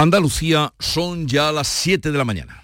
Andalucía 0.00 0.72
son 0.78 1.28
ya 1.28 1.52
las 1.52 1.68
7 1.68 2.10
de 2.10 2.16
la 2.16 2.24
mañana. 2.24 2.62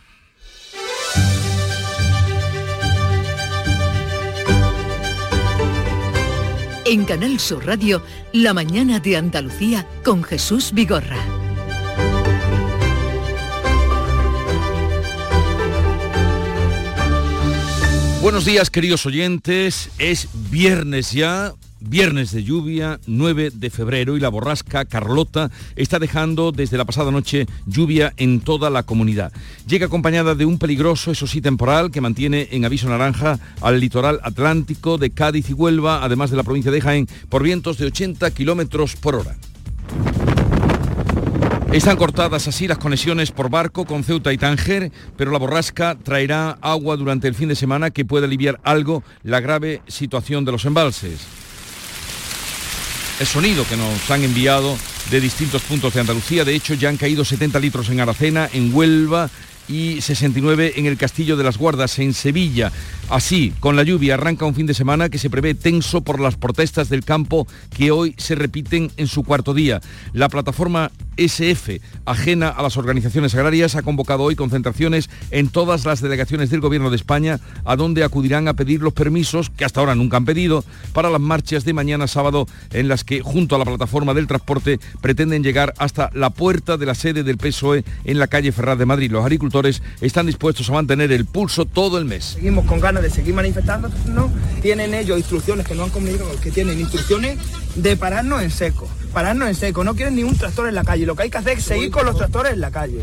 En 6.87 7.05
Canal 7.05 7.39
Sur 7.39 7.67
Radio, 7.67 8.03
La 8.33 8.55
mañana 8.55 9.01
de 9.01 9.19
Andalucía 9.19 9.87
con 10.03 10.25
Jesús 10.25 10.73
Vigorra. 10.73 11.19
Buenos 18.23 18.47
días 18.47 18.71
queridos 18.71 19.05
oyentes, 19.05 19.91
es 19.99 20.31
viernes 20.51 21.13
ya, 21.13 21.53
Viernes 21.81 22.33
de 22.33 22.43
lluvia, 22.43 22.99
9 23.07 23.51
de 23.53 23.71
febrero 23.71 24.17
y 24.17 24.21
la 24.21 24.31
borrasca 24.31 24.87
Carlota 24.87 25.51
está 25.77 25.99
dejando 25.99 26.51
desde 26.51 26.79
la 26.79 26.87
pasada 26.87 27.11
noche 27.11 27.47
lluvia 27.67 28.15
en 28.17 28.41
toda 28.41 28.71
la 28.71 28.85
comunidad. 28.85 29.31
Llega 29.69 29.87
acompañada 29.87 30.35
de 30.35 30.47
un 30.47 30.59
peligroso, 30.59 31.11
eso 31.11 31.27
sí, 31.27 31.43
temporal 31.43 31.91
que 31.91 32.01
mantiene 32.01 32.49
en 32.53 32.65
aviso 32.65 32.89
naranja 32.89 33.39
al 33.61 33.79
litoral 33.79 34.21
atlántico 34.23 34.97
de 34.97 35.11
Cádiz 35.11 35.51
y 35.51 35.53
Huelva, 35.53 36.03
además 36.03 36.31
de 36.31 36.39
la 36.39 36.45
provincia 36.45 36.73
de 36.73 36.81
Jaén, 36.81 37.09
por 37.29 37.43
vientos 37.43 37.77
de 37.77 37.87
80 37.87 38.31
kilómetros 38.31 38.97
por 38.97 39.17
hora. 39.17 39.37
Están 41.73 41.99
cortadas 41.99 42.49
así 42.49 42.67
las 42.67 42.79
conexiones 42.79 43.33
por 43.33 43.51
barco 43.51 43.85
con 43.85 44.03
Ceuta 44.03 44.33
y 44.33 44.39
Tánger, 44.39 44.91
pero 45.19 45.31
la 45.31 45.39
borrasca 45.39 45.95
traerá 46.03 46.57
agua 46.63 46.97
durante 46.97 47.29
el 47.29 47.35
fin 47.35 47.51
de 47.51 47.55
semana 47.55 47.91
que 47.91 48.07
puede 48.07 48.25
aliviar 48.25 48.61
algo 48.65 49.03
la 49.23 49.41
grave 49.41 49.83
situación 49.87 50.47
de 50.47 50.53
los 50.53 50.65
embalses 50.65 51.46
el 53.19 53.27
sonido 53.27 53.67
que 53.67 53.77
nos 53.77 54.11
han 54.11 54.25
enviado 54.25 54.77
de 55.11 55.21
distintos 55.21 55.63
puntos 55.63 55.95
de 55.95 56.01
Andalucía. 56.01 56.45
De 56.45 56.55
hecho, 56.55 56.75
ya 56.75 56.89
han 56.89 56.97
caído 56.97 57.25
70 57.25 57.59
litros 57.61 57.89
en 57.89 58.01
Aracena, 58.01 58.49
en 58.53 58.75
Huelva 58.75 59.31
y 59.69 60.01
69 60.01 60.75
en 60.77 60.87
el 60.87 60.97
Castillo 60.97 61.37
de 61.37 61.45
las 61.45 61.57
Guardas, 61.57 61.99
en 61.99 62.15
Sevilla. 62.15 62.71
Así, 63.09 63.53
con 63.61 63.77
la 63.77 63.85
lluvia 63.85 64.15
arranca 64.15 64.47
un 64.47 64.55
fin 64.55 64.67
de 64.67 64.75
semana 64.75 65.09
que 65.09 65.19
se 65.19 65.31
prevé 65.31 65.55
tenso 65.55 66.01
por 66.01 66.19
las 66.19 66.37
protestas 66.37 66.89
del 66.89 67.05
campo 67.05 67.47
que 67.71 67.93
hoy 67.93 68.17
se 68.19 68.35
repiten 68.35 68.91
en 68.97 69.07
su 69.07 69.23
cuarto 69.23 69.55
día. 69.55 69.81
La 70.13 70.29
plataforma 70.29 70.91
SF, 71.17 71.81
ajena 72.05 72.49
a 72.49 72.63
las 72.63 72.77
organizaciones 72.77 73.35
agrarias, 73.35 73.77
ha 73.77 73.83
convocado 73.83 74.25
hoy 74.25 74.35
concentraciones 74.35 75.09
en 75.31 75.49
todas 75.49 75.85
las 75.85 76.01
delegaciones 76.01 76.51
del 76.51 76.61
Gobierno 76.61 76.91
de 76.91 76.97
España, 76.97 77.41
a 77.65 77.77
donde 77.77 78.05
acudirán 78.05 78.49
a 78.49 78.55
pedir 78.55 78.83
los 78.83 78.93
permisos, 78.93 79.51
que 79.51 79.65
hasta 79.65 79.81
ahora 79.81 79.95
nunca 79.95 80.17
han 80.17 80.25
pedido, 80.25 80.65
para 80.93 81.09
las 81.09 81.21
marchas 81.21 81.65
de 81.65 81.73
mañana 81.73 82.09
sábado, 82.09 82.47
en 82.73 82.89
las 82.89 83.05
que, 83.05 83.23
junto 83.23 83.57
a 83.57 83.59
la 83.59 83.65
plataforma 83.65 84.15
del 84.15 84.27
transporte, 84.27 84.79
pretenden 85.01 85.43
llegar 85.43 85.75
hasta 85.79 86.11
la 86.13 86.31
puerta 86.31 86.77
de 86.77 86.87
la 86.87 86.95
sede 86.95 87.23
del 87.23 87.39
PSOE 87.39 87.85
en 88.05 88.19
la 88.19 88.27
calle 88.27 88.53
Ferraz 88.53 88.79
de 88.79 88.87
Madrid. 88.87 89.11
Los 89.11 89.25
agricultores 89.25 89.83
están 90.01 90.27
dispuestos 90.27 90.69
a 90.69 90.75
mantener 90.75 91.13
el 91.13 91.25
pulso 91.25 91.65
todo 91.65 91.99
el 91.99 92.05
mes. 92.05 92.25
Seguimos 92.25 92.67
con 92.67 92.81
ganas 92.81 92.96
de 93.01 93.11
seguir 93.11 93.35
manifestando, 93.35 93.91
¿no? 94.07 94.31
Tienen 94.63 94.95
ellos 94.95 95.19
instrucciones 95.19 95.67
que 95.67 95.75
no 95.75 95.85
han 95.85 95.91
comunicado, 95.91 96.31
que 96.41 96.51
tienen 96.51 96.81
instrucciones 96.81 97.39
de 97.75 97.97
pararnos 97.97 98.43
en 98.43 98.51
seco 98.51 98.89
pararnos 99.17 99.49
en 99.49 99.55
seco, 99.55 99.83
no 99.83 99.95
quieren 99.95 100.15
ni 100.15 100.25
un 100.25 100.37
tractor 100.37 100.69
en 100.69 100.75
la 100.75 100.85
calle, 100.85 101.07
lo 101.07 101.17
que 101.17 101.23
hay 101.23 101.31
que 101.31 101.39
hacer 101.39 101.57
es 101.57 101.65
seguir 101.65 101.91
con 101.91 102.05
los 102.05 102.19
tractores 102.19 102.53
en 102.53 102.61
la 102.61 102.71
calle. 102.71 103.01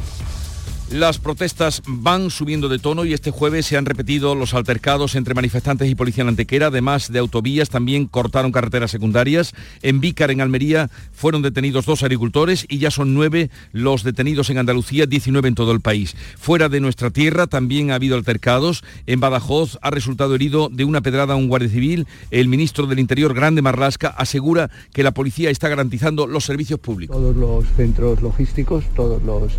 Las 0.93 1.17
protestas 1.17 1.81
van 1.87 2.29
subiendo 2.29 2.69
de 2.69 2.77
tono 2.77 3.03
y 3.03 3.13
este 3.13 3.31
jueves 3.31 3.65
se 3.65 3.77
han 3.77 3.85
repetido 3.87 4.35
los 4.35 4.53
altercados 4.53 5.15
entre 5.15 5.33
manifestantes 5.33 5.89
y 5.89 5.95
policía 5.95 6.21
en 6.21 6.27
Antequera, 6.27 6.67
además 6.67 7.11
de 7.11 7.17
autovías, 7.17 7.69
también 7.69 8.05
cortaron 8.05 8.51
carreteras 8.51 8.91
secundarias. 8.91 9.55
En 9.81 10.01
Vícar, 10.01 10.29
en 10.29 10.39
Almería, 10.39 10.91
fueron 11.11 11.41
detenidos 11.41 11.87
dos 11.87 12.03
agricultores 12.03 12.67
y 12.69 12.77
ya 12.77 12.91
son 12.91 13.15
nueve 13.15 13.49
los 13.71 14.03
detenidos 14.03 14.51
en 14.51 14.59
Andalucía, 14.59 15.07
19 15.07 15.47
en 15.47 15.55
todo 15.55 15.71
el 15.71 15.81
país. 15.81 16.15
Fuera 16.37 16.69
de 16.69 16.79
nuestra 16.79 17.09
tierra 17.09 17.47
también 17.47 17.89
ha 17.89 17.95
habido 17.95 18.15
altercados. 18.15 18.83
En 19.07 19.19
Badajoz 19.19 19.79
ha 19.81 19.89
resultado 19.89 20.35
herido 20.35 20.69
de 20.71 20.85
una 20.85 21.01
pedrada 21.01 21.35
un 21.35 21.47
guardia 21.47 21.69
civil. 21.69 22.05
El 22.29 22.49
ministro 22.49 22.85
del 22.85 22.99
Interior, 22.99 23.33
Grande 23.33 23.63
Marlasca, 23.63 24.09
asegura 24.09 24.69
que 24.93 25.01
la 25.01 25.11
policía 25.11 25.49
está 25.49 25.69
garantizando 25.69 26.27
los 26.27 26.45
servicios 26.45 26.79
públicos. 26.79 27.17
Todos 27.17 27.35
los 27.35 27.65
centros 27.75 28.21
logísticos, 28.21 28.83
todos 28.95 29.23
los 29.23 29.53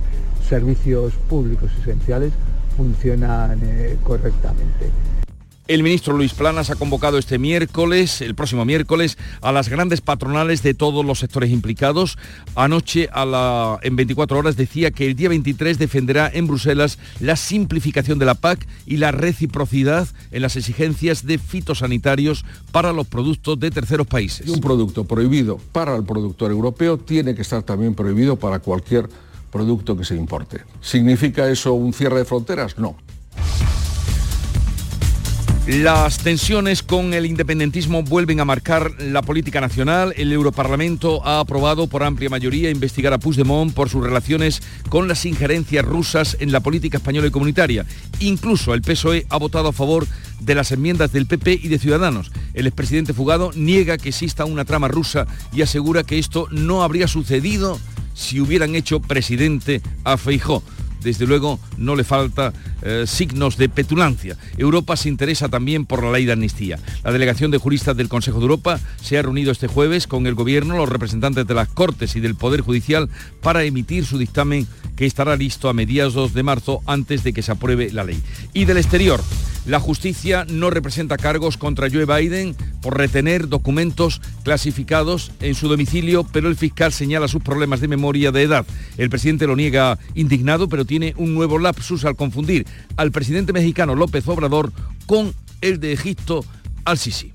servicios 0.48 1.12
públicos 1.24 1.70
esenciales 1.80 2.32
funcionan 2.76 3.60
eh, 3.62 3.96
correctamente. 4.02 4.90
El 5.66 5.82
ministro 5.82 6.14
Luis 6.14 6.34
Planas 6.34 6.68
ha 6.68 6.76
convocado 6.76 7.16
este 7.16 7.38
miércoles, 7.38 8.20
el 8.20 8.34
próximo 8.34 8.66
miércoles, 8.66 9.16
a 9.40 9.50
las 9.50 9.70
grandes 9.70 10.02
patronales 10.02 10.62
de 10.62 10.74
todos 10.74 11.06
los 11.06 11.20
sectores 11.20 11.50
implicados. 11.50 12.18
Anoche, 12.54 13.08
a 13.10 13.24
la, 13.24 13.78
en 13.80 13.96
24 13.96 14.38
horas, 14.38 14.58
decía 14.58 14.90
que 14.90 15.06
el 15.06 15.16
día 15.16 15.30
23 15.30 15.78
defenderá 15.78 16.30
en 16.30 16.48
Bruselas 16.48 16.98
la 17.18 17.36
simplificación 17.36 18.18
de 18.18 18.26
la 18.26 18.34
PAC 18.34 18.68
y 18.84 18.98
la 18.98 19.10
reciprocidad 19.10 20.06
en 20.32 20.42
las 20.42 20.56
exigencias 20.56 21.24
de 21.24 21.38
fitosanitarios 21.38 22.44
para 22.70 22.92
los 22.92 23.06
productos 23.06 23.58
de 23.58 23.70
terceros 23.70 24.06
países. 24.06 24.50
Un 24.50 24.60
producto 24.60 25.04
prohibido 25.04 25.58
para 25.72 25.96
el 25.96 26.04
productor 26.04 26.50
europeo 26.50 26.98
tiene 26.98 27.34
que 27.34 27.40
estar 27.40 27.62
también 27.62 27.94
prohibido 27.94 28.36
para 28.36 28.58
cualquier 28.58 29.08
producto 29.54 29.96
que 29.96 30.04
se 30.04 30.16
importe. 30.16 30.62
¿Significa 30.80 31.48
eso 31.48 31.74
un 31.74 31.92
cierre 31.92 32.18
de 32.18 32.24
fronteras? 32.24 32.76
No. 32.76 32.96
Las 35.66 36.18
tensiones 36.18 36.82
con 36.82 37.14
el 37.14 37.24
independentismo 37.24 38.02
vuelven 38.02 38.38
a 38.40 38.44
marcar 38.44 39.00
la 39.00 39.22
política 39.22 39.62
nacional. 39.62 40.12
El 40.16 40.30
Europarlamento 40.30 41.26
ha 41.26 41.40
aprobado 41.40 41.86
por 41.86 42.02
amplia 42.02 42.28
mayoría 42.28 42.68
investigar 42.68 43.14
a 43.14 43.18
Puigdemont 43.18 43.72
por 43.72 43.88
sus 43.88 44.04
relaciones 44.04 44.60
con 44.90 45.08
las 45.08 45.24
injerencias 45.24 45.82
rusas 45.82 46.36
en 46.40 46.52
la 46.52 46.60
política 46.60 46.98
española 46.98 47.28
y 47.28 47.30
comunitaria. 47.30 47.86
Incluso 48.20 48.74
el 48.74 48.82
PSOE 48.82 49.24
ha 49.30 49.38
votado 49.38 49.68
a 49.68 49.72
favor 49.72 50.06
de 50.40 50.54
las 50.54 50.70
enmiendas 50.70 51.12
del 51.12 51.26
PP 51.26 51.60
y 51.62 51.68
de 51.68 51.78
Ciudadanos. 51.78 52.30
El 52.52 52.66
expresidente 52.66 53.14
Fugado 53.14 53.50
niega 53.54 53.96
que 53.96 54.10
exista 54.10 54.44
una 54.44 54.66
trama 54.66 54.88
rusa 54.88 55.26
y 55.54 55.62
asegura 55.62 56.04
que 56.04 56.18
esto 56.18 56.46
no 56.50 56.82
habría 56.82 57.08
sucedido 57.08 57.78
si 58.14 58.40
hubieran 58.40 58.74
hecho 58.74 59.00
presidente 59.00 59.82
a 60.04 60.16
Feijó 60.16 60.62
desde 61.04 61.26
luego 61.26 61.60
no 61.76 61.94
le 61.94 62.02
falta 62.02 62.52
eh, 62.82 63.04
signos 63.06 63.56
de 63.56 63.68
petulancia. 63.68 64.36
Europa 64.56 64.96
se 64.96 65.10
interesa 65.10 65.48
también 65.48 65.86
por 65.86 66.02
la 66.02 66.10
ley 66.10 66.24
de 66.24 66.32
amnistía. 66.32 66.78
La 67.04 67.12
delegación 67.12 67.50
de 67.50 67.58
juristas 67.58 67.96
del 67.96 68.08
Consejo 68.08 68.38
de 68.38 68.44
Europa 68.44 68.80
se 69.00 69.18
ha 69.18 69.22
reunido 69.22 69.52
este 69.52 69.68
jueves 69.68 70.06
con 70.06 70.26
el 70.26 70.34
Gobierno, 70.34 70.76
los 70.76 70.88
representantes 70.88 71.46
de 71.46 71.54
las 71.54 71.68
Cortes 71.68 72.16
y 72.16 72.20
del 72.20 72.34
Poder 72.34 72.62
Judicial 72.62 73.08
para 73.42 73.62
emitir 73.62 74.06
su 74.06 74.18
dictamen 74.18 74.66
que 74.96 75.06
estará 75.06 75.36
listo 75.36 75.68
a 75.68 75.74
mediados 75.74 76.34
de 76.34 76.42
marzo 76.42 76.80
antes 76.86 77.22
de 77.22 77.32
que 77.32 77.42
se 77.42 77.52
apruebe 77.52 77.92
la 77.92 78.04
ley. 78.04 78.20
Y 78.54 78.64
del 78.64 78.78
exterior, 78.78 79.22
la 79.66 79.80
justicia 79.80 80.44
no 80.48 80.70
representa 80.70 81.16
cargos 81.16 81.56
contra 81.56 81.88
Joe 81.90 82.04
Biden 82.04 82.54
por 82.82 82.98
retener 82.98 83.48
documentos 83.48 84.20
clasificados 84.42 85.32
en 85.40 85.54
su 85.54 85.68
domicilio, 85.68 86.24
pero 86.24 86.48
el 86.48 86.56
fiscal 86.56 86.92
señala 86.92 87.28
sus 87.28 87.42
problemas 87.42 87.80
de 87.80 87.88
memoria 87.88 88.30
de 88.30 88.42
edad. 88.42 88.66
El 88.98 89.10
presidente 89.10 89.46
lo 89.46 89.56
niega 89.56 89.98
indignado, 90.14 90.68
pero 90.68 90.84
tiene 90.84 91.14
un 91.16 91.34
nuevo 91.34 91.58
lapsus 91.58 92.04
al 92.04 92.16
confundir 92.16 92.66
al 92.96 93.10
presidente 93.10 93.52
mexicano 93.52 93.94
López 93.94 94.28
Obrador 94.28 94.72
con 95.06 95.32
el 95.60 95.80
de 95.80 95.92
Egipto 95.92 96.44
al-Sisi. 96.84 97.32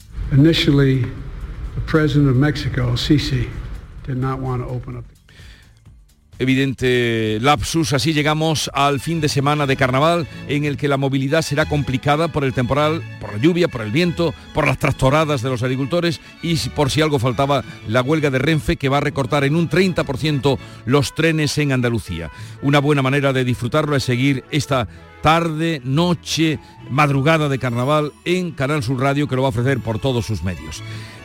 Evidente 6.40 7.38
lapsus, 7.42 7.92
así 7.92 8.14
llegamos 8.14 8.72
al 8.74 9.02
fin 9.02 9.20
de 9.20 9.28
semana 9.28 9.66
de 9.68 9.76
carnaval 9.76 10.26
en 10.48 10.64
el 10.64 10.78
que 10.78 10.88
la 10.88 10.96
movilidad 10.96 11.42
será 11.42 11.66
complicada 11.66 12.30
por 12.30 12.46
el 12.46 12.54
temporal, 12.54 13.04
por 13.20 13.34
la 13.34 13.40
lluvia, 13.40 13.68
por 13.68 13.82
el 13.82 13.92
viento, 13.92 14.34
por 14.54 14.66
las 14.66 14.80
tractoradas 14.80 15.42
de 15.42 15.50
los 15.50 15.64
agricultores 15.64 16.22
y 16.42 16.56
por 16.70 16.92
si 16.92 17.02
algo 17.02 17.20
faltaba 17.20 17.66
la 17.90 18.02
huelga 18.02 18.30
de 18.30 18.40
Renfe 18.40 18.78
que 18.78 18.88
va 18.88 18.98
a 18.98 19.02
recortar 19.02 19.44
en 19.44 19.58
un 19.58 19.70
30% 19.70 20.58
los 20.86 21.14
trenes 21.14 21.58
en 21.58 21.74
Andalucía. 21.74 22.32
Una 22.62 22.80
buena 22.80 23.02
manera 23.02 23.34
de 23.34 23.44
disfrutarlo 23.44 23.98
es 23.98 24.04
seguir 24.06 24.46
esta 24.50 24.88
tarde, 25.22 25.82
noche, 25.84 26.58
madrugada 26.90 27.50
de 27.50 27.60
carnaval 27.60 28.14
en 28.24 28.52
Canal 28.52 28.82
Sur 28.82 29.02
Radio 29.02 29.28
que 29.28 29.36
lo 29.36 29.42
va 29.42 29.50
a 29.50 29.50
ofrecer 29.50 29.80
por 29.80 30.00
todos 30.00 30.26
sus 30.26 30.42
medios. 30.42 30.82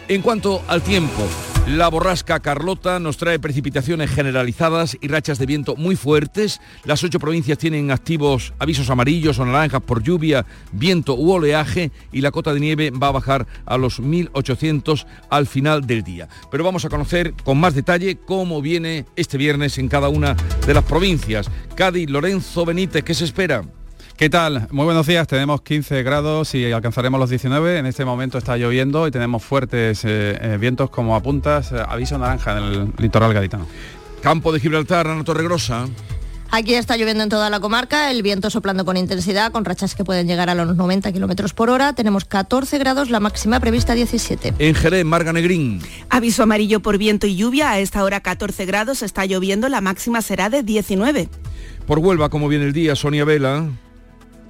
En 0.06 0.21
cuanto 0.21 0.62
al 0.69 0.83
tiempo, 0.83 1.27
la 1.67 1.89
borrasca 1.89 2.41
Carlota 2.41 3.01
nos 3.01 3.17
trae 3.17 3.39
precipitaciones 3.39 4.11
generalizadas 4.11 4.99
y 5.01 5.09
rachas 5.09 5.39
de 5.39 5.47
viento 5.47 5.77
muy 5.77 5.97
fuertes. 5.97 6.61
Las 6.85 7.03
ocho 7.05 7.19
provincias 7.19 7.56
tienen 7.56 7.91
activos 7.91 8.53
avisos 8.59 8.91
amarillos 8.91 9.39
o 9.39 9.47
naranjas 9.47 9.81
por 9.81 10.03
lluvia, 10.03 10.45
viento 10.73 11.15
u 11.15 11.33
oleaje 11.33 11.91
y 12.12 12.21
la 12.21 12.33
cota 12.33 12.53
de 12.53 12.61
nieve 12.61 12.91
va 12.91 13.09
a 13.09 13.12
bajar 13.12 13.47
a 13.65 13.79
los 13.79 13.99
1800 13.99 15.06
al 15.31 15.47
final 15.47 15.87
del 15.87 16.03
día. 16.03 16.29
Pero 16.51 16.65
vamos 16.65 16.85
a 16.85 16.91
conocer 16.91 17.33
con 17.43 17.59
más 17.59 17.75
detalle 17.75 18.19
cómo 18.19 18.61
viene 18.61 19.06
este 19.17 19.39
viernes 19.39 19.79
en 19.79 19.89
cada 19.89 20.11
una 20.11 20.37
de 20.67 20.75
las 20.75 20.85
provincias. 20.85 21.51
Cádiz, 21.77 22.11
Lorenzo 22.11 22.67
Benítez, 22.67 23.05
¿qué 23.05 23.15
se 23.15 23.25
espera? 23.25 23.65
¿Qué 24.16 24.31
tal? 24.31 24.69
Muy 24.70 24.84
buenos 24.84 25.08
días. 25.08 25.26
Tenemos 25.26 25.62
15 25.62 26.05
grados 26.05 26.55
y 26.55 26.70
alcanzaremos 26.70 27.19
los 27.19 27.31
19. 27.31 27.78
En 27.78 27.87
este 27.87 28.05
momento 28.05 28.38
está 28.38 28.56
lloviendo 28.56 29.08
y 29.08 29.11
tenemos 29.11 29.43
fuertes 29.43 30.05
eh, 30.05 30.38
eh, 30.40 30.56
vientos 30.61 30.88
como 30.88 31.16
apuntas, 31.16 31.70
puntas, 31.70 31.82
eh, 31.82 31.87
aviso 31.93 32.16
naranja 32.16 32.56
en 32.56 32.64
el 32.64 32.93
litoral 32.96 33.34
gaditano. 33.34 33.66
Campo 34.22 34.52
de 34.52 34.61
Gibraltar, 34.61 35.08
Ana 35.08 35.25
Torregrosa. 35.25 35.88
Aquí 36.52 36.75
está 36.75 36.96
lloviendo 36.96 37.25
en 37.25 37.28
toda 37.28 37.50
la 37.50 37.58
comarca, 37.58 38.12
el 38.12 38.22
viento 38.22 38.50
soplando 38.50 38.84
con 38.84 38.96
intensidad, 38.96 39.50
con 39.50 39.64
rachas 39.64 39.96
que 39.96 40.05
pueden 40.05 40.28
llegar 40.28 40.49
a 40.49 40.55
los 40.55 40.76
90 40.76 41.10
kilómetros 41.10 41.52
por 41.52 41.69
hora. 41.69 41.93
Tenemos 41.94 42.25
14 42.25 42.78
grados, 42.78 43.10
la 43.10 43.19
máxima 43.19 43.58
prevista 43.58 43.94
17. 43.94 44.55
En 44.60 44.75
Jerez, 44.76 45.05
Marga 45.05 45.32
Negrín. 45.32 45.81
Aviso 46.08 46.44
amarillo 46.44 46.78
por 46.78 46.99
viento 46.99 47.26
y 47.26 47.34
lluvia, 47.34 47.72
a 47.72 47.81
esta 47.81 48.05
hora 48.05 48.20
14 48.20 48.64
grados, 48.64 49.02
está 49.02 49.26
lloviendo, 49.26 49.69
la 49.69 49.81
máxima 49.81 50.22
será 50.22 50.50
de 50.50 50.62
19. 50.62 51.28
Por 51.88 51.99
Huelva, 51.99 52.28
como 52.28 52.46
viene 52.46 52.67
el 52.67 52.72
día, 52.72 52.94
Sonia 52.94 53.25
Vela. 53.25 53.67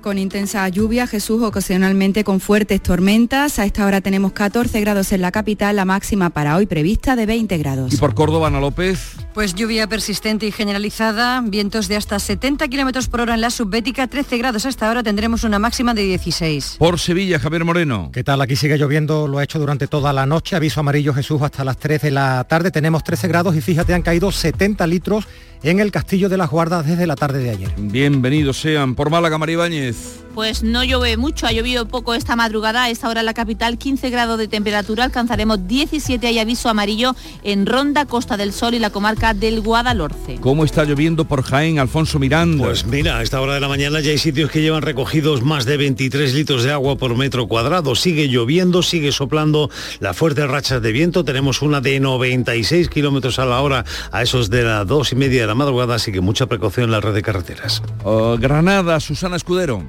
Con 0.05 0.19
intensa 0.19 0.69
lluvia, 0.69 1.07
Jesús, 1.07 1.43
ocasionalmente 1.43 2.25
con 2.25 2.39
fuertes 2.39 2.83
tormentas. 2.83 3.59
A 3.59 3.65
esta 3.65 3.87
hora 3.87 4.03
tenemos 4.03 4.33
14 4.33 4.79
grados 4.83 5.13
en 5.13 5.23
la 5.23 5.33
capital, 5.33 5.77
la 5.77 5.87
máxima 5.87 6.29
para 6.29 6.57
hoy 6.57 6.67
prevista 6.67 7.17
de 7.17 7.25
20 7.25 7.57
grados. 7.57 7.95
Y 7.95 7.97
por 7.97 8.15
Córdoba, 8.15 8.49
Ana 8.49 8.61
López. 8.61 9.15
Pues 9.33 9.55
lluvia 9.55 9.87
persistente 9.87 10.47
y 10.47 10.53
generalizada, 10.53 11.41
vientos 11.41 11.89
de 11.89 11.97
hasta 11.97 12.19
70 12.19 12.69
kilómetros 12.69 13.09
por 13.09 13.23
hora 13.23 13.35
en 13.35 13.41
la 13.41 13.49
subbética, 13.49 14.07
13 14.07 14.37
grados 14.37 14.67
hasta 14.67 14.89
ahora, 14.89 15.03
tendremos 15.03 15.43
una 15.43 15.59
máxima 15.59 15.95
de 15.95 16.03
16. 16.03 16.77
Por 16.79 17.01
Sevilla, 17.01 17.39
Javier 17.39 17.65
Moreno. 17.65 18.11
¿Qué 18.13 18.23
tal? 18.23 18.43
Aquí 18.43 18.57
sigue 18.57 18.77
lloviendo, 18.77 19.27
lo 19.27 19.39
ha 19.39 19.43
hecho 19.43 19.59
durante 19.59 19.87
toda 19.87 20.13
la 20.13 20.27
noche, 20.27 20.55
aviso 20.55 20.81
amarillo 20.81 21.15
Jesús 21.15 21.41
hasta 21.41 21.65
las 21.65 21.79
3 21.79 22.03
de 22.03 22.11
la 22.11 22.45
tarde, 22.45 22.71
tenemos 22.71 23.03
13 23.05 23.27
grados 23.27 23.57
y 23.57 23.63
fíjate, 23.63 23.95
han 23.95 24.03
caído 24.03 24.31
70 24.31 24.87
litros 24.87 25.27
en 25.65 25.81
el 25.81 25.91
Castillo 25.91 26.29
de 26.29 26.37
las 26.37 26.51
Guardas 26.51 26.87
desde 26.87 27.07
la 27.07 27.17
tarde 27.17 27.39
de 27.39 27.51
ayer. 27.51 27.73
Bienvenidos 27.79 28.61
sean. 28.61 28.95
Por 28.95 29.11
Málaga, 29.11 29.39
María 29.39 29.57
Ibáñez. 29.95 30.25
Pues 30.35 30.65
no 30.65 30.83
llueve 30.83 31.17
mucho, 31.17 31.47
ha 31.47 31.53
llovido 31.53 31.87
poco 31.87 32.13
esta 32.13 32.35
madrugada, 32.35 32.83
a 32.83 32.91
esta 32.91 33.09
hora 33.09 33.21
en 33.21 33.27
la 33.27 33.35
capital 33.35 33.79
15 33.79 34.11
grados 34.11 34.37
de 34.37 34.49
temperatura, 34.49 35.05
alcanzaremos 35.05 35.69
17, 35.69 36.27
hay 36.27 36.41
aviso 36.41 36.69
amarillo 36.69 37.15
en 37.45 37.67
Ronda, 37.67 38.05
Costa 38.07 38.37
del 38.37 38.53
Sol 38.53 38.75
y 38.75 38.81
la 38.81 38.91
comarca 38.91 39.33
del 39.33 39.61
Guadalhorce. 39.61 40.39
¿Cómo 40.41 40.65
está 40.65 40.85
lloviendo 40.85 41.25
por 41.25 41.45
Jaén, 41.45 41.79
Alfonso 41.79 42.19
Miranda? 42.19 42.65
Pues 42.65 42.85
mira, 42.85 43.19
a 43.19 43.23
esta 43.23 43.41
hora 43.41 43.55
de 43.55 43.61
la 43.61 43.69
mañana 43.69 44.01
ya 44.01 44.11
hay 44.11 44.19
sitios 44.19 44.51
que 44.51 44.61
llevan 44.61 44.83
recogidos 44.83 45.43
más 45.43 45.67
de 45.67 45.77
23 45.77 46.35
litros 46.35 46.65
de 46.65 46.73
agua 46.73 46.97
por 46.97 47.17
metro 47.17 47.47
cuadrado, 47.47 47.95
sigue 47.95 48.27
lloviendo, 48.27 48.83
sigue 48.83 49.13
soplando 49.13 49.71
las 50.01 50.17
fuertes 50.17 50.49
rachas 50.49 50.83
de 50.83 50.91
viento, 50.91 51.25
tenemos 51.25 51.63
una 51.63 51.81
de 51.81 52.01
96 52.01 52.89
kilómetros 52.89 53.39
a 53.39 53.45
la 53.45 53.61
hora 53.61 53.85
a 54.11 54.23
esos 54.23 54.51
de 54.51 54.65
las 54.65 54.85
dos 54.85 55.13
y 55.13 55.15
media 55.15 55.43
de 55.43 55.47
la 55.47 55.55
madrugada, 55.55 55.95
así 55.95 56.11
que 56.11 56.21
mucha 56.21 56.47
precaución 56.47 56.87
en 56.87 56.91
la 56.91 57.01
red 57.01 57.15
de 57.15 57.23
carreteras. 57.23 57.83
Oh, 58.03 58.37
Granada, 58.37 58.99
Susana 58.99 59.37
Escudero. 59.37 59.84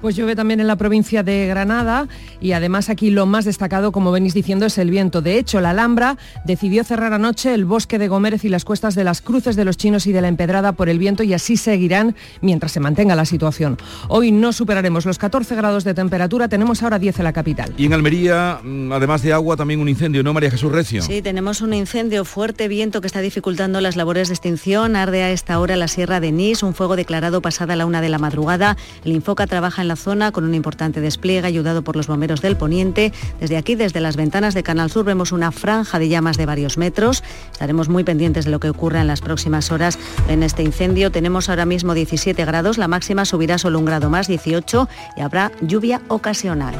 Pues 0.00 0.16
llueve 0.16 0.36
también 0.36 0.60
en 0.60 0.66
la 0.66 0.76
provincia 0.76 1.22
de 1.22 1.46
Granada 1.46 2.08
y 2.40 2.52
además 2.52 2.90
aquí 2.90 3.10
lo 3.10 3.26
más 3.26 3.44
destacado, 3.44 3.92
como 3.92 4.12
venís 4.12 4.34
diciendo, 4.34 4.66
es 4.66 4.78
el 4.78 4.90
viento. 4.90 5.22
De 5.22 5.38
hecho, 5.38 5.60
la 5.60 5.70
Alhambra 5.70 6.18
decidió 6.44 6.84
cerrar 6.84 7.12
anoche 7.12 7.54
el 7.54 7.64
bosque 7.64 7.98
de 7.98 8.08
Gómez 8.08 8.44
y 8.44 8.48
las 8.48 8.64
cuestas 8.64 8.94
de 8.94 9.04
las 9.04 9.20
cruces 9.20 9.56
de 9.56 9.64
los 9.64 9.76
chinos 9.76 10.06
y 10.06 10.12
de 10.12 10.20
la 10.20 10.28
empedrada 10.28 10.72
por 10.72 10.88
el 10.88 10.98
viento 10.98 11.22
y 11.22 11.32
así 11.34 11.56
seguirán 11.56 12.14
mientras 12.40 12.72
se 12.72 12.80
mantenga 12.80 13.14
la 13.14 13.24
situación. 13.24 13.78
Hoy 14.08 14.32
no 14.32 14.52
superaremos 14.52 15.06
los 15.06 15.18
14 15.18 15.54
grados 15.54 15.84
de 15.84 15.94
temperatura, 15.94 16.48
tenemos 16.48 16.82
ahora 16.82 16.98
10 16.98 17.18
en 17.18 17.24
la 17.24 17.32
capital. 17.32 17.72
Y 17.76 17.86
en 17.86 17.92
Almería, 17.92 18.60
mm, 18.62 18.92
además 18.92 19.22
de 19.22 19.32
agua, 19.32 19.56
también 19.56 19.80
un 19.80 19.88
incendio, 19.88 20.22
¿no, 20.22 20.32
María 20.32 20.50
Jesús 20.50 20.72
Recio? 20.72 21.02
Sí, 21.02 21.22
tenemos 21.22 21.60
un 21.60 21.72
incendio, 21.74 22.24
fuerte 22.24 22.68
viento 22.68 23.00
que 23.00 23.06
está 23.06 23.20
dificultando 23.20 23.80
las 23.80 23.96
labores 23.96 24.28
de 24.28 24.34
extinción. 24.34 24.96
Arde 24.96 25.22
a 25.22 25.30
esta 25.30 25.58
hora 25.58 25.76
la 25.76 25.88
sierra 25.88 26.20
de 26.20 26.32
Nis, 26.32 26.62
un 26.62 26.74
fuego 26.74 26.96
declarado 26.96 27.40
pasada 27.40 27.76
la 27.76 27.86
una 27.86 28.00
de 28.00 28.08
la 28.08 28.18
madrugada. 28.18 28.76
El 29.04 29.12
Infoca 29.12 29.46
trabaja 29.46 29.82
en 29.82 29.83
la 29.88 29.96
zona 29.96 30.32
con 30.32 30.44
un 30.44 30.54
importante 30.54 31.00
despliegue 31.00 31.46
ayudado 31.46 31.82
por 31.82 31.96
los 31.96 32.06
bomberos 32.06 32.40
del 32.40 32.56
Poniente. 32.56 33.12
Desde 33.40 33.56
aquí, 33.56 33.74
desde 33.74 34.00
las 34.00 34.16
ventanas 34.16 34.54
de 34.54 34.62
Canal 34.62 34.90
Sur, 34.90 35.04
vemos 35.04 35.32
una 35.32 35.52
franja 35.52 35.98
de 35.98 36.08
llamas 36.08 36.36
de 36.36 36.46
varios 36.46 36.78
metros. 36.78 37.22
Estaremos 37.52 37.88
muy 37.88 38.04
pendientes 38.04 38.44
de 38.44 38.50
lo 38.50 38.60
que 38.60 38.70
ocurra 38.70 39.00
en 39.00 39.06
las 39.06 39.20
próximas 39.20 39.70
horas 39.72 39.98
en 40.28 40.42
este 40.42 40.62
incendio. 40.62 41.10
Tenemos 41.10 41.48
ahora 41.48 41.66
mismo 41.66 41.94
17 41.94 42.44
grados, 42.44 42.78
la 42.78 42.88
máxima 42.88 43.24
subirá 43.24 43.58
solo 43.58 43.78
un 43.78 43.84
grado 43.84 44.10
más, 44.10 44.28
18, 44.28 44.88
y 45.16 45.20
habrá 45.20 45.52
lluvia 45.60 46.02
ocasional. 46.08 46.74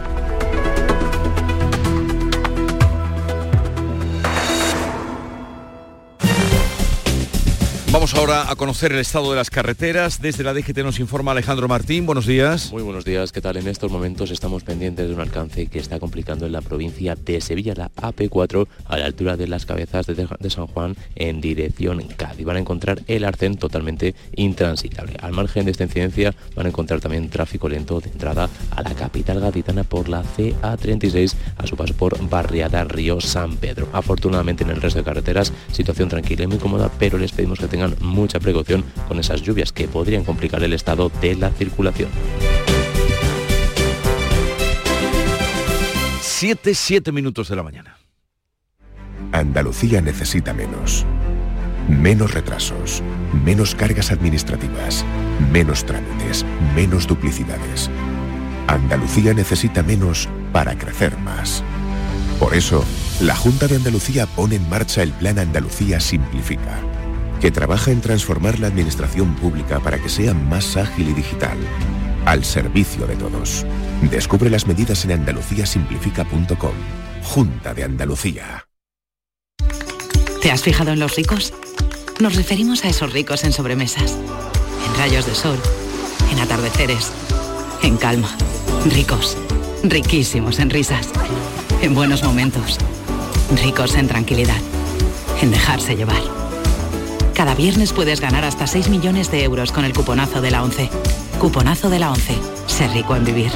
Vamos 8.04 8.20
ahora 8.20 8.50
a 8.50 8.56
conocer 8.56 8.92
el 8.92 8.98
estado 8.98 9.30
de 9.30 9.36
las 9.36 9.48
carreteras. 9.48 10.20
Desde 10.20 10.44
la 10.44 10.52
DGT 10.52 10.76
nos 10.80 11.00
informa 11.00 11.32
Alejandro 11.32 11.68
Martín. 11.68 12.04
Buenos 12.04 12.26
días. 12.26 12.70
Muy 12.70 12.82
buenos 12.82 13.06
días. 13.06 13.32
¿Qué 13.32 13.40
tal? 13.40 13.56
En 13.56 13.66
estos 13.66 13.90
momentos 13.90 14.30
estamos 14.30 14.62
pendientes 14.62 15.08
de 15.08 15.14
un 15.14 15.22
alcance 15.22 15.68
que 15.68 15.78
está 15.78 15.98
complicando 15.98 16.44
en 16.44 16.52
la 16.52 16.60
provincia 16.60 17.14
de 17.14 17.40
Sevilla, 17.40 17.72
la 17.74 17.90
AP4, 17.92 18.66
a 18.84 18.98
la 18.98 19.06
altura 19.06 19.38
de 19.38 19.46
las 19.46 19.64
cabezas 19.64 20.04
de, 20.04 20.50
San 20.50 20.66
Juan 20.66 20.96
en 21.16 21.40
dirección 21.40 22.06
Cádiz. 22.14 22.44
Van 22.44 22.56
a 22.56 22.58
encontrar 22.58 23.00
el 23.06 23.24
arcén 23.24 23.56
totalmente 23.56 24.14
intransitable. 24.36 25.16
Al 25.22 25.32
margen 25.32 25.64
de 25.64 25.70
esta 25.70 25.84
incidencia 25.84 26.34
van 26.54 26.66
a 26.66 26.68
encontrar 26.68 27.00
también 27.00 27.30
tráfico 27.30 27.70
lento 27.70 28.02
de 28.02 28.10
entrada 28.10 28.50
a 28.72 28.82
la 28.82 28.94
capital 28.94 29.40
gaditana 29.40 29.82
por 29.82 30.10
la 30.10 30.22
CA36 30.22 31.32
a 31.56 31.66
su 31.66 31.74
paso 31.74 31.94
por 31.94 32.28
Barriada 32.28 32.84
Río 32.84 33.22
San 33.22 33.56
Pedro. 33.56 33.88
Afortunadamente 33.94 34.62
en 34.62 34.68
el 34.68 34.82
resto 34.82 34.98
de 34.98 35.06
carreteras 35.06 35.54
situación 35.72 36.10
tranquila 36.10 36.44
y 36.44 36.48
muy 36.48 36.58
cómoda, 36.58 36.90
pero 36.98 37.16
les 37.16 37.32
pedimos 37.32 37.58
que 37.58 37.66
tengan 37.66 37.93
mucha 38.00 38.40
precaución 38.40 38.84
con 39.08 39.18
esas 39.18 39.42
lluvias 39.42 39.72
que 39.72 39.88
podrían 39.88 40.24
complicar 40.24 40.62
el 40.62 40.72
estado 40.72 41.10
de 41.20 41.34
la 41.34 41.50
circulación. 41.50 42.08
7, 46.20 46.74
7 46.74 47.12
minutos 47.12 47.48
de 47.48 47.56
la 47.56 47.62
mañana. 47.62 47.96
Andalucía 49.32 50.00
necesita 50.00 50.52
menos. 50.52 51.06
Menos 51.88 52.32
retrasos, 52.32 53.02
menos 53.44 53.74
cargas 53.74 54.10
administrativas, 54.10 55.04
menos 55.52 55.84
trámites, 55.84 56.44
menos 56.74 57.06
duplicidades. 57.06 57.90
Andalucía 58.66 59.34
necesita 59.34 59.82
menos 59.82 60.28
para 60.52 60.76
crecer 60.76 61.16
más. 61.18 61.62
Por 62.38 62.54
eso, 62.54 62.84
la 63.20 63.36
Junta 63.36 63.66
de 63.66 63.76
Andalucía 63.76 64.26
pone 64.26 64.56
en 64.56 64.68
marcha 64.68 65.02
el 65.02 65.12
Plan 65.12 65.38
Andalucía 65.38 66.00
Simplifica 66.00 66.80
que 67.44 67.50
trabaja 67.50 67.90
en 67.90 68.00
transformar 68.00 68.58
la 68.58 68.68
administración 68.68 69.34
pública 69.34 69.78
para 69.78 69.98
que 69.98 70.08
sea 70.08 70.32
más 70.32 70.78
ágil 70.78 71.10
y 71.10 71.12
digital, 71.12 71.58
al 72.24 72.42
servicio 72.42 73.06
de 73.06 73.16
todos. 73.16 73.66
Descubre 74.10 74.48
las 74.48 74.66
medidas 74.66 75.04
en 75.04 75.12
andaluciasimplifica.com. 75.12 76.72
Junta 77.22 77.74
de 77.74 77.84
Andalucía. 77.84 78.66
¿Te 80.40 80.50
has 80.50 80.62
fijado 80.62 80.92
en 80.92 81.00
los 81.00 81.16
ricos? 81.16 81.52
Nos 82.18 82.34
referimos 82.34 82.82
a 82.86 82.88
esos 82.88 83.12
ricos 83.12 83.44
en 83.44 83.52
sobremesas, 83.52 84.16
en 84.86 84.98
rayos 84.98 85.26
de 85.26 85.34
sol, 85.34 85.58
en 86.32 86.38
atardeceres, 86.38 87.12
en 87.82 87.98
calma. 87.98 88.34
Ricos, 88.90 89.36
riquísimos 89.82 90.60
en 90.60 90.70
risas, 90.70 91.10
en 91.82 91.94
buenos 91.94 92.24
momentos, 92.24 92.78
ricos 93.62 93.96
en 93.96 94.08
tranquilidad, 94.08 94.62
en 95.42 95.50
dejarse 95.50 95.94
llevar. 95.94 96.33
Cada 97.34 97.56
viernes 97.56 97.92
puedes 97.92 98.20
ganar 98.20 98.44
hasta 98.44 98.68
6 98.68 98.88
millones 98.88 99.30
de 99.30 99.42
euros 99.42 99.72
con 99.72 99.84
el 99.84 99.92
cuponazo 99.92 100.40
de 100.40 100.52
la 100.52 100.62
11. 100.62 100.88
Cuponazo 101.40 101.90
de 101.90 101.98
la 101.98 102.12
11. 102.12 102.38
Ser 102.68 102.90
rico 102.92 103.16
en 103.16 103.24
vivir. 103.24 103.50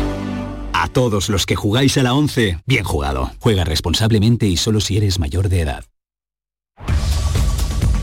A 0.73 0.89
todos 0.89 1.29
los 1.29 1.47
que 1.47 1.55
jugáis 1.55 1.97
a 1.97 2.03
la 2.03 2.15
11, 2.15 2.61
bien 2.67 2.85
jugado. 2.85 3.31
Juega 3.39 3.65
responsablemente 3.65 4.47
y 4.47 4.57
solo 4.57 4.81
si 4.81 4.97
eres 4.97 5.21
mayor 5.21 5.49
de 5.49 5.61
edad. 5.61 5.85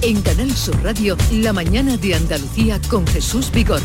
En 0.01 0.21
Canal 0.21 0.51
Sur 0.55 0.81
Radio, 0.81 1.17
la 1.31 1.51
mañana 1.51 1.97
de 1.97 2.15
Andalucía 2.15 2.79
con 2.89 3.05
Jesús 3.07 3.51
Vigorra. 3.51 3.81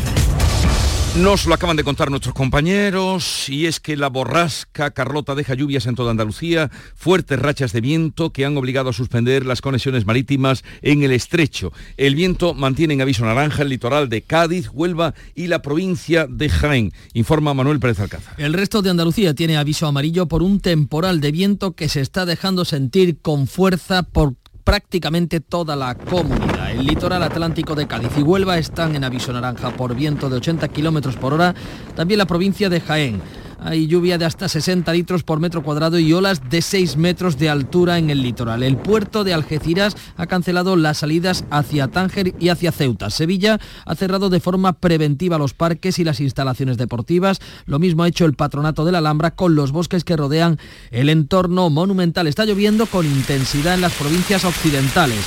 Nos 1.17 1.45
lo 1.45 1.53
acaban 1.53 1.75
de 1.75 1.83
contar 1.83 2.09
nuestros 2.09 2.33
compañeros 2.33 3.49
y 3.49 3.65
es 3.65 3.81
que 3.81 3.97
la 3.97 4.07
borrasca 4.07 4.91
Carlota 4.91 5.35
deja 5.35 5.55
lluvias 5.55 5.85
en 5.85 5.95
toda 5.95 6.11
Andalucía, 6.11 6.71
fuertes 6.95 7.37
rachas 7.37 7.73
de 7.73 7.81
viento 7.81 8.31
que 8.31 8.45
han 8.45 8.55
obligado 8.55 8.89
a 8.89 8.93
suspender 8.93 9.45
las 9.45 9.59
conexiones 9.59 10.05
marítimas 10.05 10.63
en 10.81 11.03
el 11.03 11.11
estrecho. 11.11 11.73
El 11.97 12.15
viento 12.15 12.53
mantiene 12.53 12.93
en 12.93 13.01
aviso 13.01 13.25
naranja 13.25 13.63
el 13.63 13.69
litoral 13.69 14.07
de 14.07 14.21
Cádiz, 14.21 14.69
Huelva 14.71 15.13
y 15.35 15.47
la 15.47 15.61
provincia 15.61 16.27
de 16.29 16.47
Jaén, 16.47 16.93
informa 17.13 17.53
Manuel 17.53 17.81
Pérez 17.81 17.99
Alcázar. 17.99 18.35
El 18.37 18.53
resto 18.53 18.81
de 18.81 18.91
Andalucía 18.91 19.35
tiene 19.35 19.57
aviso 19.57 19.87
amarillo 19.87 20.29
por 20.29 20.41
un 20.41 20.61
temporal 20.61 21.19
de 21.19 21.33
viento 21.33 21.73
que 21.73 21.89
se 21.89 21.99
está 21.99 22.25
dejando 22.25 22.63
sentir 22.63 23.19
con 23.21 23.47
fuerza 23.47 24.03
por 24.03 24.35
prácticamente 24.71 25.41
toda 25.41 25.75
la 25.75 25.95
comunidad. 25.95 26.71
El 26.71 26.85
litoral 26.85 27.21
atlántico 27.23 27.75
de 27.75 27.87
Cádiz 27.87 28.17
y 28.17 28.21
Huelva 28.21 28.57
están 28.57 28.95
en 28.95 29.03
aviso 29.03 29.33
naranja 29.33 29.71
por 29.71 29.93
viento 29.93 30.29
de 30.29 30.37
80 30.37 30.65
kilómetros 30.69 31.17
por 31.17 31.33
hora. 31.33 31.53
También 31.93 32.19
la 32.19 32.25
provincia 32.25 32.69
de 32.69 32.79
Jaén. 32.79 33.21
Hay 33.63 33.85
lluvia 33.85 34.17
de 34.17 34.25
hasta 34.25 34.49
60 34.49 34.91
litros 34.91 35.21
por 35.21 35.39
metro 35.39 35.61
cuadrado 35.61 35.99
y 35.99 36.11
olas 36.13 36.49
de 36.49 36.63
6 36.63 36.97
metros 36.97 37.37
de 37.37 37.47
altura 37.47 37.99
en 37.99 38.09
el 38.09 38.23
litoral. 38.23 38.63
El 38.63 38.75
puerto 38.75 39.23
de 39.23 39.35
Algeciras 39.35 39.95
ha 40.17 40.25
cancelado 40.25 40.75
las 40.75 40.97
salidas 40.97 41.45
hacia 41.51 41.87
Tánger 41.87 42.33
y 42.39 42.49
hacia 42.49 42.71
Ceuta. 42.71 43.11
Sevilla 43.11 43.59
ha 43.85 43.95
cerrado 43.95 44.31
de 44.31 44.39
forma 44.39 44.73
preventiva 44.73 45.37
los 45.37 45.53
parques 45.53 45.99
y 45.99 46.03
las 46.03 46.21
instalaciones 46.21 46.77
deportivas. 46.77 47.39
Lo 47.65 47.77
mismo 47.77 48.01
ha 48.01 48.07
hecho 48.07 48.25
el 48.25 48.33
patronato 48.33 48.83
de 48.83 48.93
la 48.93 48.97
Alhambra 48.97 49.31
con 49.31 49.53
los 49.53 49.71
bosques 49.71 50.03
que 50.03 50.17
rodean 50.17 50.57
el 50.89 51.09
entorno 51.09 51.69
monumental. 51.69 52.25
Está 52.25 52.45
lloviendo 52.45 52.87
con 52.87 53.05
intensidad 53.05 53.75
en 53.75 53.81
las 53.81 53.93
provincias 53.93 54.43
occidentales. 54.43 55.19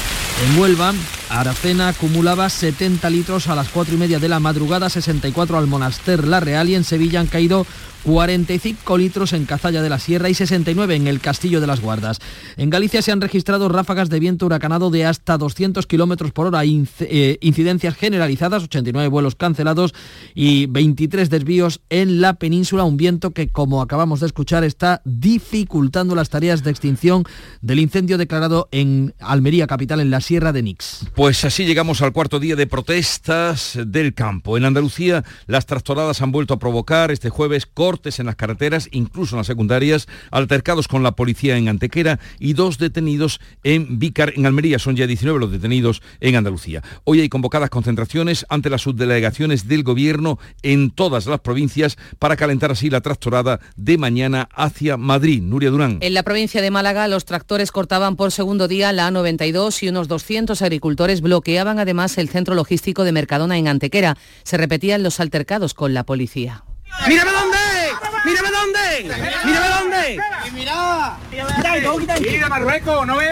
En 0.43 0.59
Huelva, 0.59 0.93
Aracena 1.29 1.89
acumulaba 1.89 2.49
70 2.49 3.09
litros 3.09 3.49
a 3.49 3.55
las 3.55 3.69
4 3.69 3.95
y 3.95 3.99
media 3.99 4.19
de 4.19 4.29
la 4.29 4.41
madrugada, 4.41 4.91
64 4.91 5.57
al 5.57 5.69
Monaster 5.69 6.27
La 6.27 6.41
Real 6.41 6.69
y 6.69 6.75
en 6.75 6.85
Sevilla 6.85 7.21
han 7.21 7.29
caído 7.29 7.67
45 8.05 8.99
litros 8.99 9.33
en 9.33 9.47
Cazalla 9.47 9.83
de 9.83 9.89
la 9.89 9.99
Sierra 9.99 10.29
y 10.29 10.35
69 10.35 10.95
en 10.95 11.07
el 11.07 11.21
Castillo 11.21 11.61
de 11.61 11.67
las 11.67 11.81
Guardas. 11.81 12.19
En 12.57 12.71
Galicia 12.71 13.01
se 13.03 13.13
han 13.13 13.21
registrado 13.21 13.69
ráfagas 13.69 14.11
de 14.11 14.21
viento 14.21 14.47
huracanado 14.47 14.91
de 14.91 15.07
hasta 15.07 15.39
200 15.39 15.87
kilómetros 15.87 16.31
por 16.31 16.47
hora, 16.47 16.63
eh, 16.65 17.39
incidencias 17.41 17.97
generalizadas, 17.97 18.65
89 18.65 19.09
vuelos 19.09 19.37
cancelados 19.37 19.95
y 20.35 20.67
23 20.67 21.31
desvíos 21.31 21.81
en 21.89 22.21
la 22.21 22.35
península. 22.35 22.85
Un 22.85 22.99
viento 22.99 23.31
que, 23.31 23.49
como 23.49 23.81
acabamos 23.81 24.21
de 24.21 24.27
escuchar, 24.27 24.65
está 24.65 25.01
dificultando 25.05 26.15
las 26.15 26.29
tareas 26.29 26.63
de 26.63 26.71
extinción 26.71 27.25
del 27.63 27.81
incendio 27.81 28.19
declarado 28.19 28.69
en 28.71 29.15
Almería 29.19 29.67
capital, 29.67 30.01
en 30.01 30.11
la 30.11 30.21
Sierra 30.25 30.53
de 30.53 30.63
Nix. 30.63 31.07
Pues 31.15 31.45
así 31.45 31.67
llegamos 31.67 32.01
al 32.01 32.13
cuarto 32.13 32.41
día 32.41 32.57
de 32.57 32.67
protestas 32.67 33.79
del 33.87 34.15
campo. 34.15 34.57
En 34.57 34.65
Andalucía, 34.65 35.23
las 35.47 35.67
tractoradas 35.67 36.23
han 36.23 36.33
vuelto 36.33 36.55
a 36.55 36.59
provocar 36.59 37.11
este 37.11 37.29
jueves 37.29 37.67
en 38.19 38.27
las 38.27 38.37
carreteras, 38.37 38.89
incluso 38.93 39.37
en 39.37 39.39
las 39.39 39.47
secundarias, 39.47 40.07
altercados 40.31 40.89
con 40.89 41.03
la 41.03 41.13
policía 41.13 41.59
en 41.59 41.69
Antequera 41.69 42.19
y 42.39 42.55
dos 42.55 42.79
detenidos 42.79 43.41
en 43.63 43.99
Vícar, 43.99 44.33
en 44.35 44.47
Almería. 44.47 44.79
Son 44.79 44.97
ya 44.97 45.07
19 45.07 45.39
los 45.39 45.53
detenidos 45.53 46.01
en 46.21 46.37
Andalucía. 46.37 46.83
Hoy 47.05 47.21
hay 47.21 47.29
convocadas 47.29 47.69
concentraciones 47.69 48.47
ante 48.49 48.71
las 48.71 48.83
subdelegaciones 48.83 49.69
del 49.69 49.83
gobierno 49.83 50.39
en 50.63 50.91
todas 50.91 51.27
las 51.27 51.41
provincias 51.41 51.99
para 52.19 52.37
calentar 52.37 52.71
así 52.71 52.89
la 52.89 53.03
tractorada 53.03 53.61
de 53.77 53.99
mañana 53.99 54.49
hacia 54.55 54.97
Madrid. 54.97 55.43
Nuria 55.43 55.71
Durán. 55.71 55.99
En 56.01 56.15
la 56.15 56.23
provincia 56.23 56.63
de 56.63 56.71
Málaga, 56.71 57.09
los 57.09 57.27
tractores 57.27 57.71
cortaban 57.71 58.17
por 58.17 58.33
segundo 58.33 58.69
día 58.69 58.93
la 58.93 59.11
A92 59.11 59.83
y 59.83 59.89
unos 59.91 60.09
200 60.15 60.63
agricultores 60.63 61.23
bloqueaban 61.23 61.81
además 61.81 62.19
el 62.19 62.29
centro 62.29 62.55
logístico 62.55 63.03
de 63.03 63.11
Mercadona 63.11 63.59
en 63.59 63.67
Antequera. 63.67 64.17
Se 64.45 64.57
repetían 64.57 65.03
los 65.03 65.19
altercados 65.19 65.75
con 65.75 65.93
la 65.93 66.05
policía. 66.05 66.63
¡Mírame 67.09 67.33
dónde! 67.33 67.74
¡Mírame 68.25 68.49
dónde! 68.51 69.15
¡Mírame 69.45 69.69
dónde! 69.69 70.19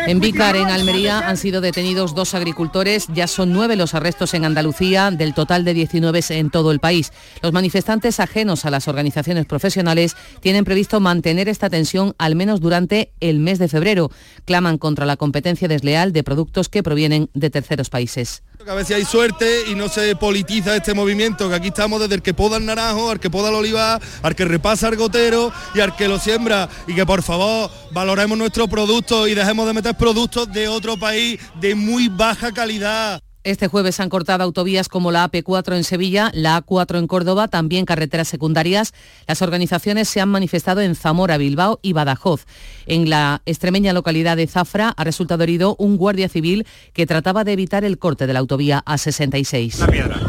En 0.06 0.20
Vícar, 0.20 0.56
en 0.56 0.68
Almería, 0.68 1.20
han 1.20 1.36
sido 1.36 1.60
detenidos 1.60 2.14
dos 2.14 2.34
agricultores. 2.34 3.06
Ya 3.12 3.26
son 3.26 3.52
nueve 3.52 3.76
los 3.76 3.94
arrestos 3.94 4.34
en 4.34 4.44
Andalucía, 4.44 5.10
del 5.10 5.34
total 5.34 5.64
de 5.64 5.74
19 5.74 6.20
en 6.30 6.50
todo 6.50 6.72
el 6.72 6.80
país. 6.80 7.12
Los 7.42 7.52
manifestantes 7.52 8.20
ajenos 8.20 8.64
a 8.64 8.70
las 8.70 8.88
organizaciones 8.88 9.46
profesionales 9.46 10.16
tienen 10.40 10.64
previsto 10.64 11.00
mantener 11.00 11.48
esta 11.48 11.70
tensión 11.70 12.14
al 12.18 12.34
menos 12.34 12.60
durante 12.60 13.12
el 13.20 13.38
mes 13.38 13.58
de 13.58 13.68
febrero. 13.68 14.10
Claman 14.44 14.78
contra 14.78 15.06
la 15.06 15.16
competencia 15.16 15.68
desleal 15.68 16.12
de 16.12 16.24
productos 16.24 16.68
que 16.68 16.82
provienen 16.82 17.30
de 17.34 17.50
terceros 17.50 17.88
países. 17.88 18.42
A 18.68 18.74
ver 18.74 18.84
si 18.84 18.94
hay 18.94 19.04
suerte 19.04 19.64
y 19.68 19.74
no 19.74 19.88
se 19.88 20.14
politiza 20.14 20.76
este 20.76 20.94
movimiento, 20.94 21.48
que 21.48 21.54
aquí 21.56 21.68
estamos 21.68 22.00
desde 22.00 22.14
el 22.14 22.22
que 22.22 22.32
poda 22.32 22.58
el 22.58 22.66
naranjo, 22.66 23.10
al 23.10 23.18
que 23.18 23.28
poda 23.28 23.48
el 23.48 23.56
olivar, 23.56 24.00
al 24.22 24.36
que 24.36 24.44
repasa 24.44 24.88
el 24.88 24.96
gotero 24.96 25.52
y 25.74 25.80
al 25.80 25.96
que 25.96 26.06
lo 26.06 26.18
siembra. 26.18 26.68
Y 26.86 26.94
que 26.94 27.04
por 27.04 27.22
favor 27.22 27.70
valoremos 27.90 28.38
nuestro 28.38 28.68
producto 28.68 29.26
y 29.26 29.34
dejemos 29.34 29.66
de 29.66 29.72
meter 29.72 29.96
productos 29.96 30.52
de 30.52 30.68
otro 30.68 30.96
país 30.96 31.40
de 31.60 31.74
muy 31.74 32.08
baja 32.08 32.52
calidad. 32.52 33.20
Este 33.44 33.66
jueves 33.66 33.98
han 33.98 34.08
cortado 34.08 34.44
autovías 34.44 34.88
como 34.88 35.10
la 35.10 35.28
AP4 35.28 35.74
en 35.74 35.82
Sevilla, 35.82 36.30
la 36.32 36.64
A4 36.64 36.98
en 36.98 37.08
Córdoba, 37.08 37.48
también 37.48 37.84
carreteras 37.84 38.28
secundarias. 38.28 38.94
Las 39.26 39.42
organizaciones 39.42 40.08
se 40.08 40.20
han 40.20 40.28
manifestado 40.28 40.80
en 40.80 40.94
Zamora, 40.94 41.38
Bilbao 41.38 41.80
y 41.82 41.92
Badajoz. 41.92 42.46
En 42.86 43.10
la 43.10 43.42
extremeña 43.44 43.92
localidad 43.92 44.36
de 44.36 44.46
Zafra 44.46 44.94
ha 44.96 45.02
resultado 45.02 45.42
herido 45.42 45.74
un 45.80 45.96
guardia 45.96 46.28
civil 46.28 46.68
que 46.92 47.04
trataba 47.04 47.42
de 47.42 47.54
evitar 47.54 47.84
el 47.84 47.98
corte 47.98 48.28
de 48.28 48.32
la 48.32 48.38
autovía 48.38 48.84
A66. 48.86 49.78
Una 49.78 49.86
piedra, 49.88 50.20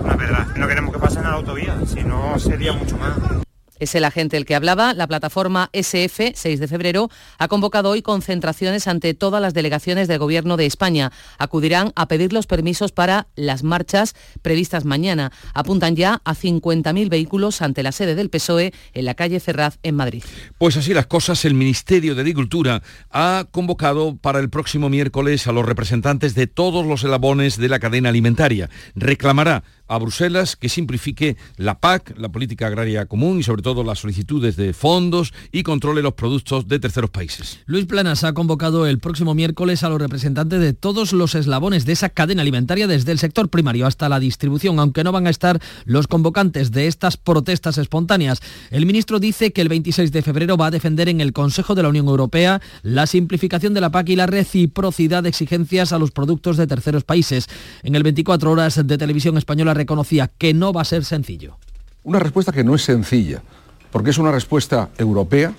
una 0.00 0.18
piedra. 0.18 0.48
No 0.54 0.68
queremos 0.68 0.92
que 0.92 0.98
pase 0.98 1.20
en 1.20 1.24
la 1.24 1.32
autovía, 1.32 1.74
si 1.86 2.04
no 2.04 2.38
sería 2.38 2.74
mucho 2.74 2.98
más. 2.98 3.47
Es 3.78 3.94
el 3.94 4.04
agente 4.04 4.36
el 4.36 4.44
que 4.44 4.54
hablaba. 4.54 4.94
La 4.94 5.06
plataforma 5.06 5.70
SF, 5.72 6.32
6 6.34 6.60
de 6.60 6.68
febrero, 6.68 7.10
ha 7.38 7.48
convocado 7.48 7.90
hoy 7.90 8.02
concentraciones 8.02 8.88
ante 8.88 9.14
todas 9.14 9.40
las 9.40 9.54
delegaciones 9.54 10.08
del 10.08 10.18
Gobierno 10.18 10.56
de 10.56 10.66
España. 10.66 11.12
Acudirán 11.38 11.92
a 11.96 12.08
pedir 12.08 12.32
los 12.32 12.46
permisos 12.46 12.92
para 12.92 13.28
las 13.36 13.62
marchas 13.62 14.14
previstas 14.42 14.84
mañana. 14.84 15.32
Apuntan 15.54 15.96
ya 15.96 16.20
a 16.24 16.34
50.000 16.34 17.08
vehículos 17.08 17.62
ante 17.62 17.82
la 17.82 17.92
sede 17.92 18.14
del 18.14 18.30
PSOE 18.30 18.72
en 18.94 19.04
la 19.04 19.14
calle 19.14 19.40
Ferraz, 19.40 19.78
en 19.82 19.94
Madrid. 19.94 20.24
Pues 20.58 20.76
así 20.76 20.94
las 20.94 21.06
cosas, 21.06 21.44
el 21.44 21.54
Ministerio 21.54 22.14
de 22.14 22.20
Agricultura 22.20 22.82
ha 23.10 23.46
convocado 23.50 24.16
para 24.16 24.40
el 24.40 24.50
próximo 24.50 24.88
miércoles 24.88 25.46
a 25.46 25.52
los 25.52 25.64
representantes 25.64 26.34
de 26.34 26.46
todos 26.46 26.86
los 26.86 27.04
elabones 27.04 27.56
de 27.56 27.68
la 27.68 27.78
cadena 27.78 28.08
alimentaria. 28.08 28.70
Reclamará 28.94 29.64
a 29.88 29.98
Bruselas 29.98 30.56
que 30.56 30.68
simplifique 30.68 31.36
la 31.56 31.80
PAC, 31.80 32.16
la 32.18 32.28
política 32.28 32.66
agraria 32.66 33.06
común 33.06 33.40
y 33.40 33.42
sobre 33.42 33.62
todo 33.62 33.84
las 33.84 33.98
solicitudes 33.98 34.56
de 34.56 34.72
fondos 34.72 35.32
y 35.52 35.62
controle 35.62 36.02
los 36.02 36.14
productos 36.14 36.68
de 36.68 36.78
terceros 36.78 37.10
países. 37.10 37.58
Luis 37.66 37.86
Planas 37.86 38.24
ha 38.24 38.32
convocado 38.34 38.86
el 38.86 38.98
próximo 38.98 39.34
miércoles 39.34 39.82
a 39.82 39.88
los 39.88 40.00
representantes 40.00 40.60
de 40.60 40.72
todos 40.72 41.12
los 41.12 41.34
eslabones 41.34 41.84
de 41.84 41.92
esa 41.92 42.10
cadena 42.10 42.42
alimentaria 42.42 42.86
desde 42.86 43.12
el 43.12 43.18
sector 43.18 43.48
primario 43.48 43.86
hasta 43.86 44.08
la 44.08 44.20
distribución, 44.20 44.78
aunque 44.78 45.04
no 45.04 45.12
van 45.12 45.26
a 45.26 45.30
estar 45.30 45.60
los 45.84 46.06
convocantes 46.06 46.70
de 46.70 46.86
estas 46.86 47.16
protestas 47.16 47.78
espontáneas. 47.78 48.40
El 48.70 48.86
ministro 48.86 49.18
dice 49.18 49.52
que 49.52 49.60
el 49.60 49.68
26 49.68 50.12
de 50.12 50.22
febrero 50.22 50.56
va 50.56 50.66
a 50.66 50.70
defender 50.70 51.08
en 51.08 51.20
el 51.20 51.32
Consejo 51.32 51.74
de 51.74 51.82
la 51.82 51.88
Unión 51.88 52.08
Europea 52.08 52.60
la 52.82 53.06
simplificación 53.06 53.74
de 53.74 53.80
la 53.80 53.90
PAC 53.90 54.10
y 54.10 54.16
la 54.16 54.26
reciprocidad 54.26 55.22
de 55.22 55.28
exigencias 55.28 55.92
a 55.92 55.98
los 55.98 56.10
productos 56.10 56.56
de 56.56 56.66
terceros 56.66 57.04
países. 57.04 57.46
En 57.82 57.94
el 57.94 58.02
24 58.02 58.50
horas 58.50 58.86
de 58.86 58.98
televisión 58.98 59.36
española 59.36 59.74
reconocía 59.78 60.28
que 60.28 60.52
no 60.52 60.72
va 60.72 60.82
a 60.82 60.84
ser 60.84 61.04
sencillo. 61.04 61.56
Una 62.04 62.18
respuesta 62.18 62.52
que 62.52 62.64
no 62.64 62.74
es 62.74 62.82
sencilla, 62.82 63.42
porque 63.90 64.10
es 64.10 64.18
una 64.18 64.32
respuesta 64.32 64.90
europea, 64.98 65.54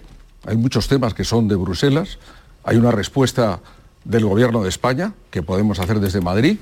hay 0.45 0.57
muchos 0.57 0.87
temas 0.87 1.13
que 1.13 1.23
son 1.23 1.47
de 1.47 1.55
Bruselas, 1.55 2.19
hay 2.63 2.77
una 2.77 2.91
respuesta 2.91 3.59
del 4.05 4.25
Gobierno 4.25 4.61
de 4.63 4.69
España 4.69 5.13
que 5.31 5.41
podemos 5.41 5.79
hacer 5.79 5.99
desde 5.99 6.21
Madrid 6.21 6.57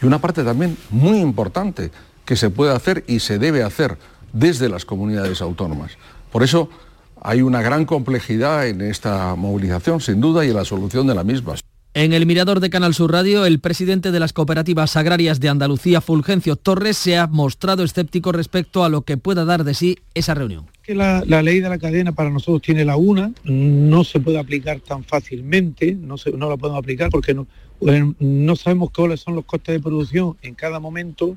y 0.00 0.06
una 0.06 0.20
parte 0.20 0.44
también 0.44 0.76
muy 0.90 1.18
importante 1.18 1.90
que 2.24 2.36
se 2.36 2.50
puede 2.50 2.74
hacer 2.74 3.04
y 3.06 3.20
se 3.20 3.38
debe 3.38 3.62
hacer 3.62 3.98
desde 4.32 4.68
las 4.68 4.84
comunidades 4.84 5.40
autónomas. 5.40 5.92
Por 6.30 6.42
eso 6.42 6.68
hay 7.20 7.42
una 7.42 7.62
gran 7.62 7.84
complejidad 7.84 8.66
en 8.66 8.80
esta 8.80 9.34
movilización, 9.36 10.00
sin 10.00 10.20
duda, 10.20 10.44
y 10.44 10.50
en 10.50 10.56
la 10.56 10.64
solución 10.64 11.06
de 11.06 11.14
la 11.14 11.24
misma. 11.24 11.54
En 11.94 12.14
el 12.14 12.24
mirador 12.24 12.60
de 12.60 12.70
Canal 12.70 12.94
Sur 12.94 13.12
Radio, 13.12 13.44
el 13.44 13.60
presidente 13.60 14.12
de 14.12 14.18
las 14.18 14.32
cooperativas 14.32 14.96
agrarias 14.96 15.40
de 15.40 15.50
Andalucía, 15.50 16.00
Fulgencio 16.00 16.56
Torres, 16.56 16.96
se 16.96 17.18
ha 17.18 17.26
mostrado 17.26 17.84
escéptico 17.84 18.32
respecto 18.32 18.82
a 18.82 18.88
lo 18.88 19.02
que 19.02 19.18
pueda 19.18 19.44
dar 19.44 19.62
de 19.62 19.74
sí 19.74 19.98
esa 20.14 20.32
reunión. 20.32 20.64
Que 20.82 20.94
la, 20.94 21.20
ley 21.20 21.60
de 21.60 21.68
la 21.68 21.76
cadena 21.76 22.12
para 22.12 22.30
nosotros 22.30 22.62
tiene 22.62 22.86
la 22.86 22.96
una, 22.96 23.30
no 23.44 24.04
se 24.04 24.20
puede 24.20 24.38
aplicar 24.38 24.80
tan 24.80 25.04
fácilmente, 25.04 25.94
no, 25.94 26.16
la 26.48 26.56
podemos 26.56 26.78
aplicar 26.78 27.10
porque 27.10 27.34
no, 27.34 27.46
pues, 27.78 28.02
no 28.18 28.56
sabemos 28.56 28.90
cuáles 28.90 29.20
son 29.20 29.34
los 29.34 29.44
costes 29.44 29.74
de 29.74 29.80
producción 29.80 30.38
en 30.40 30.54
cada 30.54 30.80
momento 30.80 31.36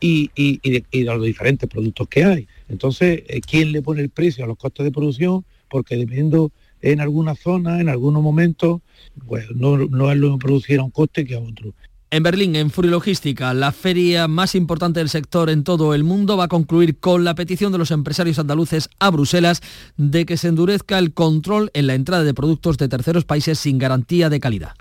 y, 0.00 0.30
y, 0.34 1.02
los 1.02 1.22
diferentes 1.22 1.66
productos 1.66 2.08
que 2.08 2.24
hay. 2.24 2.46
Entonces, 2.68 3.22
eh, 3.26 3.40
¿quién 3.40 3.72
le 3.72 3.80
pone 3.80 4.02
el 4.02 4.10
precio 4.10 4.44
a 4.44 4.48
los 4.48 4.58
costes 4.58 4.84
de 4.84 4.92
producción? 4.92 5.46
Porque 5.70 5.96
dependiendo 5.96 6.52
en 6.84 7.00
alguna 7.00 7.34
zona, 7.34 7.80
en 7.80 7.88
algunos 7.88 8.22
momentos, 8.22 8.82
pues 9.26 9.46
no, 9.54 9.82
es 9.82 9.90
lo 9.90 10.08
mismo 10.10 10.38
producir 10.38 10.80
a 10.80 10.82
un 10.82 10.90
coste 10.90 11.24
que 11.24 11.34
a 11.34 11.40
otro. 11.40 11.74
En 12.10 12.22
Berlín, 12.22 12.54
en 12.54 12.70
Fury 12.70 12.90
Logística, 12.90 13.54
la 13.54 13.72
feria 13.72 14.28
más 14.28 14.54
importante 14.54 15.00
del 15.00 15.08
sector 15.08 15.50
en 15.50 15.64
todo 15.64 15.94
el 15.94 16.04
mundo 16.04 16.36
va 16.36 16.44
a 16.44 16.48
concluir 16.48 17.00
con 17.00 17.24
la 17.24 17.34
petición 17.34 17.72
de 17.72 17.78
los 17.78 17.90
empresarios 17.90 18.38
andaluces 18.38 18.88
a 19.00 19.10
Bruselas 19.10 19.62
de 19.96 20.26
que 20.26 20.36
se 20.36 20.48
endurezca 20.48 20.98
el 20.98 21.12
control 21.12 21.70
en 21.74 21.86
la 21.88 21.94
entrada 21.94 22.22
de 22.22 22.34
productos 22.34 22.76
de 22.76 22.88
terceros 22.88 23.24
países 23.24 23.58
sin 23.58 23.78
garantía 23.78 24.28
de 24.28 24.38
calidad. 24.38 24.74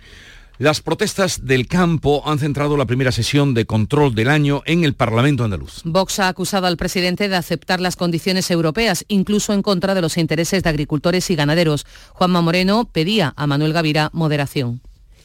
Las 0.59 0.81
protestas 0.81 1.47
del 1.47 1.67
campo 1.67 2.21
han 2.27 2.37
centrado 2.37 2.77
la 2.77 2.85
primera 2.85 3.11
sesión 3.11 3.55
de 3.55 3.65
control 3.65 4.13
del 4.13 4.29
año 4.29 4.61
en 4.67 4.83
el 4.83 4.93
Parlamento 4.93 5.43
andaluz. 5.43 5.81
Vox 5.83 6.19
ha 6.19 6.27
acusado 6.27 6.67
al 6.67 6.77
presidente 6.77 7.27
de 7.27 7.35
aceptar 7.35 7.81
las 7.81 7.95
condiciones 7.95 8.51
europeas, 8.51 9.03
incluso 9.07 9.53
en 9.53 9.63
contra 9.63 9.95
de 9.95 10.01
los 10.01 10.15
intereses 10.15 10.61
de 10.61 10.69
agricultores 10.69 11.31
y 11.31 11.35
ganaderos. 11.35 11.87
Juanma 12.09 12.41
Moreno 12.41 12.85
pedía 12.85 13.33
a 13.35 13.47
Manuel 13.47 13.73
Gavira 13.73 14.11
moderación. 14.13 14.81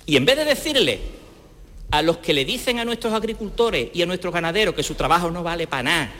Y 0.06 0.16
en 0.16 0.24
vez 0.24 0.38
de 0.38 0.46
decirle 0.46 0.98
a 1.90 2.00
los 2.00 2.16
que 2.16 2.32
le 2.32 2.46
dicen 2.46 2.78
a 2.78 2.86
nuestros 2.86 3.12
agricultores 3.12 3.90
y 3.92 4.00
a 4.00 4.06
nuestros 4.06 4.32
ganaderos 4.32 4.74
que 4.74 4.82
su 4.82 4.94
trabajo 4.94 5.30
no 5.30 5.42
vale 5.42 5.66
para 5.66 5.82
nada 5.82 6.10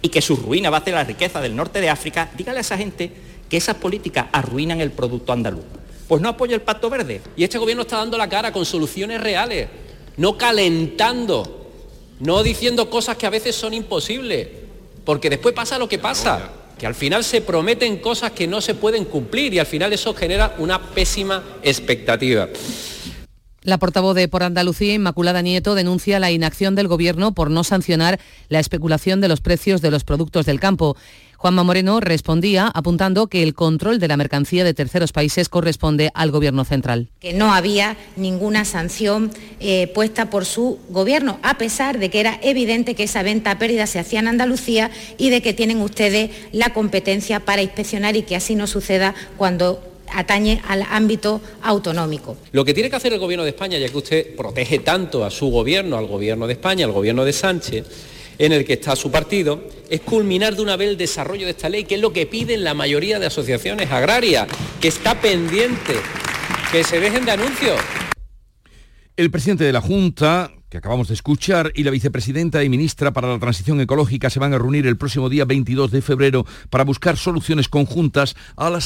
y 0.00 0.10
que 0.10 0.22
su 0.22 0.36
ruina 0.36 0.70
va 0.70 0.76
a 0.78 0.84
ser 0.84 0.94
la 0.94 1.02
riqueza 1.02 1.40
del 1.40 1.56
norte 1.56 1.80
de 1.80 1.90
África, 1.90 2.30
dígale 2.36 2.58
a 2.58 2.60
esa 2.60 2.78
gente 2.78 3.10
que 3.48 3.56
esas 3.56 3.76
políticas 3.76 4.26
arruinan 4.30 4.80
el 4.80 4.92
producto 4.92 5.32
andaluz 5.32 5.64
pues 6.14 6.22
no 6.22 6.28
apoya 6.28 6.54
el 6.54 6.62
Pacto 6.62 6.88
Verde. 6.88 7.20
Y 7.36 7.42
este 7.42 7.58
gobierno 7.58 7.82
está 7.82 7.96
dando 7.96 8.16
la 8.16 8.28
cara 8.28 8.52
con 8.52 8.64
soluciones 8.64 9.20
reales, 9.20 9.66
no 10.16 10.38
calentando, 10.38 11.72
no 12.20 12.40
diciendo 12.44 12.88
cosas 12.88 13.16
que 13.16 13.26
a 13.26 13.30
veces 13.30 13.56
son 13.56 13.74
imposibles, 13.74 14.46
porque 15.04 15.28
después 15.28 15.56
pasa 15.56 15.76
lo 15.76 15.88
que 15.88 15.98
pasa, 15.98 16.52
que 16.78 16.86
al 16.86 16.94
final 16.94 17.24
se 17.24 17.40
prometen 17.40 17.96
cosas 17.96 18.30
que 18.30 18.46
no 18.46 18.60
se 18.60 18.74
pueden 18.74 19.06
cumplir 19.06 19.54
y 19.54 19.58
al 19.58 19.66
final 19.66 19.92
eso 19.92 20.14
genera 20.14 20.54
una 20.58 20.80
pésima 20.80 21.42
expectativa. 21.64 22.48
La 23.64 23.78
portavoz 23.78 24.14
de 24.14 24.28
Por 24.28 24.42
Andalucía, 24.42 24.92
Inmaculada 24.92 25.40
Nieto, 25.40 25.74
denuncia 25.74 26.20
la 26.20 26.30
inacción 26.30 26.74
del 26.74 26.86
Gobierno 26.86 27.32
por 27.32 27.50
no 27.50 27.64
sancionar 27.64 28.20
la 28.50 28.60
especulación 28.60 29.22
de 29.22 29.28
los 29.28 29.40
precios 29.40 29.80
de 29.80 29.90
los 29.90 30.04
productos 30.04 30.44
del 30.44 30.60
campo. 30.60 30.98
Juanma 31.38 31.62
Moreno 31.62 32.00
respondía 32.00 32.66
apuntando 32.66 33.26
que 33.28 33.42
el 33.42 33.54
control 33.54 34.00
de 34.00 34.08
la 34.08 34.18
mercancía 34.18 34.64
de 34.64 34.74
terceros 34.74 35.12
países 35.12 35.48
corresponde 35.48 36.10
al 36.12 36.30
Gobierno 36.30 36.66
central. 36.66 37.08
Que 37.20 37.32
no 37.32 37.54
había 37.54 37.96
ninguna 38.16 38.66
sanción 38.66 39.30
eh, 39.60 39.90
puesta 39.94 40.28
por 40.28 40.44
su 40.44 40.78
Gobierno, 40.90 41.38
a 41.42 41.56
pesar 41.56 41.98
de 41.98 42.10
que 42.10 42.20
era 42.20 42.38
evidente 42.42 42.94
que 42.94 43.04
esa 43.04 43.22
venta 43.22 43.52
a 43.52 43.58
pérdida 43.58 43.86
se 43.86 43.98
hacía 43.98 44.20
en 44.20 44.28
Andalucía 44.28 44.90
y 45.16 45.30
de 45.30 45.40
que 45.40 45.54
tienen 45.54 45.80
ustedes 45.80 46.30
la 46.52 46.74
competencia 46.74 47.40
para 47.40 47.62
inspeccionar 47.62 48.14
y 48.14 48.24
que 48.24 48.36
así 48.36 48.56
no 48.56 48.66
suceda 48.66 49.14
cuando 49.38 49.93
atañe 50.14 50.62
al 50.68 50.82
ámbito 50.88 51.40
autonómico. 51.62 52.36
Lo 52.52 52.64
que 52.64 52.74
tiene 52.74 52.88
que 52.88 52.96
hacer 52.96 53.12
el 53.12 53.18
Gobierno 53.18 53.44
de 53.44 53.50
España, 53.50 53.78
ya 53.78 53.88
que 53.88 53.96
usted 53.96 54.36
protege 54.36 54.78
tanto 54.78 55.24
a 55.24 55.30
su 55.30 55.48
Gobierno, 55.48 55.96
al 55.96 56.06
Gobierno 56.06 56.46
de 56.46 56.54
España, 56.54 56.86
al 56.86 56.92
Gobierno 56.92 57.24
de 57.24 57.32
Sánchez, 57.32 57.84
en 58.38 58.52
el 58.52 58.64
que 58.64 58.74
está 58.74 58.96
su 58.96 59.10
partido, 59.10 59.68
es 59.88 60.00
culminar 60.00 60.56
de 60.56 60.62
una 60.62 60.76
vez 60.76 60.88
el 60.88 60.96
desarrollo 60.96 61.44
de 61.44 61.52
esta 61.52 61.68
ley, 61.68 61.84
que 61.84 61.96
es 61.96 62.00
lo 62.00 62.12
que 62.12 62.26
piden 62.26 62.64
la 62.64 62.74
mayoría 62.74 63.18
de 63.18 63.26
asociaciones 63.26 63.90
agrarias, 63.90 64.48
que 64.80 64.88
está 64.88 65.20
pendiente, 65.20 65.94
que 66.72 66.82
se 66.84 67.00
dejen 67.00 67.24
de 67.24 67.32
anuncios. 67.32 67.78
El 69.16 69.30
presidente 69.30 69.64
de 69.64 69.72
la 69.72 69.80
Junta, 69.80 70.50
que 70.74 70.78
acabamos 70.78 71.06
de 71.06 71.14
escuchar, 71.14 71.70
y 71.76 71.84
la 71.84 71.92
vicepresidenta 71.92 72.64
y 72.64 72.68
ministra 72.68 73.12
para 73.12 73.28
la 73.28 73.38
Transición 73.38 73.80
Ecológica 73.80 74.28
se 74.28 74.40
van 74.40 74.54
a 74.54 74.58
reunir 74.58 74.88
el 74.88 74.96
próximo 74.96 75.28
día 75.28 75.44
22 75.44 75.92
de 75.92 76.02
febrero 76.02 76.44
para 76.68 76.82
buscar 76.82 77.16
soluciones 77.16 77.68
conjuntas 77.68 78.34
a 78.56 78.70
la, 78.70 78.80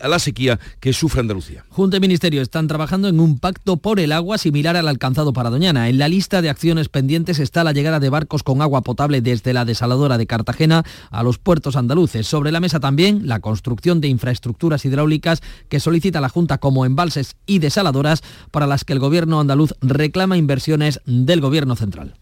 a 0.00 0.08
la 0.08 0.18
sequía 0.18 0.58
que 0.80 0.94
sufre 0.94 1.20
Andalucía. 1.20 1.66
Junta 1.68 1.98
y 1.98 2.00
Ministerio 2.00 2.40
están 2.40 2.66
trabajando 2.66 3.08
en 3.08 3.20
un 3.20 3.38
pacto 3.38 3.76
por 3.76 4.00
el 4.00 4.12
agua 4.12 4.38
similar 4.38 4.74
al 4.78 4.88
alcanzado 4.88 5.34
para 5.34 5.50
Doñana. 5.50 5.90
En 5.90 5.98
la 5.98 6.08
lista 6.08 6.40
de 6.40 6.48
acciones 6.48 6.88
pendientes 6.88 7.38
está 7.38 7.62
la 7.62 7.72
llegada 7.72 8.00
de 8.00 8.08
barcos 8.08 8.42
con 8.42 8.62
agua 8.62 8.80
potable 8.80 9.20
desde 9.20 9.52
la 9.52 9.66
desaladora 9.66 10.16
de 10.16 10.26
Cartagena 10.26 10.82
a 11.10 11.22
los 11.22 11.36
puertos 11.36 11.76
andaluces. 11.76 12.26
Sobre 12.26 12.52
la 12.52 12.60
mesa 12.60 12.80
también 12.80 13.28
la 13.28 13.40
construcción 13.40 14.00
de 14.00 14.08
infraestructuras 14.08 14.86
hidráulicas 14.86 15.42
que 15.68 15.78
solicita 15.78 16.22
la 16.22 16.30
Junta 16.30 16.56
como 16.56 16.86
embalses 16.86 17.36
y 17.44 17.58
desaladoras 17.58 18.22
para 18.50 18.66
las 18.66 18.84
que 18.84 18.94
el 18.94 18.98
gobierno 18.98 19.40
andaluz 19.40 19.74
reclama 19.82 20.38
inversiones 20.38 21.02
de 21.04 21.33
Gobierno 21.40 21.76
Central. 21.76 22.14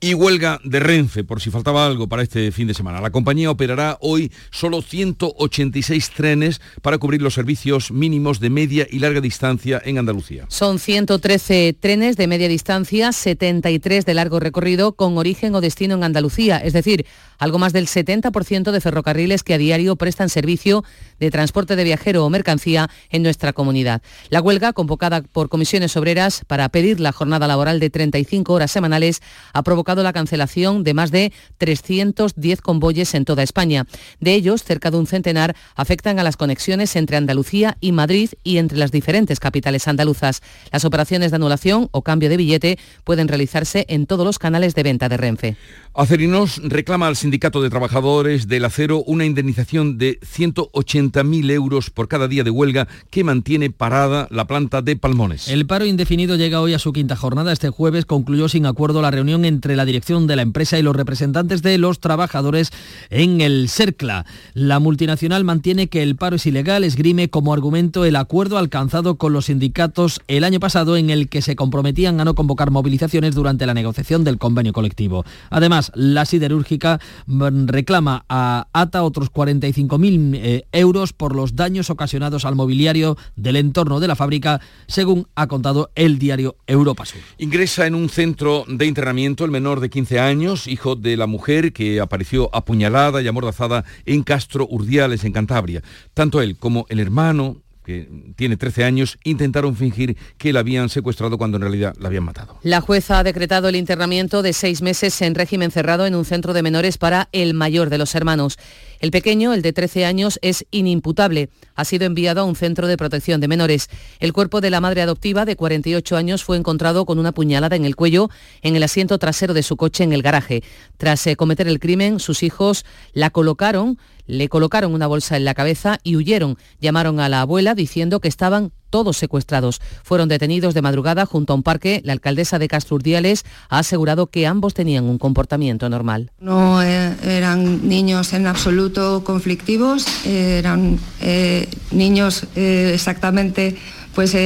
Y 0.00 0.14
huelga 0.14 0.60
de 0.62 0.78
Renfe, 0.78 1.24
por 1.24 1.40
si 1.40 1.50
faltaba 1.50 1.84
algo 1.84 2.06
para 2.06 2.22
este 2.22 2.52
fin 2.52 2.68
de 2.68 2.74
semana. 2.74 3.00
La 3.00 3.10
compañía 3.10 3.50
operará 3.50 3.98
hoy 4.00 4.30
solo 4.52 4.80
186 4.80 6.10
trenes 6.10 6.60
para 6.82 6.98
cubrir 6.98 7.20
los 7.20 7.34
servicios 7.34 7.90
mínimos 7.90 8.38
de 8.38 8.48
media 8.48 8.86
y 8.88 9.00
larga 9.00 9.20
distancia 9.20 9.82
en 9.84 9.98
Andalucía. 9.98 10.46
Son 10.50 10.78
113 10.78 11.76
trenes 11.80 12.16
de 12.16 12.28
media 12.28 12.46
distancia, 12.46 13.10
73 13.10 14.06
de 14.06 14.14
largo 14.14 14.38
recorrido 14.38 14.92
con 14.92 15.18
origen 15.18 15.52
o 15.56 15.60
destino 15.60 15.96
en 15.96 16.04
Andalucía, 16.04 16.58
es 16.58 16.74
decir, 16.74 17.04
algo 17.38 17.58
más 17.58 17.72
del 17.72 17.88
70% 17.88 18.70
de 18.70 18.80
ferrocarriles 18.80 19.42
que 19.42 19.54
a 19.54 19.58
diario 19.58 19.96
prestan 19.96 20.28
servicio 20.28 20.84
de 21.18 21.32
transporte 21.32 21.74
de 21.74 21.82
viajero 21.82 22.24
o 22.24 22.30
mercancía 22.30 22.88
en 23.10 23.24
nuestra 23.24 23.52
comunidad. 23.52 24.00
La 24.30 24.40
huelga, 24.40 24.72
convocada 24.72 25.22
por 25.22 25.48
comisiones 25.48 25.96
obreras 25.96 26.42
para 26.46 26.68
pedir 26.68 27.00
la 27.00 27.10
jornada 27.10 27.48
laboral 27.48 27.80
de 27.80 27.90
35 27.90 28.52
horas 28.52 28.70
semanales, 28.70 29.22
ha 29.52 29.64
provocado 29.64 29.87
la 29.96 30.12
cancelación 30.12 30.84
de 30.84 30.94
más 30.94 31.10
de 31.10 31.32
310 31.58 32.60
convoyes 32.60 33.14
en 33.14 33.24
toda 33.24 33.42
España. 33.42 33.86
De 34.20 34.34
ellos, 34.34 34.62
cerca 34.62 34.90
de 34.90 34.98
un 34.98 35.06
centenar 35.06 35.56
afectan 35.74 36.18
a 36.18 36.22
las 36.22 36.36
conexiones 36.36 36.94
entre 36.96 37.16
Andalucía 37.16 37.76
y 37.80 37.92
Madrid 37.92 38.30
y 38.44 38.58
entre 38.58 38.78
las 38.78 38.92
diferentes 38.92 39.40
capitales 39.40 39.88
andaluzas. 39.88 40.42
Las 40.72 40.84
operaciones 40.84 41.30
de 41.30 41.36
anulación 41.36 41.88
o 41.92 42.02
cambio 42.02 42.28
de 42.28 42.36
billete 42.36 42.78
pueden 43.04 43.28
realizarse 43.28 43.86
en 43.88 44.06
todos 44.06 44.24
los 44.24 44.38
canales 44.38 44.74
de 44.74 44.82
venta 44.82 45.08
de 45.08 45.16
Renfe. 45.16 45.56
Acerinos 45.94 46.60
reclama 46.62 47.08
al 47.08 47.16
Sindicato 47.16 47.60
de 47.60 47.70
Trabajadores 47.70 48.46
del 48.46 48.64
Acero 48.64 49.02
una 49.04 49.24
indemnización 49.24 49.98
de 49.98 50.20
180.000 50.20 51.50
euros 51.50 51.90
por 51.90 52.08
cada 52.08 52.28
día 52.28 52.44
de 52.44 52.50
huelga 52.50 52.86
que 53.10 53.24
mantiene 53.24 53.70
parada 53.70 54.28
la 54.30 54.46
planta 54.46 54.82
de 54.82 54.96
Palmones. 54.96 55.48
El 55.48 55.66
paro 55.66 55.86
indefinido 55.86 56.36
llega 56.36 56.60
hoy 56.60 56.74
a 56.74 56.78
su 56.78 56.92
quinta 56.92 57.16
jornada. 57.16 57.52
Este 57.52 57.70
jueves 57.70 58.04
concluyó 58.04 58.48
sin 58.48 58.66
acuerdo 58.66 59.02
la 59.02 59.10
reunión 59.10 59.44
entre 59.44 59.76
la 59.78 59.86
dirección 59.86 60.26
de 60.26 60.36
la 60.36 60.42
empresa 60.42 60.78
y 60.78 60.82
los 60.82 60.94
representantes 60.94 61.62
de 61.62 61.78
los 61.78 62.00
trabajadores 62.00 62.70
en 63.08 63.40
el 63.40 63.70
CERCLA. 63.70 64.26
La 64.52 64.78
multinacional 64.80 65.44
mantiene 65.44 65.88
que 65.88 66.02
el 66.02 66.16
paro 66.16 66.36
es 66.36 66.46
ilegal, 66.46 66.84
esgrime 66.84 67.30
como 67.30 67.54
argumento 67.54 68.04
el 68.04 68.16
acuerdo 68.16 68.58
alcanzado 68.58 69.16
con 69.16 69.32
los 69.32 69.46
sindicatos 69.46 70.20
el 70.28 70.44
año 70.44 70.60
pasado 70.60 70.96
en 70.96 71.10
el 71.10 71.28
que 71.28 71.42
se 71.42 71.56
comprometían 71.56 72.20
a 72.20 72.24
no 72.24 72.34
convocar 72.34 72.70
movilizaciones 72.70 73.34
durante 73.34 73.66
la 73.66 73.74
negociación 73.74 74.24
del 74.24 74.38
convenio 74.38 74.72
colectivo. 74.72 75.24
Además, 75.48 75.92
la 75.94 76.24
siderúrgica 76.24 77.00
reclama 77.28 78.24
a 78.28 78.66
ATA 78.72 79.02
otros 79.04 79.32
45.000 79.32 80.34
eh, 80.34 80.64
euros 80.72 81.12
por 81.12 81.36
los 81.36 81.54
daños 81.54 81.90
ocasionados 81.90 82.44
al 82.44 82.56
mobiliario 82.56 83.16
del 83.36 83.56
entorno 83.56 84.00
de 84.00 84.08
la 84.08 84.16
fábrica, 84.16 84.60
según 84.88 85.28
ha 85.36 85.46
contado 85.46 85.90
el 85.94 86.18
diario 86.18 86.56
Europa 86.66 87.04
Sur. 87.04 87.20
Ingresa 87.38 87.86
en 87.86 87.94
un 87.94 88.08
centro 88.08 88.64
de 88.66 88.86
internamiento 88.86 89.44
el 89.44 89.50
menor 89.50 89.67
de 89.76 89.90
15 89.90 90.18
años, 90.18 90.66
hijo 90.66 90.96
de 90.96 91.16
la 91.16 91.26
mujer 91.26 91.72
que 91.72 92.00
apareció 92.00 92.48
apuñalada 92.54 93.20
y 93.22 93.28
amordazada 93.28 93.84
en 94.06 94.22
Castro 94.22 94.66
Urdiales, 94.68 95.24
en 95.24 95.32
Cantabria. 95.32 95.82
Tanto 96.14 96.40
él 96.40 96.56
como 96.56 96.86
el 96.88 96.98
hermano, 96.98 97.58
que 97.84 98.08
tiene 98.36 98.56
13 98.56 98.84
años, 98.84 99.18
intentaron 99.24 99.76
fingir 99.76 100.16
que 100.36 100.52
la 100.52 100.60
habían 100.60 100.88
secuestrado 100.88 101.38
cuando 101.38 101.56
en 101.56 101.62
realidad 101.62 101.94
la 101.98 102.08
habían 102.08 102.24
matado. 102.24 102.58
La 102.62 102.80
jueza 102.80 103.18
ha 103.18 103.24
decretado 103.24 103.68
el 103.68 103.76
internamiento 103.76 104.42
de 104.42 104.52
seis 104.52 104.82
meses 104.82 105.20
en 105.22 105.34
régimen 105.34 105.70
cerrado 105.70 106.06
en 106.06 106.14
un 106.14 106.24
centro 106.24 106.52
de 106.52 106.62
menores 106.62 106.98
para 106.98 107.28
el 107.32 107.54
mayor 107.54 107.90
de 107.90 107.98
los 107.98 108.14
hermanos. 108.14 108.58
El 109.00 109.10
pequeño, 109.10 109.52
el 109.54 109.62
de 109.62 109.72
13 109.72 110.04
años, 110.04 110.38
es 110.42 110.66
inimputable. 110.70 111.50
Ha 111.74 111.84
sido 111.84 112.04
enviado 112.04 112.40
a 112.40 112.44
un 112.44 112.56
centro 112.56 112.86
de 112.86 112.96
protección 112.96 113.40
de 113.40 113.48
menores. 113.48 113.88
El 114.18 114.32
cuerpo 114.32 114.60
de 114.60 114.70
la 114.70 114.80
madre 114.80 115.02
adoptiva, 115.02 115.44
de 115.44 115.56
48 115.56 116.16
años, 116.16 116.44
fue 116.44 116.56
encontrado 116.56 117.06
con 117.06 117.18
una 117.18 117.32
puñalada 117.32 117.76
en 117.76 117.84
el 117.84 117.96
cuello 117.96 118.28
en 118.62 118.76
el 118.76 118.82
asiento 118.82 119.18
trasero 119.18 119.54
de 119.54 119.62
su 119.62 119.76
coche 119.76 120.04
en 120.04 120.12
el 120.12 120.22
garaje. 120.22 120.62
Tras 120.96 121.26
eh, 121.26 121.36
cometer 121.36 121.68
el 121.68 121.78
crimen, 121.78 122.18
sus 122.18 122.42
hijos 122.42 122.84
la 123.12 123.30
colocaron 123.30 123.98
le 124.28 124.48
colocaron 124.50 124.94
una 124.94 125.06
bolsa 125.06 125.36
en 125.36 125.44
la 125.46 125.54
cabeza 125.54 125.98
y 126.04 126.14
huyeron. 126.14 126.58
Llamaron 126.80 127.18
a 127.18 127.28
la 127.28 127.40
abuela 127.40 127.74
diciendo 127.74 128.20
que 128.20 128.28
estaban 128.28 128.72
todos 128.90 129.16
secuestrados. 129.16 129.80
Fueron 130.02 130.28
detenidos 130.28 130.74
de 130.74 130.82
madrugada 130.82 131.26
junto 131.26 131.52
a 131.52 131.56
un 131.56 131.62
parque. 131.62 132.00
La 132.04 132.12
alcaldesa 132.12 132.58
de 132.58 132.68
Casturdiales 132.68 133.44
ha 133.68 133.78
asegurado 133.80 134.28
que 134.28 134.46
ambos 134.46 134.74
tenían 134.74 135.04
un 135.04 135.18
comportamiento 135.18 135.88
normal. 135.88 136.30
No 136.40 136.82
eh, 136.82 137.14
eran 137.22 137.88
niños 137.88 138.32
en 138.32 138.46
absoluto 138.46 139.22
conflictivos, 139.24 140.06
eran 140.24 140.98
eh, 141.20 141.68
niños 141.90 142.44
eh, 142.56 142.92
exactamente 142.94 143.76
pues 144.14 144.36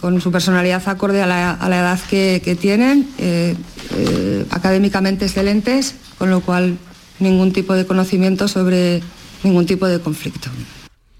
con 0.00 0.20
su 0.20 0.32
personalidad 0.32 0.82
acorde 0.88 1.22
a 1.22 1.26
la, 1.26 1.78
edad 1.78 2.00
que 2.10 2.58
tienen, 2.60 3.06
académicamente 4.50 5.26
excelentes, 5.26 5.94
con 6.18 6.30
lo 6.30 6.40
cual 6.40 6.76
ningún 7.20 7.52
tipo 7.52 7.74
de 7.74 7.86
conocimiento 7.86 8.48
sobre 8.48 9.02
ningún 9.44 9.66
tipo 9.66 9.86
de 9.86 10.00
conflicto. 10.00 10.50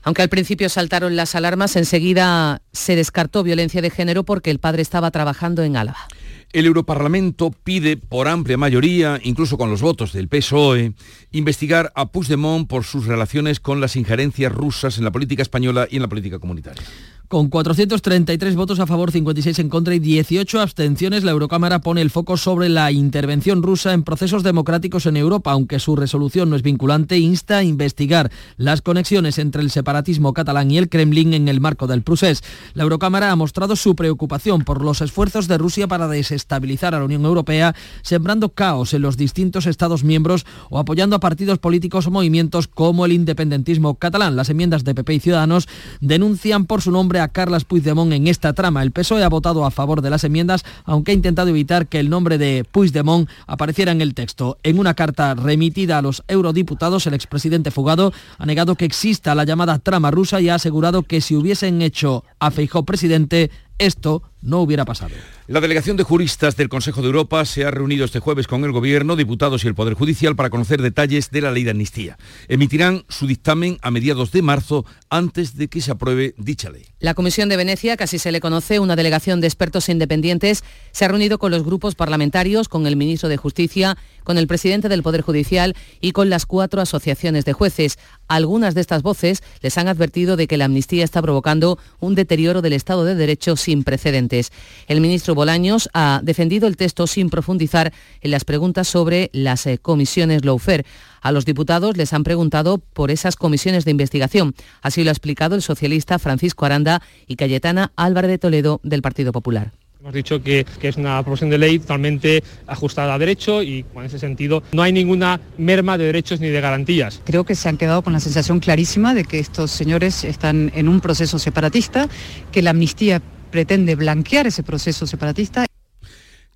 Aunque 0.03 0.23
al 0.23 0.29
principio 0.29 0.69
saltaron 0.69 1.17
las 1.17 1.35
alarmas, 1.35 1.77
enseguida 1.77 2.63
se 2.73 2.97
descartó 2.97 3.43
violencia 3.43 3.83
de 3.83 3.91
género 3.91 4.25
porque 4.25 4.51
el 4.51 4.59
padre 4.59 4.83
estaba 4.83 5.11
trabajando 5.11 5.63
en 5.63 5.77
Álava. 5.77 6.09
El 6.53 6.67
Europarlamento 6.67 7.53
pide 7.53 7.97
por 7.97 8.27
amplia 8.27 8.57
mayoría, 8.57 9.21
incluso 9.23 9.57
con 9.57 9.71
los 9.71 9.83
votos 9.83 10.13
del 10.13 10.29
PSOE, 10.29 10.95
investigar 11.31 11.93
a 11.95 12.11
Puigdemont 12.11 12.69
por 12.69 12.83
sus 12.83 13.07
relaciones 13.07 13.61
con 13.61 13.81
las 13.81 13.95
injerencias 13.95 14.51
rusas 14.51 14.99
en 14.99 15.05
la 15.05 15.13
política 15.13 15.43
española 15.43 15.87
y 15.89 15.97
en 15.97 16.03
la 16.03 16.09
política 16.09 16.41
comunitaria. 16.41 16.83
Con 17.31 17.49
433 17.49 18.57
votos 18.57 18.81
a 18.81 18.89
favor, 18.89 19.13
56 19.13 19.61
en 19.61 19.69
contra 19.69 19.95
y 19.95 20.01
18 20.01 20.61
abstenciones, 20.61 21.23
la 21.23 21.31
Eurocámara 21.31 21.79
pone 21.79 22.03
el 22.03 22.11
foco 22.11 22.37
sobre 22.37 22.69
la 22.69 22.91
intervención 22.91 23.63
rusa 23.63 23.93
en 23.93 24.03
procesos 24.03 24.43
democráticos 24.43 25.07
en 25.07 25.17
Europa, 25.17 25.53
aunque 25.53 25.79
su 25.79 25.95
resolución 25.95 26.51
no 26.51 26.57
es 26.57 26.63
vinculante, 26.63 27.19
insta 27.19 27.59
a 27.59 27.63
investigar 27.63 28.33
las 28.57 28.83
conexiones 28.83 29.39
entre 29.39 29.63
el 29.63 29.71
separatismo 29.71 30.33
catalán 30.33 30.73
y 30.73 30.79
el 30.79 30.89
Kremlin 30.89 31.33
en 31.33 31.47
el 31.47 31.61
marco 31.61 31.87
del 31.87 32.03
procés. 32.03 32.43
La 32.75 32.83
Eurocámara 32.83 33.31
ha 33.31 33.37
mostrado 33.37 33.77
su 33.77 33.95
preocupación 33.95 34.63
por 34.63 34.83
los 34.83 35.01
esfuerzos 35.01 35.47
de 35.47 35.57
Rusia 35.57 35.87
para 35.87 36.09
desestabilizar 36.09 36.97
a 36.97 36.99
la 36.99 37.05
Unión 37.05 37.25
Europea, 37.25 37.77
sembrando 38.03 38.49
caos 38.49 38.93
en 38.93 39.03
los 39.03 39.17
distintos 39.17 39.67
Estados 39.67 40.03
miembros 40.03 40.47
o 40.69 40.81
apoyando 40.81 41.15
a 41.15 41.21
partidos 41.21 41.61
políticos 41.61 42.09
o 42.09 42.11
movimientos 42.11 42.67
como 42.67 43.07
el 43.07 43.13
independentismo 43.13 43.95
catalán. 43.95 44.35
Las 44.35 44.51
enmiendas 44.51 44.83
de 44.83 44.97
PP 44.97 45.15
y 45.15 45.21
Ciudadanos 45.21 45.69
denuncian 46.01 46.65
por 46.65 46.83
su 46.83 46.91
nombre 46.91 47.20
a 47.21 47.29
Carlas 47.29 47.65
Puigdemont 47.65 48.13
en 48.13 48.27
esta 48.27 48.53
trama. 48.53 48.83
El 48.83 48.91
PSOE 48.91 49.25
ha 49.25 49.29
votado 49.29 49.65
a 49.65 49.71
favor 49.71 50.03
de 50.03 50.11
las 50.11 50.25
enmiendas, 50.25 50.65
aunque 50.85 51.13
ha 51.13 51.15
intentado 51.15 51.49
evitar 51.51 51.87
que 51.87 52.01
el 52.01 52.11
nombre 52.11 52.39
de 52.39 52.65
Puigdemont 52.71 53.29
apareciera 53.47 53.93
en 53.93 54.01
el 54.01 54.15
texto. 54.15 54.59
En 54.63 54.79
una 54.79 54.95
carta 54.95 55.35
remitida 55.35 55.99
a 55.99 56.03
los 56.03 56.23
eurodiputados, 56.29 57.07
el 57.07 57.15
expresidente 57.15 57.71
Fugado 57.71 58.13
ha 58.39 58.47
negado 58.47 58.75
que 58.75 58.85
exista 58.85 59.35
la 59.35 59.45
llamada 59.45 59.79
trama 59.79 60.11
rusa 60.11 60.41
y 60.41 60.49
ha 60.49 60.55
asegurado 60.57 61.03
que 61.03 61.21
si 61.21 61.37
hubiesen 61.37 61.83
hecho 61.83 62.25
a 62.39 62.51
Feijó 62.51 62.85
presidente, 62.85 63.51
esto 63.81 64.23
no 64.43 64.61
hubiera 64.61 64.85
pasado. 64.85 65.15
La 65.47 65.61
delegación 65.61 65.97
de 65.97 66.05
juristas 66.05 66.57
del 66.57 66.69
Consejo 66.69 67.01
de 67.01 67.09
Europa 67.09 67.45
se 67.45 67.65
ha 67.65 67.71
reunido 67.73 68.05
este 68.05 68.21
jueves 68.21 68.47
con 68.47 68.65
el 68.65 68.71
Gobierno, 68.71 69.17
diputados 69.17 69.65
y 69.65 69.69
el 69.69 69.75
Poder 69.75 69.95
Judicial 69.95 70.37
para 70.37 70.49
conocer 70.49 70.81
detalles 70.81 71.31
de 71.31 71.41
la 71.41 71.51
ley 71.51 71.65
de 71.65 71.73
amnistía. 71.73 72.17
Emitirán 72.47 73.05
su 73.09 73.27
dictamen 73.27 73.79
a 73.83 73.91
mediados 73.91 74.31
de 74.31 74.43
marzo 74.43 74.85
antes 75.09 75.57
de 75.57 75.69
que 75.69 75.81
se 75.81 75.91
apruebe 75.91 76.35
dicha 76.39 76.71
ley. 76.71 76.87
La 77.01 77.15
Comisión 77.15 77.49
de 77.49 77.57
Venecia, 77.57 77.97
que 77.97 78.05
así 78.05 78.19
se 78.19 78.31
le 78.31 78.41
conoce, 78.41 78.79
una 78.79 78.95
delegación 78.95 79.41
de 79.41 79.49
expertos 79.49 79.89
independientes, 79.89 80.63
se 80.93 81.05
ha 81.05 81.09
reunido 81.09 81.39
con 81.39 81.51
los 81.51 81.65
grupos 81.65 81.97
parlamentarios, 81.97 82.69
con 82.69 82.87
el 82.87 82.97
ministro 82.97 83.29
de 83.29 83.37
Justicia, 83.37 83.97
con 84.23 84.39
el 84.39 84.47
presidente 84.47 84.89
del 84.89 85.03
Poder 85.03 85.23
Judicial 85.23 85.75
y 86.01 86.13
con 86.13 86.31
las 86.31 86.47
cuatro 86.47 86.81
asociaciones 86.81 87.45
de 87.45 87.55
jueces. 87.55 87.99
Algunas 88.31 88.77
de 88.77 88.81
estas 88.81 89.03
voces 89.03 89.43
les 89.61 89.77
han 89.77 89.89
advertido 89.89 90.37
de 90.37 90.47
que 90.47 90.57
la 90.57 90.67
amnistía 90.67 91.03
está 91.03 91.21
provocando 91.21 91.81
un 91.99 92.15
deterioro 92.15 92.63
del 92.63 92.75
Estado 92.75 93.05
de 93.05 93.17
Derecho 93.17 93.57
sin 93.57 93.83
precedentes. 93.83 94.53
El 94.87 95.01
ministro 95.01 95.35
Bolaños 95.35 95.91
ha 95.95 96.21
defendido 96.23 96.69
el 96.69 96.77
texto 96.77 97.09
sin 97.09 97.29
profundizar 97.29 97.93
en 98.21 98.31
las 98.31 98.45
preguntas 98.45 98.87
sobre 98.87 99.31
las 99.33 99.67
eh, 99.67 99.79
comisiones 99.79 100.45
Lawfare. 100.45 100.87
A 101.21 101.33
los 101.33 101.45
diputados 101.45 101.97
les 101.97 102.13
han 102.13 102.23
preguntado 102.23 102.79
por 102.79 103.11
esas 103.11 103.35
comisiones 103.35 103.85
de 103.85 103.91
investigación. 103.91 104.55
Así 104.81 105.03
lo 105.03 105.11
ha 105.11 105.13
explicado 105.13 105.57
el 105.57 105.63
socialista 105.63 106.21
Francisco 106.21 106.65
Aranda 106.65 107.03
y 107.27 107.35
Cayetana 107.35 107.91
Álvarez 107.97 108.31
de 108.31 108.39
Toledo 108.39 108.79
del 108.85 109.03
Partido 109.03 109.33
Popular. 109.33 109.73
Hemos 110.01 110.15
dicho 110.15 110.43
que, 110.43 110.65
que, 110.81 110.89
es 110.89 110.97
una 110.97 111.23
proposición 111.23 111.51
de 111.51 111.59
ley 111.59 111.79
totalmente 111.79 112.43
ajustada 112.67 113.13
a 113.13 113.19
derecho 113.19 113.63
y 113.63 113.85
en 113.95 114.03
ese 114.03 114.19
sentido 114.19 114.63
no 114.73 114.81
hay 114.81 114.95
ninguna 114.95 115.39
merma 115.59 115.99
de 115.99 116.07
derechos 116.07 116.41
ni 116.41 116.49
de 116.49 116.59
garantías. 116.59 117.21
Creo 117.27 117.45
que 117.45 117.55
se 117.55 117.69
han 117.69 117.77
quedado 117.77 118.01
con 118.01 118.15
la 118.15 118.21
sensación 118.21 118.61
clarísima 118.61 119.13
de 119.13 119.25
que 119.25 119.39
estos 119.39 119.71
señores 119.71 120.25
están 120.25 120.73
en 120.75 120.89
un 120.89 121.03
proceso 121.03 121.39
separatista, 121.39 122.09
que 122.51 122.63
la 122.63 122.71
amnistía 122.71 123.21
pretende 123.51 123.95
blanquear 123.95 124.47
ese 124.47 124.63
proceso 124.63 125.07
separatista. 125.07 125.67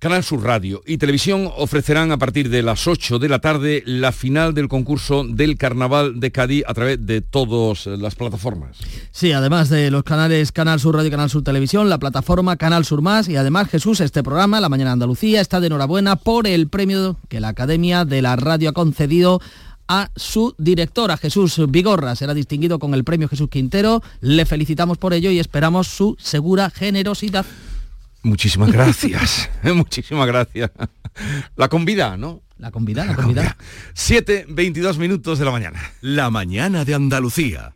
Canal 0.05 0.23
Sur 0.23 0.43
Radio 0.43 0.83
y 0.85 0.99
Televisión 0.99 1.49
ofrecerán 1.57 2.11
a 2.11 2.19
partir 2.19 2.51
de 2.51 2.61
las 2.61 2.85
8 2.87 3.17
de 3.17 3.27
la 3.27 3.39
tarde 3.39 3.81
la 3.87 4.11
final 4.11 4.53
del 4.53 4.67
concurso 4.67 5.23
del 5.23 5.57
Carnaval 5.57 6.19
de 6.19 6.31
Cádiz 6.31 6.63
a 6.67 6.75
través 6.75 7.03
de 7.03 7.21
todas 7.21 7.87
las 7.87 8.13
plataformas. 8.13 8.77
Sí, 9.09 9.31
además 9.31 9.69
de 9.69 9.89
los 9.89 10.03
canales 10.03 10.51
Canal 10.51 10.79
Sur 10.79 10.93
Radio 10.93 11.07
y 11.07 11.11
Canal 11.11 11.31
Sur 11.31 11.43
Televisión, 11.43 11.89
la 11.89 11.97
plataforma 11.97 12.55
Canal 12.55 12.85
Sur 12.85 13.01
Más 13.01 13.27
y 13.29 13.35
además 13.35 13.67
Jesús, 13.67 13.99
este 13.99 14.21
programa, 14.21 14.61
La 14.61 14.69
Mañana 14.69 14.91
Andalucía, 14.91 15.41
está 15.41 15.59
de 15.59 15.65
enhorabuena 15.65 16.17
por 16.17 16.45
el 16.45 16.67
premio 16.67 17.17
que 17.27 17.39
la 17.39 17.47
Academia 17.47 18.05
de 18.05 18.21
la 18.21 18.35
Radio 18.35 18.69
ha 18.69 18.73
concedido 18.73 19.41
a 19.87 20.11
su 20.15 20.53
directora, 20.59 21.17
Jesús 21.17 21.59
Vigorra. 21.69 22.15
Será 22.15 22.35
distinguido 22.35 22.77
con 22.77 22.93
el 22.93 23.03
premio 23.03 23.27
Jesús 23.27 23.49
Quintero. 23.49 24.03
Le 24.21 24.45
felicitamos 24.45 24.99
por 24.99 25.15
ello 25.15 25.31
y 25.31 25.39
esperamos 25.39 25.87
su 25.87 26.15
segura 26.19 26.69
generosidad. 26.69 27.43
Muchísimas 28.25 28.71
gracias. 28.71 29.51
Muchísimas 29.63 30.25
gracias. 30.25 30.71
La 31.55 31.69
convida, 31.69 32.17
¿no? 32.17 32.41
La 32.57 32.71
convida, 32.71 33.05
la 33.05 33.15
convida. 33.15 33.55
7, 33.93 34.47
22 34.49 34.97
minutos 34.97 35.37
de 35.37 35.45
la 35.45 35.51
mañana. 35.51 35.79
La 36.01 36.31
mañana 36.31 36.85
de 36.85 36.95
Andalucía. 36.95 37.75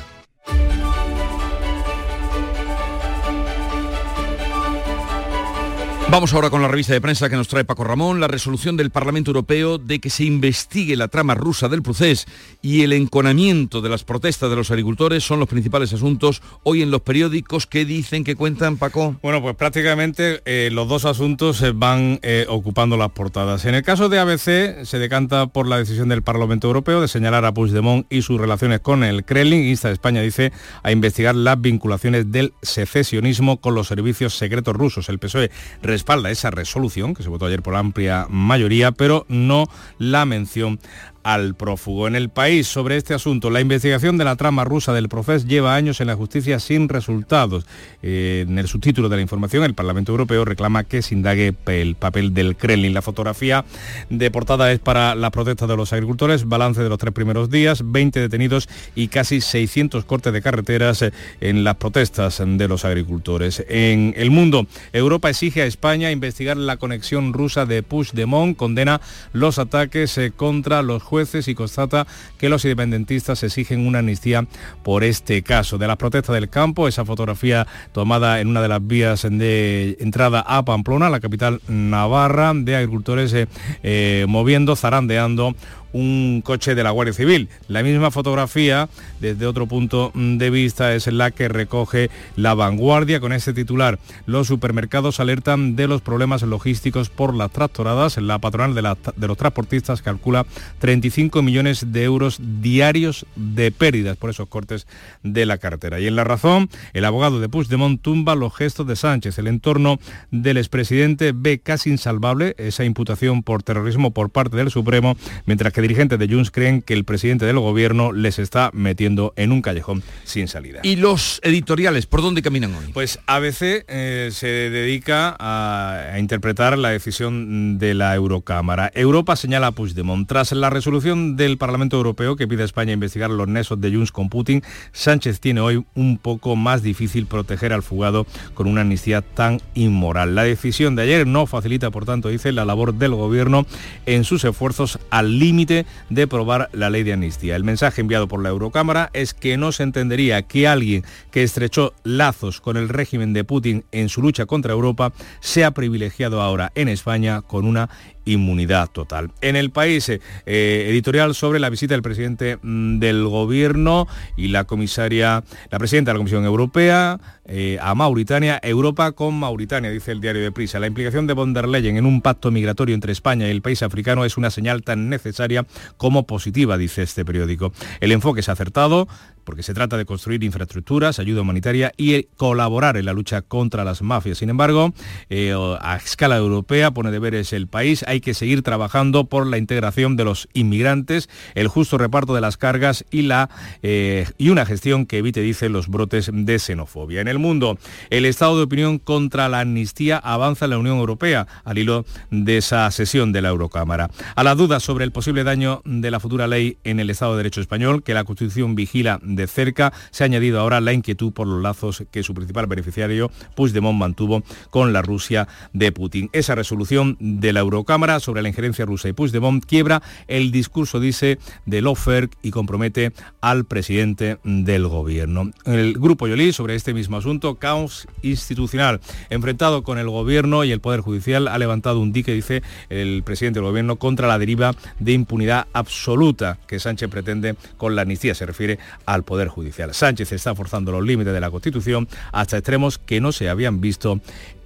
Vamos 6.11 6.33
ahora 6.33 6.49
con 6.49 6.61
la 6.61 6.67
revista 6.67 6.91
de 6.91 6.99
prensa 6.99 7.29
que 7.29 7.37
nos 7.37 7.47
trae 7.47 7.63
Paco 7.63 7.85
Ramón, 7.85 8.19
la 8.19 8.27
resolución 8.27 8.75
del 8.75 8.89
Parlamento 8.89 9.29
Europeo 9.29 9.77
de 9.77 10.01
que 10.01 10.09
se 10.09 10.25
investigue 10.25 10.97
la 10.97 11.07
trama 11.07 11.35
rusa 11.35 11.69
del 11.69 11.81
procés 11.81 12.25
y 12.61 12.81
el 12.81 12.91
enconamiento 12.91 13.79
de 13.79 13.87
las 13.87 14.03
protestas 14.03 14.49
de 14.49 14.57
los 14.57 14.71
agricultores 14.71 15.23
son 15.23 15.39
los 15.39 15.47
principales 15.47 15.93
asuntos 15.93 16.41
hoy 16.63 16.81
en 16.81 16.91
los 16.91 16.99
periódicos 16.99 17.65
que 17.65 17.85
dicen 17.85 18.25
que 18.25 18.35
cuentan, 18.35 18.75
Paco. 18.75 19.15
Bueno, 19.23 19.41
pues 19.41 19.55
prácticamente 19.55 20.41
eh, 20.43 20.69
los 20.69 20.89
dos 20.89 21.05
asuntos 21.05 21.63
van 21.75 22.19
eh, 22.23 22.45
ocupando 22.49 22.97
las 22.97 23.11
portadas. 23.11 23.63
En 23.63 23.73
el 23.73 23.81
caso 23.81 24.09
de 24.09 24.19
ABC 24.19 24.83
se 24.83 24.99
decanta 24.99 25.47
por 25.47 25.65
la 25.65 25.77
decisión 25.77 26.09
del 26.09 26.23
Parlamento 26.23 26.67
Europeo 26.67 26.99
de 26.99 27.07
señalar 27.07 27.45
a 27.45 27.53
Puigdemont 27.53 28.05
y 28.11 28.21
sus 28.21 28.37
relaciones 28.37 28.81
con 28.81 29.05
el 29.05 29.23
Kremlin. 29.23 29.63
Insta 29.63 29.87
a 29.87 29.91
España, 29.91 30.19
dice, 30.19 30.51
a 30.83 30.91
investigar 30.91 31.35
las 31.35 31.61
vinculaciones 31.61 32.33
del 32.33 32.51
secesionismo 32.61 33.61
con 33.61 33.75
los 33.75 33.87
servicios 33.87 34.35
secretos 34.35 34.75
rusos. 34.75 35.07
El 35.07 35.17
PSOE 35.17 35.51
respalda 36.01 36.31
esa 36.31 36.49
resolución 36.49 37.13
que 37.13 37.21
se 37.21 37.29
votó 37.29 37.45
ayer 37.45 37.61
por 37.61 37.75
amplia 37.75 38.25
mayoría, 38.27 38.91
pero 38.91 39.23
no 39.29 39.65
la 39.99 40.25
mención 40.25 40.79
al 41.23 41.55
prófugo. 41.55 42.07
En 42.07 42.15
el 42.15 42.29
país 42.29 42.67
sobre 42.67 42.97
este 42.97 43.13
asunto, 43.13 43.49
la 43.49 43.61
investigación 43.61 44.17
de 44.17 44.25
la 44.25 44.35
trama 44.35 44.63
rusa 44.63 44.93
del 44.93 45.09
Profes 45.09 45.45
lleva 45.45 45.75
años 45.75 46.01
en 46.01 46.07
la 46.07 46.15
justicia 46.15 46.59
sin 46.59 46.89
resultados. 46.89 47.65
Eh, 48.01 48.45
en 48.47 48.57
el 48.57 48.67
subtítulo 48.67 49.09
de 49.09 49.17
la 49.17 49.21
información, 49.21 49.63
el 49.63 49.73
Parlamento 49.73 50.11
Europeo 50.11 50.45
reclama 50.45 50.83
que 50.83 51.01
se 51.01 51.15
indague 51.15 51.53
el 51.67 51.95
papel 51.95 52.33
del 52.33 52.55
Kremlin. 52.55 52.93
La 52.93 53.01
fotografía 53.01 53.65
de 54.09 54.31
portada 54.31 54.71
es 54.71 54.79
para 54.79 55.15
la 55.15 55.31
protesta 55.31 55.67
de 55.67 55.77
los 55.77 55.93
agricultores, 55.93 56.47
balance 56.47 56.81
de 56.81 56.89
los 56.89 56.97
tres 56.97 57.13
primeros 57.13 57.49
días, 57.49 57.83
20 57.85 58.19
detenidos 58.19 58.69
y 58.95 59.07
casi 59.07 59.41
600 59.41 60.05
cortes 60.05 60.33
de 60.33 60.41
carreteras 60.41 61.01
eh, 61.01 61.11
en 61.39 61.63
las 61.63 61.75
protestas 61.75 62.41
de 62.45 62.67
los 62.67 62.85
agricultores. 62.85 63.63
En 63.69 64.13
el 64.17 64.31
mundo, 64.31 64.67
Europa 64.93 65.29
exige 65.29 65.61
a 65.61 65.65
España 65.65 66.11
investigar 66.11 66.57
la 66.57 66.77
conexión 66.77 67.33
rusa 67.33 67.65
de 67.65 67.83
Puigdemont, 67.83 68.57
condena 68.57 69.01
los 69.33 69.59
ataques 69.59 70.17
eh, 70.17 70.31
contra 70.35 70.81
los 70.81 71.03
jueces 71.11 71.49
y 71.49 71.55
constata 71.55 72.07
que 72.37 72.47
los 72.47 72.63
independentistas 72.63 73.43
exigen 73.43 73.85
una 73.85 73.99
amnistía 73.99 74.47
por 74.81 75.03
este 75.03 75.43
caso. 75.43 75.77
De 75.77 75.85
las 75.85 75.97
protestas 75.97 76.33
del 76.35 76.49
campo, 76.49 76.87
esa 76.87 77.03
fotografía 77.03 77.67
tomada 77.91 78.39
en 78.39 78.47
una 78.47 78.61
de 78.61 78.69
las 78.69 78.87
vías 78.87 79.23
de 79.29 79.97
entrada 79.99 80.39
a 80.39 80.63
Pamplona, 80.63 81.09
la 81.09 81.19
capital 81.19 81.59
navarra, 81.67 82.53
de 82.55 82.77
agricultores 82.77 83.33
eh, 83.33 83.47
eh, 83.83 84.25
moviendo, 84.29 84.77
zarandeando 84.77 85.53
un 85.93 86.41
coche 86.43 86.75
de 86.75 86.83
la 86.83 86.91
Guardia 86.91 87.13
Civil. 87.13 87.49
La 87.67 87.83
misma 87.83 88.11
fotografía, 88.11 88.89
desde 89.19 89.45
otro 89.45 89.67
punto 89.67 90.11
de 90.13 90.49
vista, 90.49 90.93
es 90.93 91.07
la 91.07 91.31
que 91.31 91.47
recoge 91.47 92.09
la 92.35 92.53
vanguardia 92.53 93.19
con 93.19 93.33
ese 93.33 93.53
titular. 93.53 93.99
Los 94.25 94.47
supermercados 94.47 95.19
alertan 95.19 95.75
de 95.75 95.87
los 95.87 96.01
problemas 96.01 96.41
logísticos 96.43 97.09
por 97.09 97.33
las 97.33 97.51
tractoradas. 97.51 98.17
La 98.17 98.39
patronal 98.39 98.75
de, 98.75 99.27
los 99.27 99.37
transportistas 99.37 100.01
calcula 100.01 100.45
35 100.79 101.41
millones 101.41 101.91
de 101.91 102.03
euros 102.03 102.39
diarios 102.61 103.25
de 103.35 103.71
pérdidas 103.71 104.17
por 104.17 104.29
esos 104.29 104.47
cortes 104.47 104.87
de 105.23 105.45
la 105.45 105.57
cartera. 105.57 105.99
Y 105.99 106.07
en 106.07 106.15
la 106.15 106.23
razón, 106.23 106.69
el 106.93 107.05
abogado 107.05 107.39
de 107.39 107.49
Puigdemont 107.49 108.01
tumba 108.01 108.35
los 108.35 108.55
gestos 108.55 108.87
de 108.87 108.95
Sánchez. 108.95 109.37
El 109.37 109.47
entorno 109.47 109.99
del 110.31 110.57
expresidente 110.57 111.33
ve 111.35 111.59
casi 111.59 111.89
insalvable 111.89 112.55
esa 112.57 112.83
imputación 112.83 113.43
por 113.43 113.63
terrorismo 113.63 114.11
por 114.11 114.29
parte 114.29 114.57
del 114.57 114.71
Supremo, 114.71 115.15
mientras 115.45 115.73
que 115.73 115.80
dirigentes 115.81 116.19
de 116.19 116.27
Junts 116.27 116.51
creen 116.51 116.81
que 116.81 116.93
el 116.93 117.05
presidente 117.05 117.45
del 117.45 117.59
gobierno 117.59 118.11
les 118.11 118.39
está 118.39 118.69
metiendo 118.73 119.33
en 119.35 119.51
un 119.51 119.61
callejón 119.61 120.03
sin 120.23 120.47
salida. 120.47 120.81
¿Y 120.83 120.95
los 120.95 121.39
editoriales 121.43 122.05
por 122.05 122.21
dónde 122.21 122.41
caminan 122.41 122.73
hoy? 122.75 122.85
Pues 122.93 123.19
ABC 123.25 123.85
eh, 123.87 124.29
se 124.31 124.47
dedica 124.47 125.35
a, 125.39 126.13
a, 126.13 126.19
interpretar 126.19 126.77
la 126.77 126.89
decisión 126.89 127.77
de 127.77 127.93
la 127.93 128.15
Eurocámara. 128.15 128.91
Europa 128.93 129.35
señala 129.35 129.67
a 129.67 129.71
Puigdemont. 129.71 130.27
Tras 130.27 130.51
la 130.51 130.69
resolución 130.69 131.35
del 131.35 131.57
Parlamento 131.57 131.97
Europeo 131.97 132.35
que 132.35 132.47
pide 132.47 132.63
a 132.63 132.65
España 132.65 132.93
investigar 132.93 133.29
los 133.29 133.47
nexos 133.47 133.79
de 133.81 133.91
Junts 133.91 134.11
con 134.11 134.29
Putin, 134.29 134.63
Sánchez 134.91 135.39
tiene 135.39 135.61
hoy 135.61 135.85
un 135.95 136.17
poco 136.17 136.55
más 136.55 136.83
difícil 136.83 137.25
proteger 137.25 137.73
al 137.73 137.83
fugado 137.83 138.25
con 138.53 138.67
una 138.67 138.81
amnistía 138.81 139.21
tan 139.21 139.61
inmoral. 139.73 140.35
La 140.35 140.43
decisión 140.43 140.95
de 140.95 141.03
ayer 141.03 141.27
no 141.27 141.45
facilita, 141.47 141.91
por 141.91 142.05
tanto, 142.05 142.29
dice, 142.29 142.51
la 142.51 142.65
labor 142.65 142.93
del 142.93 143.15
gobierno 143.15 143.65
en 144.05 144.23
sus 144.23 144.43
esfuerzos 144.43 144.99
al 145.09 145.39
límite 145.39 145.70
de 146.09 146.27
probar 146.27 146.69
la 146.73 146.89
ley 146.89 147.03
de 147.03 147.13
amnistía. 147.13 147.55
El 147.55 147.63
mensaje 147.63 148.01
enviado 148.01 148.27
por 148.27 148.41
la 148.41 148.49
Eurocámara 148.49 149.09
es 149.13 149.33
que 149.33 149.57
no 149.57 149.71
se 149.71 149.83
entendería 149.83 150.41
que 150.43 150.67
alguien 150.67 151.03
que 151.31 151.43
estrechó 151.43 151.93
lazos 152.03 152.61
con 152.61 152.77
el 152.77 152.89
régimen 152.89 153.33
de 153.33 153.43
Putin 153.43 153.85
en 153.91 154.09
su 154.09 154.21
lucha 154.21 154.45
contra 154.45 154.73
Europa 154.73 155.13
sea 155.39 155.71
privilegiado 155.71 156.41
ahora 156.41 156.71
en 156.75 156.89
España 156.89 157.41
con 157.41 157.65
una 157.65 157.89
inmunidad 158.25 158.89
total. 158.89 159.31
En 159.41 159.55
el 159.55 159.71
país, 159.71 160.09
eh, 160.09 160.19
editorial 160.45 161.35
sobre 161.35 161.59
la 161.59 161.69
visita 161.69 161.93
del 161.93 162.01
presidente 162.01 162.57
mm, 162.61 162.99
del 162.99 163.25
gobierno 163.25 164.07
y 164.37 164.49
la 164.49 164.65
comisaria, 164.65 165.43
la 165.69 165.79
presidenta 165.79 166.11
de 166.11 166.15
la 166.15 166.19
Comisión 166.19 166.45
Europea 166.45 167.19
eh, 167.45 167.77
a 167.81 167.95
Mauritania, 167.95 168.59
Europa 168.63 169.11
con 169.11 169.39
Mauritania, 169.39 169.89
dice 169.89 170.11
el 170.11 170.21
diario 170.21 170.41
de 170.41 170.51
Prisa. 170.51 170.79
La 170.79 170.87
implicación 170.87 171.27
de 171.27 171.33
von 171.33 171.53
der 171.53 171.67
Leyen 171.67 171.97
en 171.97 172.05
un 172.05 172.21
pacto 172.21 172.51
migratorio 172.51 172.95
entre 172.95 173.11
España 173.11 173.47
y 173.47 173.51
el 173.51 173.61
país 173.61 173.81
africano 173.83 174.25
es 174.25 174.37
una 174.37 174.51
señal 174.51 174.83
tan 174.83 175.09
necesaria 175.09 175.65
como 175.97 176.25
positiva, 176.25 176.77
dice 176.77 177.01
este 177.01 177.25
periódico. 177.25 177.73
El 177.99 178.11
enfoque 178.11 178.41
es 178.41 178.49
acertado 178.49 179.07
porque 179.43 179.63
se 179.63 179.73
trata 179.73 179.97
de 179.97 180.05
construir 180.05 180.43
infraestructuras, 180.43 181.19
ayuda 181.19 181.41
humanitaria 181.41 181.91
y 181.97 182.23
colaborar 182.37 182.97
en 182.97 183.05
la 183.05 183.13
lucha 183.13 183.41
contra 183.41 183.83
las 183.83 184.01
mafias. 184.01 184.37
Sin 184.37 184.49
embargo, 184.49 184.93
eh, 185.29 185.53
a 185.81 185.95
escala 185.97 186.37
europea 186.37 186.91
pone 186.91 187.11
deberes 187.11 187.53
el 187.53 187.67
país 187.67 188.03
hay 188.07 188.21
que 188.21 188.33
seguir 188.33 188.61
trabajando 188.61 189.25
por 189.25 189.47
la 189.47 189.57
integración 189.57 190.15
de 190.15 190.25
los 190.25 190.47
inmigrantes, 190.53 191.29
el 191.55 191.67
justo 191.67 191.97
reparto 191.97 192.35
de 192.35 192.41
las 192.41 192.57
cargas 192.57 193.05
y, 193.11 193.23
la, 193.23 193.49
eh, 193.81 194.27
y 194.37 194.49
una 194.49 194.65
gestión 194.65 195.05
que 195.05 195.17
evite, 195.17 195.41
dice, 195.41 195.69
los 195.69 195.87
brotes 195.87 196.29
de 196.33 196.59
xenofobia. 196.59 197.21
En 197.21 197.27
el 197.27 197.39
mundo, 197.39 197.77
el 198.09 198.25
estado 198.25 198.57
de 198.57 198.63
opinión 198.63 198.99
contra 198.99 199.49
la 199.49 199.61
amnistía 199.61 200.17
avanza 200.17 200.65
en 200.65 200.71
la 200.71 200.77
Unión 200.77 200.97
Europea 200.97 201.47
al 201.63 201.77
hilo 201.77 202.05
de 202.29 202.57
esa 202.57 202.89
sesión 202.91 203.31
de 203.31 203.41
la 203.41 203.49
Eurocámara. 203.49 204.09
A 204.35 204.43
la 204.43 204.55
duda 204.55 204.79
sobre 204.79 205.05
el 205.05 205.11
posible 205.11 205.43
daño 205.43 205.81
de 205.85 206.11
la 206.11 206.19
futura 206.19 206.47
ley 206.47 206.77
en 206.83 206.99
el 206.99 207.09
Estado 207.09 207.33
de 207.33 207.37
Derecho 207.37 207.61
español, 207.61 208.03
que 208.03 208.13
la 208.13 208.23
Constitución 208.23 208.75
vigila 208.75 209.19
de 209.35 209.47
cerca, 209.47 209.93
se 210.11 210.23
ha 210.23 210.25
añadido 210.25 210.59
ahora 210.59 210.81
la 210.81 210.93
inquietud 210.93 211.31
por 211.31 211.47
los 211.47 211.61
lazos 211.61 212.03
que 212.11 212.23
su 212.23 212.33
principal 212.33 212.67
beneficiario, 212.67 213.31
Puigdemont, 213.55 213.97
mantuvo 213.97 214.43
con 214.69 214.93
la 214.93 215.01
Rusia 215.01 215.47
de 215.73 215.91
Putin. 215.91 216.29
Esa 216.33 216.55
resolución 216.55 217.17
de 217.19 217.53
la 217.53 217.61
Eurocámara 217.61 218.19
sobre 218.19 218.41
la 218.41 218.49
injerencia 218.49 218.85
rusa 218.85 219.09
y 219.09 219.13
Puigdemont 219.13 219.65
quiebra 219.65 220.01
el 220.27 220.51
discurso, 220.51 220.99
dice, 220.99 221.39
de 221.65 221.81
Lofer 221.81 222.29
y 222.41 222.51
compromete 222.51 223.13
al 223.41 223.65
presidente 223.65 224.37
del 224.43 224.87
gobierno. 224.87 225.51
El 225.65 225.93
Grupo 225.93 226.27
Yolí, 226.27 226.53
sobre 226.53 226.75
este 226.75 226.93
mismo 226.93 227.17
asunto, 227.17 227.55
caos 227.55 228.07
institucional. 228.21 228.99
Enfrentado 229.29 229.83
con 229.83 229.97
el 229.97 230.09
gobierno 230.09 230.63
y 230.63 230.71
el 230.71 230.81
Poder 230.81 231.01
Judicial, 231.01 231.47
ha 231.47 231.57
levantado 231.57 231.99
un 231.99 232.13
dique, 232.13 232.33
dice 232.33 232.61
el 232.89 233.23
presidente 233.23 233.59
del 233.59 233.69
gobierno, 233.69 233.95
contra 233.97 234.27
la 234.27 234.39
deriva 234.39 234.73
de 234.99 235.13
impunidad 235.13 235.67
absoluta 235.73 236.57
que 236.67 236.79
Sánchez 236.79 237.09
pretende 237.09 237.55
con 237.77 237.95
la 237.95 238.03
amnistía. 238.03 238.35
Se 238.35 238.45
refiere 238.45 238.79
al 239.05 239.20
Poder 239.23 239.47
Judicial. 239.47 239.93
Sánchez 239.93 240.31
está 240.31 240.55
forzando 240.55 240.91
los 240.91 241.05
límites 241.05 241.33
de 241.33 241.39
la 241.39 241.51
Constitución 241.51 242.07
hasta 242.31 242.57
extremos 242.57 242.97
que 242.97 243.21
no 243.21 243.31
se 243.31 243.49
habían 243.49 243.81
visto 243.81 244.19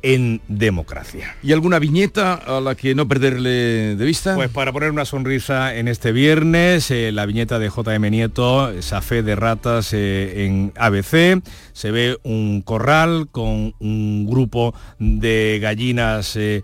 en 0.06 0.40
democracia. 0.48 1.36
¿Y 1.42 1.52
alguna 1.52 1.80
viñeta 1.80 2.36
a 2.36 2.62
la 2.62 2.76
que 2.76 2.94
no 2.94 3.08
perderle 3.08 3.96
de 3.96 4.06
vista? 4.06 4.36
Pues 4.36 4.52
para 4.52 4.72
poner 4.72 4.92
una 4.92 5.04
sonrisa 5.04 5.76
en 5.76 5.88
este 5.88 6.12
viernes, 6.12 6.92
eh, 6.92 7.12
la 7.12 7.26
viñeta 7.26 7.58
de 7.58 7.70
JM 7.70 8.12
Nieto, 8.12 8.70
esa 8.70 9.02
fe 9.02 9.24
de 9.24 9.36
ratas 9.36 9.94
eh, 9.94 10.46
en 10.46 10.72
ABC, 10.78 11.42
se 11.74 11.90
ve 11.90 12.20
un 12.22 12.62
corral 12.62 13.30
con 13.32 13.74
un 13.80 14.28
grupo 14.28 14.76
de 15.00 15.58
gallinas 15.60 16.36
eh, 16.36 16.64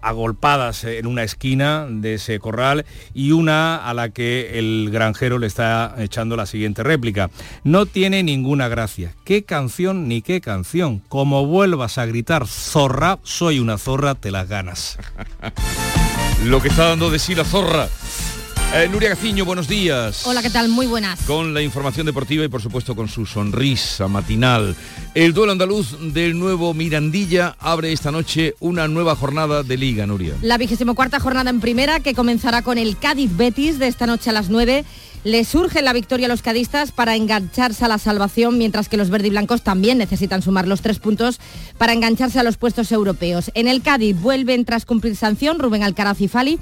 agolpadas 0.00 0.84
en 0.84 1.06
una 1.06 1.22
esquina 1.22 1.86
de 1.88 2.14
ese 2.14 2.38
corral 2.38 2.84
y 3.14 3.32
una 3.32 3.76
a 3.76 3.94
la 3.94 4.10
que 4.10 4.58
el 4.58 4.90
granjero 4.90 5.38
le 5.38 5.46
está 5.46 5.94
echando 5.98 6.36
la 6.36 6.46
siguiente 6.46 6.82
réplica. 6.82 7.30
No 7.64 7.86
tiene 7.86 8.22
ninguna 8.22 8.68
gracia. 8.68 9.14
¿Qué 9.24 9.44
canción 9.44 10.08
ni 10.08 10.22
qué 10.22 10.40
canción? 10.40 11.02
Como 11.08 11.46
vuelvas 11.46 11.98
a 11.98 12.06
gritar 12.06 12.46
zorra, 12.46 13.18
soy 13.22 13.58
una 13.60 13.78
zorra, 13.78 14.14
te 14.14 14.30
las 14.30 14.48
ganas. 14.48 14.98
Lo 16.44 16.62
que 16.62 16.68
está 16.68 16.88
dando 16.88 17.10
de 17.10 17.18
sí 17.18 17.34
la 17.34 17.44
zorra. 17.44 17.88
Eh, 18.74 18.86
Nuria 18.86 19.08
Gaciño, 19.08 19.46
buenos 19.46 19.66
días. 19.66 20.26
Hola, 20.26 20.42
¿qué 20.42 20.50
tal? 20.50 20.68
Muy 20.68 20.86
buenas. 20.86 21.20
Con 21.22 21.54
la 21.54 21.62
información 21.62 22.04
deportiva 22.04 22.44
y 22.44 22.48
por 22.48 22.60
supuesto 22.60 22.94
con 22.94 23.08
su 23.08 23.24
sonrisa 23.24 24.08
matinal. 24.08 24.76
El 25.14 25.32
duelo 25.32 25.52
andaluz 25.52 25.96
del 26.12 26.38
nuevo 26.38 26.74
Mirandilla 26.74 27.56
abre 27.60 27.92
esta 27.92 28.10
noche 28.10 28.56
una 28.60 28.86
nueva 28.86 29.16
jornada 29.16 29.62
de 29.62 29.78
Liga, 29.78 30.06
Nuria. 30.06 30.34
La 30.42 30.58
vigésimo 30.58 30.94
cuarta 30.94 31.18
jornada 31.18 31.48
en 31.48 31.60
primera 31.60 32.00
que 32.00 32.12
comenzará 32.12 32.60
con 32.60 32.76
el 32.76 32.98
Cádiz 32.98 33.34
Betis 33.34 33.78
de 33.78 33.88
esta 33.88 34.06
noche 34.06 34.28
a 34.28 34.34
las 34.34 34.50
9. 34.50 34.84
Le 35.24 35.44
surge 35.44 35.80
la 35.80 35.94
victoria 35.94 36.26
a 36.26 36.28
los 36.28 36.42
cadistas 36.42 36.92
para 36.92 37.16
engancharse 37.16 37.86
a 37.86 37.88
la 37.88 37.98
salvación, 37.98 38.58
mientras 38.58 38.90
que 38.90 38.98
los 38.98 39.08
verdiblancos 39.08 39.62
también 39.62 39.96
necesitan 39.96 40.42
sumar 40.42 40.68
los 40.68 40.82
tres 40.82 40.98
puntos 40.98 41.40
para 41.78 41.94
engancharse 41.94 42.38
a 42.38 42.42
los 42.42 42.58
puestos 42.58 42.92
europeos. 42.92 43.50
En 43.54 43.66
el 43.66 43.80
Cádiz 43.80 44.20
vuelven 44.20 44.66
tras 44.66 44.84
cumplir 44.84 45.16
sanción 45.16 45.58
Rubén 45.58 45.82
Alcaraz 45.82 46.20
y 46.20 46.28
Fali 46.28 46.58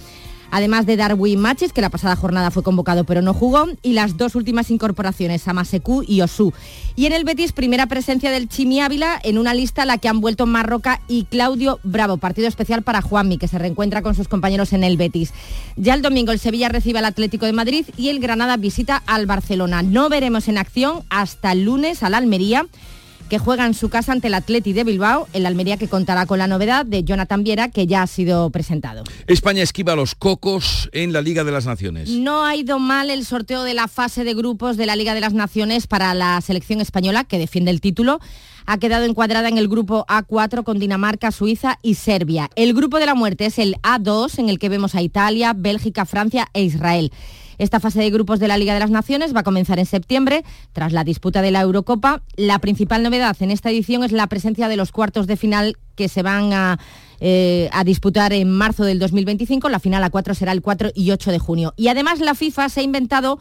además 0.50 0.86
de 0.86 0.96
Darwin 0.96 1.40
Machis, 1.40 1.72
que 1.72 1.80
la 1.80 1.90
pasada 1.90 2.16
jornada 2.16 2.50
fue 2.50 2.62
convocado 2.62 3.04
pero 3.04 3.22
no 3.22 3.34
jugó, 3.34 3.66
y 3.82 3.92
las 3.92 4.16
dos 4.16 4.34
últimas 4.34 4.70
incorporaciones, 4.70 5.46
Amaseku 5.48 6.02
y 6.06 6.20
Osu. 6.20 6.52
Y 6.94 7.06
en 7.06 7.12
el 7.12 7.24
Betis, 7.24 7.52
primera 7.52 7.86
presencia 7.86 8.30
del 8.30 8.48
Chimi 8.48 8.80
Ávila 8.80 9.20
en 9.22 9.38
una 9.38 9.54
lista 9.54 9.82
a 9.82 9.86
la 9.86 9.98
que 9.98 10.08
han 10.08 10.20
vuelto 10.20 10.46
Marroca 10.46 11.00
y 11.08 11.24
Claudio 11.24 11.78
Bravo, 11.82 12.16
partido 12.16 12.48
especial 12.48 12.82
para 12.82 13.02
Juanmi, 13.02 13.38
que 13.38 13.48
se 13.48 13.58
reencuentra 13.58 14.02
con 14.02 14.14
sus 14.14 14.28
compañeros 14.28 14.72
en 14.72 14.84
el 14.84 14.96
Betis. 14.96 15.32
Ya 15.76 15.94
el 15.94 16.02
domingo 16.02 16.32
el 16.32 16.38
Sevilla 16.38 16.68
recibe 16.68 16.98
al 16.98 17.04
Atlético 17.04 17.46
de 17.46 17.52
Madrid 17.52 17.86
y 17.96 18.08
el 18.08 18.20
Granada 18.20 18.56
visita 18.56 19.02
al 19.06 19.26
Barcelona. 19.26 19.82
No 19.82 20.08
veremos 20.08 20.48
en 20.48 20.58
acción 20.58 21.02
hasta 21.10 21.52
el 21.52 21.64
lunes 21.64 22.02
al 22.02 22.14
Almería 22.14 22.66
que 23.28 23.38
juega 23.38 23.66
en 23.66 23.74
su 23.74 23.88
casa 23.88 24.12
ante 24.12 24.28
el 24.28 24.34
Atleti 24.34 24.72
de 24.72 24.84
Bilbao, 24.84 25.28
el 25.32 25.46
Almería 25.46 25.76
que 25.76 25.88
contará 25.88 26.26
con 26.26 26.38
la 26.38 26.46
novedad 26.46 26.86
de 26.86 27.04
Jonathan 27.04 27.44
Viera, 27.44 27.70
que 27.70 27.86
ya 27.86 28.02
ha 28.02 28.06
sido 28.06 28.50
presentado. 28.50 29.04
España 29.26 29.62
esquiva 29.62 29.96
los 29.96 30.14
cocos 30.14 30.88
en 30.92 31.12
la 31.12 31.22
Liga 31.22 31.44
de 31.44 31.52
las 31.52 31.66
Naciones. 31.66 32.10
No 32.10 32.44
ha 32.44 32.56
ido 32.56 32.78
mal 32.78 33.10
el 33.10 33.24
sorteo 33.24 33.64
de 33.64 33.74
la 33.74 33.88
fase 33.88 34.24
de 34.24 34.34
grupos 34.34 34.76
de 34.76 34.86
la 34.86 34.96
Liga 34.96 35.14
de 35.14 35.20
las 35.20 35.34
Naciones 35.34 35.86
para 35.86 36.14
la 36.14 36.40
selección 36.40 36.80
española, 36.80 37.24
que 37.24 37.38
defiende 37.38 37.70
el 37.70 37.80
título 37.80 38.20
ha 38.66 38.78
quedado 38.78 39.04
encuadrada 39.04 39.48
en 39.48 39.58
el 39.58 39.68
grupo 39.68 40.04
A4 40.08 40.64
con 40.64 40.78
Dinamarca, 40.78 41.30
Suiza 41.30 41.78
y 41.82 41.94
Serbia. 41.94 42.50
El 42.56 42.74
grupo 42.74 42.98
de 42.98 43.06
la 43.06 43.14
muerte 43.14 43.46
es 43.46 43.58
el 43.58 43.76
A2 43.82 44.40
en 44.40 44.48
el 44.48 44.58
que 44.58 44.68
vemos 44.68 44.94
a 44.94 45.02
Italia, 45.02 45.52
Bélgica, 45.56 46.04
Francia 46.04 46.48
e 46.52 46.62
Israel. 46.62 47.12
Esta 47.58 47.80
fase 47.80 48.00
de 48.00 48.10
grupos 48.10 48.38
de 48.38 48.48
la 48.48 48.58
Liga 48.58 48.74
de 48.74 48.80
las 48.80 48.90
Naciones 48.90 49.34
va 49.34 49.40
a 49.40 49.44
comenzar 49.44 49.78
en 49.78 49.86
septiembre, 49.86 50.44
tras 50.72 50.92
la 50.92 51.04
disputa 51.04 51.42
de 51.42 51.50
la 51.50 51.60
Eurocopa. 51.60 52.22
La 52.36 52.58
principal 52.58 53.02
novedad 53.02 53.36
en 53.40 53.50
esta 53.50 53.70
edición 53.70 54.04
es 54.04 54.12
la 54.12 54.26
presencia 54.26 54.68
de 54.68 54.76
los 54.76 54.92
cuartos 54.92 55.26
de 55.26 55.36
final 55.36 55.76
que 55.94 56.08
se 56.08 56.22
van 56.22 56.52
a, 56.52 56.78
eh, 57.20 57.70
disputar 57.84 58.32
en 58.32 58.50
marzo 58.50 58.84
del 58.84 58.98
2025. 58.98 59.68
La 59.68 59.80
final 59.80 60.04
a 60.04 60.10
4 60.10 60.34
será 60.34 60.52
el 60.52 60.62
4 60.62 60.90
y 60.94 61.10
8 61.10 61.32
de 61.32 61.38
junio. 61.38 61.74
Y 61.76 61.88
además 61.88 62.20
la 62.20 62.34
FIFA 62.34 62.68
se 62.68 62.80
ha 62.80 62.82
inventado 62.82 63.38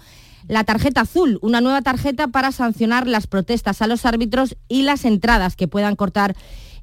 la 0.47 0.63
tarjeta 0.63 1.01
azul, 1.01 1.39
una 1.41 1.59
nueva 1.59 1.81
tarjeta 1.81 2.27
para 2.27 2.51
sancionar 2.51 3.07
las 3.07 3.27
protestas 3.27 3.81
a 3.81 3.87
los 3.87 4.05
árbitros 4.05 4.55
y 4.67 4.83
las 4.83 5.05
entradas 5.05 5.55
que 5.55 5.67
puedan 5.67 5.95
cortar 5.95 6.35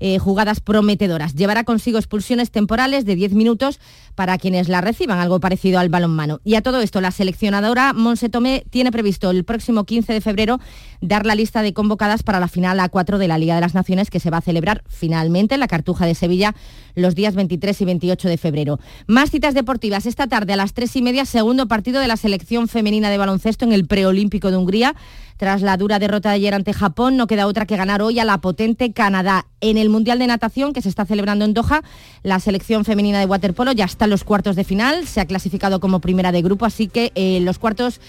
eh, 0.04 0.18
jugadas 0.18 0.58
prometedoras. 0.58 1.36
Llevará 1.36 1.62
consigo 1.62 1.96
expulsiones 1.96 2.50
temporales 2.50 3.04
de 3.04 3.14
10 3.14 3.34
minutos 3.34 3.78
para 4.16 4.36
quienes 4.36 4.68
la 4.68 4.80
reciban, 4.80 5.20
algo 5.20 5.38
parecido 5.38 5.78
al 5.78 5.90
balonmano. 5.90 6.40
Y 6.42 6.56
a 6.56 6.60
todo 6.60 6.80
esto, 6.80 7.00
la 7.00 7.12
seleccionadora 7.12 7.92
Monse 7.92 8.28
Tomé 8.28 8.64
tiene 8.68 8.90
previsto 8.90 9.30
el 9.30 9.44
próximo 9.44 9.84
15 9.84 10.12
de 10.12 10.20
febrero 10.20 10.58
dar 11.00 11.24
la 11.24 11.36
lista 11.36 11.62
de 11.62 11.72
convocadas 11.72 12.24
para 12.24 12.40
la 12.40 12.48
final 12.48 12.80
A4 12.80 13.16
de 13.16 13.28
la 13.28 13.38
Liga 13.38 13.54
de 13.54 13.60
las 13.60 13.74
Naciones 13.74 14.10
que 14.10 14.18
se 14.18 14.30
va 14.30 14.38
a 14.38 14.40
celebrar 14.40 14.82
finalmente 14.88 15.54
en 15.54 15.60
la 15.60 15.68
Cartuja 15.68 16.04
de 16.04 16.16
Sevilla 16.16 16.56
los 16.96 17.14
días 17.14 17.36
23 17.36 17.80
y 17.80 17.84
28 17.84 18.28
de 18.28 18.38
febrero. 18.38 18.80
Más 19.06 19.30
citas 19.30 19.54
deportivas 19.54 20.06
esta 20.06 20.26
tarde 20.26 20.52
a 20.52 20.56
las 20.56 20.74
3 20.74 20.96
y 20.96 21.02
media, 21.02 21.24
segundo 21.26 21.68
partido 21.68 22.00
de 22.00 22.08
la 22.08 22.16
selección 22.16 22.66
femenina 22.66 23.08
de 23.08 23.18
baloncesto 23.18 23.64
en 23.64 23.72
el 23.72 23.86
preolímpico 23.86 24.50
de 24.50 24.56
Hungría. 24.56 24.96
Tras 25.42 25.60
la 25.60 25.76
dura 25.76 25.98
derrota 25.98 26.28
de 26.28 26.36
ayer 26.36 26.54
ante 26.54 26.72
Japón, 26.72 27.16
no 27.16 27.26
queda 27.26 27.48
otra 27.48 27.66
que 27.66 27.76
ganar 27.76 28.00
hoy 28.00 28.20
a 28.20 28.24
la 28.24 28.38
potente 28.38 28.92
Canadá. 28.92 29.46
En 29.60 29.76
el 29.76 29.88
Mundial 29.88 30.20
de 30.20 30.28
Natación 30.28 30.72
que 30.72 30.82
se 30.82 30.88
está 30.88 31.04
celebrando 31.04 31.44
en 31.44 31.52
Doha, 31.52 31.82
la 32.22 32.38
selección 32.38 32.84
femenina 32.84 33.18
de 33.18 33.26
waterpolo 33.26 33.72
ya 33.72 33.86
está 33.86 34.04
en 34.04 34.12
los 34.12 34.22
cuartos 34.22 34.54
de 34.54 34.62
final, 34.62 35.04
se 35.08 35.20
ha 35.20 35.26
clasificado 35.26 35.80
como 35.80 36.00
primera 36.00 36.30
de 36.30 36.42
grupo, 36.42 36.64
así 36.64 36.86
que 36.86 37.10
eh, 37.16 37.40
los 37.40 37.58
cuartos 37.58 38.00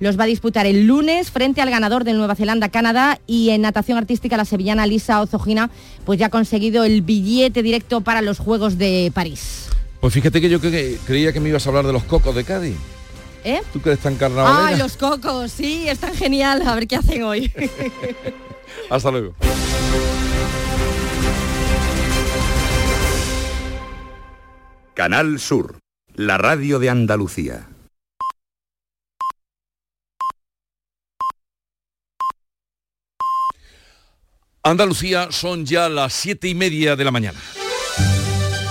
los 0.00 0.20
va 0.20 0.24
a 0.24 0.26
disputar 0.26 0.66
el 0.66 0.86
lunes 0.86 1.30
frente 1.30 1.62
al 1.62 1.70
ganador 1.70 2.04
de 2.04 2.12
Nueva 2.12 2.34
Zelanda-Canadá 2.34 3.20
y 3.26 3.48
en 3.48 3.62
natación 3.62 3.96
artística 3.96 4.36
la 4.36 4.44
sevillana 4.44 4.86
Lisa 4.86 5.22
Ozogina 5.22 5.70
pues 6.04 6.18
ya 6.18 6.26
ha 6.26 6.28
conseguido 6.28 6.84
el 6.84 7.00
billete 7.00 7.62
directo 7.62 8.02
para 8.02 8.20
los 8.20 8.38
Juegos 8.38 8.76
de 8.76 9.10
París. 9.14 9.70
Pues 10.02 10.12
fíjate 10.12 10.42
que 10.42 10.50
yo 10.50 10.60
creía 10.60 11.32
que 11.32 11.40
me 11.40 11.48
ibas 11.48 11.64
a 11.64 11.70
hablar 11.70 11.86
de 11.86 11.94
los 11.94 12.04
cocos 12.04 12.34
de 12.34 12.44
Cádiz. 12.44 12.76
¿Eh? 13.44 13.60
¿Tú 13.72 13.80
crees 13.80 13.98
tan 13.98 14.16
carnavalera? 14.16 14.66
¡Ay, 14.68 14.76
los 14.76 14.96
cocos! 14.96 15.50
Sí, 15.52 15.88
están 15.88 16.14
genial. 16.14 16.62
A 16.66 16.74
ver 16.74 16.86
qué 16.86 16.96
hacen 16.96 17.22
hoy. 17.24 17.52
Hasta 18.90 19.10
luego. 19.10 19.34
Canal 24.94 25.40
Sur. 25.40 25.78
la 26.14 26.36
radio 26.38 26.78
de 26.78 26.90
Andalucía. 26.90 27.68
Andalucía 34.62 35.28
son 35.32 35.66
ya 35.66 35.88
las 35.88 36.12
siete 36.12 36.48
y 36.48 36.54
media 36.54 36.94
de 36.94 37.04
la 37.04 37.10
mañana. 37.10 37.38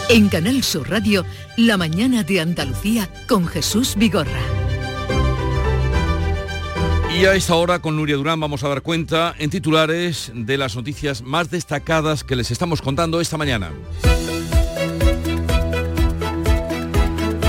En 0.09 0.29
Canal 0.29 0.63
Sur 0.63 0.89
Radio, 0.89 1.25
La 1.57 1.77
mañana 1.77 2.23
de 2.23 2.39
Andalucía 2.41 3.09
con 3.27 3.47
Jesús 3.47 3.95
Vigorra. 3.97 4.60
Y 7.13 7.25
a 7.25 7.35
esta 7.35 7.55
hora 7.55 7.79
con 7.79 7.97
Nuria 7.97 8.15
Durán 8.15 8.39
vamos 8.39 8.63
a 8.63 8.69
dar 8.69 8.81
cuenta 8.81 9.35
en 9.37 9.49
titulares 9.49 10.31
de 10.33 10.57
las 10.57 10.75
noticias 10.75 11.21
más 11.21 11.51
destacadas 11.51 12.23
que 12.23 12.35
les 12.35 12.51
estamos 12.51 12.81
contando 12.81 13.19
esta 13.19 13.37
mañana. 13.37 13.71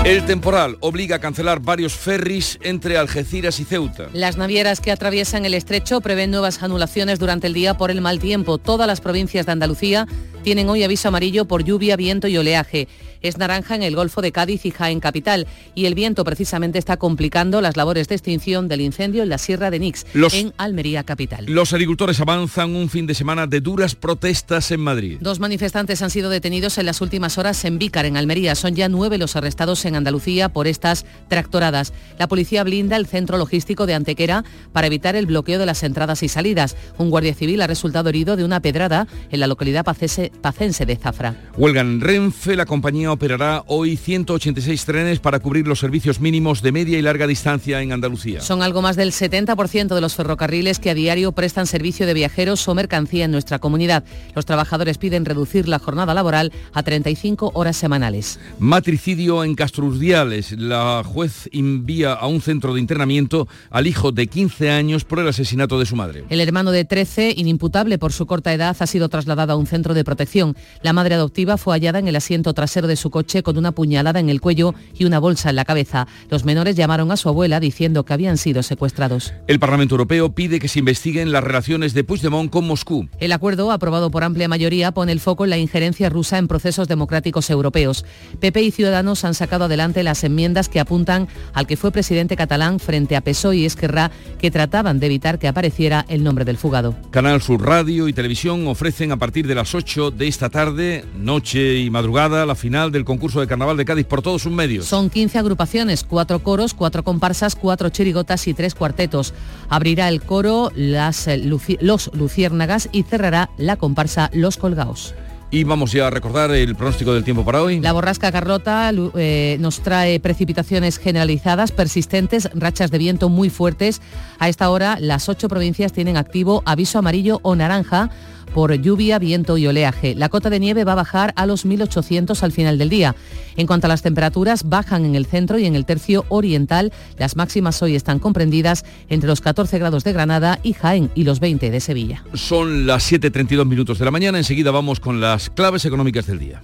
El 0.05 0.25
temporal 0.25 0.75
obliga 0.81 1.15
a 1.15 1.19
cancelar 1.19 1.61
varios 1.61 1.93
ferries 1.93 2.59
entre 2.61 2.97
Algeciras 2.97 3.61
y 3.61 3.63
Ceuta. 3.63 4.09
Las 4.11 4.35
navieras 4.35 4.81
que 4.81 4.91
atraviesan 4.91 5.45
el 5.45 5.53
estrecho 5.53 6.01
prevén 6.01 6.29
nuevas 6.29 6.61
anulaciones 6.61 7.19
durante 7.19 7.47
el 7.47 7.53
día 7.53 7.77
por 7.77 7.89
el 7.89 8.01
mal 8.01 8.19
tiempo. 8.19 8.57
Todas 8.57 8.85
las 8.85 8.99
provincias 8.99 9.45
de 9.45 9.53
Andalucía 9.53 10.05
tienen 10.43 10.69
hoy 10.69 10.83
aviso 10.83 11.07
amarillo 11.07 11.45
por 11.45 11.63
lluvia, 11.63 11.95
viento 11.95 12.27
y 12.27 12.37
oleaje. 12.37 12.89
Es 13.23 13.37
naranja 13.37 13.75
en 13.75 13.83
el 13.83 13.95
Golfo 13.95 14.21
de 14.21 14.31
Cádiz 14.31 14.65
y 14.65 14.71
Jaén 14.71 14.99
Capital. 14.99 15.47
Y 15.73 15.85
el 15.85 15.95
viento 15.95 16.23
precisamente 16.23 16.77
está 16.77 16.97
complicando 16.97 17.61
las 17.61 17.77
labores 17.77 18.09
de 18.09 18.15
extinción 18.15 18.67
del 18.67 18.81
incendio 18.81 19.23
en 19.23 19.29
la 19.29 19.37
Sierra 19.37 19.71
de 19.71 19.79
Nix, 19.79 20.05
en 20.33 20.53
Almería 20.57 21.03
Capital. 21.03 21.45
Los 21.47 21.71
agricultores 21.71 22.19
avanzan 22.19 22.75
un 22.75 22.89
fin 22.89 23.07
de 23.07 23.15
semana 23.15 23.47
de 23.47 23.61
duras 23.61 23.95
protestas 23.95 24.69
en 24.71 24.81
Madrid. 24.81 25.17
Dos 25.21 25.39
manifestantes 25.39 26.01
han 26.01 26.09
sido 26.09 26.29
detenidos 26.29 26.77
en 26.77 26.85
las 26.85 26.99
últimas 26.99 27.37
horas 27.37 27.63
en 27.63 27.79
Vícar, 27.79 28.05
en 28.05 28.17
Almería. 28.17 28.55
Son 28.55 28.75
ya 28.75 28.89
nueve 28.89 29.17
los 29.17 29.37
arrestados 29.37 29.85
en 29.85 29.95
Andalucía 29.95 30.49
por 30.49 30.67
estas 30.67 31.05
tractoradas. 31.29 31.93
La 32.19 32.27
policía 32.27 32.65
blinda 32.65 32.97
el 32.97 33.07
centro 33.07 33.37
logístico 33.37 33.85
de 33.85 33.93
Antequera 33.93 34.43
para 34.73 34.87
evitar 34.87 35.15
el 35.15 35.27
bloqueo 35.27 35.59
de 35.59 35.65
las 35.65 35.83
entradas 35.83 36.23
y 36.23 36.27
salidas. 36.27 36.75
Un 36.97 37.09
guardia 37.09 37.33
civil 37.33 37.61
ha 37.61 37.67
resultado 37.67 38.09
herido 38.09 38.35
de 38.35 38.43
una 38.43 38.59
pedrada 38.59 39.07
en 39.31 39.39
la 39.39 39.47
localidad 39.47 39.85
pacense 39.85 40.85
de 40.85 40.95
Zafra. 40.97 41.35
Huelga 41.55 41.79
en 41.79 42.01
Renfe, 42.01 42.57
la 42.57 42.65
compañía 42.65 43.12
operará 43.13 43.63
hoy 43.67 43.95
186 43.95 44.85
trenes 44.85 45.19
para 45.19 45.39
cubrir 45.39 45.67
los 45.67 45.79
servicios 45.79 46.19
mínimos 46.19 46.61
de 46.61 46.71
media 46.71 46.99
y 46.99 47.01
larga 47.01 47.27
distancia 47.27 47.81
en 47.81 47.91
Andalucía. 47.91 48.41
Son 48.41 48.61
algo 48.61 48.81
más 48.81 48.95
del 48.95 49.11
70% 49.11 49.95
de 49.95 50.01
los 50.01 50.15
ferrocarriles 50.15 50.79
que 50.79 50.89
a 50.89 50.93
diario 50.93 51.31
prestan 51.31 51.67
servicio 51.67 52.05
de 52.05 52.13
viajeros 52.13 52.67
o 52.67 52.75
mercancía 52.75 53.25
en 53.25 53.31
nuestra 53.31 53.59
comunidad. 53.59 54.03
Los 54.35 54.45
trabajadores 54.45 54.97
piden 54.97 55.25
reducir 55.25 55.67
la 55.67 55.79
jornada 55.79 56.13
laboral 56.13 56.51
a 56.73 56.83
35 56.83 57.51
horas 57.53 57.77
semanales. 57.77 58.39
Matricidio 58.59 59.43
en 59.43 59.55
Castrurdiales. 59.55 60.51
La 60.53 61.03
juez 61.05 61.49
envía 61.51 62.13
a 62.13 62.27
un 62.27 62.41
centro 62.41 62.73
de 62.73 62.79
internamiento 62.79 63.47
al 63.69 63.87
hijo 63.87 64.11
de 64.11 64.27
15 64.27 64.69
años 64.69 65.05
por 65.05 65.19
el 65.19 65.27
asesinato 65.27 65.79
de 65.79 65.85
su 65.85 65.95
madre. 65.95 66.25
El 66.29 66.41
hermano 66.41 66.71
de 66.71 66.85
13, 66.85 67.33
inimputable 67.37 67.97
por 67.97 68.13
su 68.13 68.25
corta 68.25 68.53
edad, 68.53 68.75
ha 68.79 68.87
sido 68.87 69.09
trasladado 69.09 69.53
a 69.53 69.55
un 69.55 69.67
centro 69.67 69.93
de 69.93 70.03
protección. 70.03 70.55
La 70.81 70.93
madre 70.93 71.15
adoptiva 71.15 71.57
fue 71.57 71.73
hallada 71.73 71.99
en 71.99 72.07
el 72.07 72.15
asiento 72.15 72.53
trasero 72.53 72.87
de 72.87 72.95
su 72.95 73.02
coche 73.09 73.43
con 73.43 73.57
una 73.57 73.71
puñalada 73.71 74.19
en 74.19 74.29
el 74.29 74.41
cuello 74.41 74.73
y 74.97 75.05
una 75.05 75.19
bolsa 75.19 75.49
en 75.49 75.55
la 75.55 75.65
cabeza. 75.65 76.07
Los 76.29 76.45
menores 76.45 76.75
llamaron 76.75 77.11
a 77.11 77.17
su 77.17 77.29
abuela 77.29 77.59
diciendo 77.59 78.03
que 78.05 78.13
habían 78.13 78.37
sido 78.37 78.63
secuestrados. 78.63 79.33
El 79.47 79.59
Parlamento 79.59 79.95
Europeo 79.95 80.33
pide 80.33 80.59
que 80.59 80.67
se 80.67 80.79
investiguen 80.79 81.31
las 81.31 81.43
relaciones 81.43 81.93
de 81.93 82.03
Puigdemont 82.03 82.51
con 82.51 82.67
Moscú. 82.67 83.07
El 83.19 83.31
acuerdo, 83.31 83.71
aprobado 83.71 84.11
por 84.11 84.23
amplia 84.23 84.47
mayoría, 84.47 84.91
pone 84.91 85.11
el 85.11 85.19
foco 85.19 85.43
en 85.43 85.49
la 85.49 85.57
injerencia 85.57 86.09
rusa 86.09 86.37
en 86.37 86.47
procesos 86.47 86.87
democráticos 86.87 87.49
europeos. 87.49 88.05
PP 88.39 88.61
y 88.61 88.71
Ciudadanos 88.71 89.23
han 89.25 89.33
sacado 89.33 89.65
adelante 89.65 90.03
las 90.03 90.23
enmiendas 90.23 90.69
que 90.69 90.79
apuntan 90.79 91.27
al 91.53 91.67
que 91.67 91.77
fue 91.77 91.91
presidente 91.91 92.35
catalán 92.35 92.79
frente 92.79 93.15
a 93.15 93.21
PSOE 93.21 93.57
y 93.57 93.65
Esquerra, 93.65 94.11
que 94.39 94.51
trataban 94.51 94.99
de 94.99 95.07
evitar 95.07 95.39
que 95.39 95.47
apareciera 95.47 96.05
el 96.07 96.23
nombre 96.23 96.45
del 96.45 96.57
fugado. 96.57 96.95
Canal 97.11 97.41
Sur 97.41 97.65
Radio 97.65 98.07
y 98.07 98.13
Televisión 98.13 98.67
ofrecen 98.67 99.11
a 99.11 99.17
partir 99.17 99.47
de 99.47 99.55
las 99.55 99.75
8 99.75 100.11
de 100.11 100.27
esta 100.27 100.49
tarde, 100.49 101.05
noche 101.17 101.79
y 101.79 101.89
madrugada, 101.89 102.45
la 102.45 102.55
final 102.55 102.91
del 102.93 103.03
concurso 103.03 103.41
de 103.41 103.47
Carnaval 103.47 103.75
de 103.75 103.83
Cádiz 103.83 104.05
por 104.05 104.21
todos 104.21 104.41
sus 104.41 104.51
medios. 104.53 104.85
Son 104.85 105.09
15 105.09 105.37
agrupaciones, 105.39 106.05
cuatro 106.05 106.39
coros, 106.39 106.73
cuatro 106.73 107.03
comparsas, 107.03 107.55
cuatro 107.55 107.89
chirigotas 107.89 108.47
y 108.47 108.53
tres 108.53 108.73
cuartetos. 108.75 109.33
Abrirá 109.69 110.07
el 110.07 110.21
coro 110.21 110.71
las, 110.75 111.27
eh, 111.27 111.37
luci- 111.43 111.77
Los 111.81 112.09
Luciérnagas 112.13 112.87
y 112.93 113.03
cerrará 113.03 113.49
la 113.57 113.75
comparsa 113.75 114.29
Los 114.33 114.55
Colgaos. 114.57 115.13
Y 115.51 115.65
vamos 115.65 115.91
ya 115.91 116.07
a 116.07 116.09
recordar 116.09 116.49
el 116.49 116.75
pronóstico 116.75 117.13
del 117.13 117.23
tiempo 117.23 117.45
para 117.45 117.61
hoy. 117.61 117.79
La 117.79 117.91
borrasca 117.93 118.31
Carlota 118.31 118.91
eh, 119.15 119.57
nos 119.59 119.81
trae 119.81 120.19
precipitaciones 120.19 120.97
generalizadas, 120.97 121.71
persistentes, 121.71 122.49
rachas 122.55 122.89
de 122.89 122.97
viento 122.97 123.29
muy 123.29 123.51
fuertes. 123.51 124.01
A 124.39 124.49
esta 124.49 124.67
hora 124.71 124.97
las 124.99 125.29
ocho 125.29 125.47
provincias 125.49 125.93
tienen 125.93 126.17
activo 126.17 126.63
aviso 126.65 126.97
amarillo 126.97 127.39
o 127.43 127.55
naranja 127.55 128.09
por 128.53 128.73
lluvia, 128.75 129.19
viento 129.19 129.57
y 129.57 129.67
oleaje. 129.67 130.15
La 130.15 130.29
cota 130.29 130.49
de 130.49 130.59
nieve 130.59 130.83
va 130.83 130.93
a 130.93 130.95
bajar 130.95 131.33
a 131.35 131.45
los 131.45 131.65
1800 131.65 132.43
al 132.43 132.51
final 132.51 132.77
del 132.77 132.89
día. 132.89 133.15
En 133.55 133.67
cuanto 133.67 133.87
a 133.87 133.89
las 133.89 134.01
temperaturas, 134.01 134.63
bajan 134.69 135.05
en 135.05 135.15
el 135.15 135.25
centro 135.25 135.57
y 135.59 135.65
en 135.65 135.75
el 135.75 135.85
tercio 135.85 136.25
oriental. 136.29 136.93
Las 137.17 137.35
máximas 137.35 137.81
hoy 137.81 137.95
están 137.95 138.19
comprendidas 138.19 138.85
entre 139.09 139.27
los 139.27 139.41
14 139.41 139.79
grados 139.79 140.03
de 140.03 140.13
Granada 140.13 140.59
y 140.63 140.73
Jaén 140.73 141.11
y 141.15 141.23
los 141.23 141.39
20 141.39 141.71
de 141.71 141.79
Sevilla. 141.79 142.23
Son 142.33 142.85
las 142.85 143.11
7.32 143.11 143.65
minutos 143.65 143.99
de 143.99 144.05
la 144.05 144.11
mañana. 144.11 144.37
Enseguida 144.37 144.71
vamos 144.71 144.99
con 144.99 145.19
las 145.19 145.49
claves 145.49 145.85
económicas 145.85 146.27
del 146.27 146.39
día. 146.39 146.61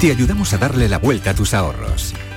Te 0.00 0.10
ayudamos 0.10 0.52
a 0.52 0.58
darle 0.58 0.88
la 0.88 0.98
vuelta 0.98 1.30
a 1.30 1.34
tus 1.34 1.54
ahorros. 1.54 2.14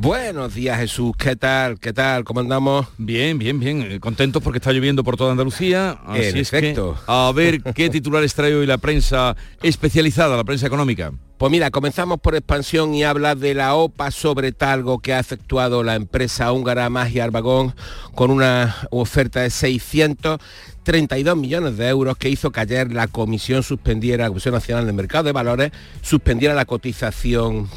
Buenos 0.00 0.54
días 0.54 0.78
Jesús, 0.78 1.12
¿qué 1.18 1.34
tal? 1.34 1.80
¿Qué 1.80 1.92
tal? 1.92 2.22
¿Cómo 2.22 2.38
andamos? 2.38 2.86
Bien, 2.98 3.36
bien, 3.36 3.58
bien. 3.58 3.82
Eh, 3.82 3.98
Contentos 3.98 4.40
porque 4.40 4.58
está 4.58 4.70
lloviendo 4.70 5.02
por 5.02 5.16
toda 5.16 5.32
Andalucía. 5.32 5.98
Así 6.06 6.22
En 6.22 6.36
es 6.36 6.50
que, 6.52 6.58
efecto. 6.58 6.96
a 7.08 7.32
ver 7.34 7.60
qué 7.74 7.90
titulares 7.90 8.32
trae 8.32 8.54
hoy 8.54 8.64
la 8.64 8.78
prensa 8.78 9.34
especializada, 9.60 10.36
la 10.36 10.44
prensa 10.44 10.68
económica. 10.68 11.10
Pues 11.38 11.52
mira, 11.52 11.70
comenzamos 11.70 12.18
por 12.18 12.34
expansión 12.34 12.94
y 12.94 13.04
habla 13.04 13.36
de 13.36 13.54
la 13.54 13.76
OPA 13.76 14.10
sobre 14.10 14.50
talgo 14.50 14.98
que 14.98 15.14
ha 15.14 15.20
efectuado 15.20 15.84
la 15.84 15.94
empresa 15.94 16.50
húngara 16.50 16.90
Magia 16.90 17.22
Arbagón 17.22 17.76
con 18.16 18.32
una 18.32 18.74
oferta 18.90 19.42
de 19.42 19.50
632 19.50 21.36
millones 21.36 21.76
de 21.76 21.86
euros 21.86 22.16
que 22.16 22.28
hizo 22.28 22.50
que 22.50 22.58
ayer 22.58 22.92
la 22.92 23.06
Comisión 23.06 23.62
suspendiera, 23.62 24.24
la 24.24 24.30
Comisión 24.30 24.54
Nacional 24.54 24.86
del 24.86 24.96
Mercado 24.96 25.22
de 25.22 25.32
Valores, 25.32 25.70
suspendiera 26.02 26.56
la 26.56 26.64
cotización 26.64 27.68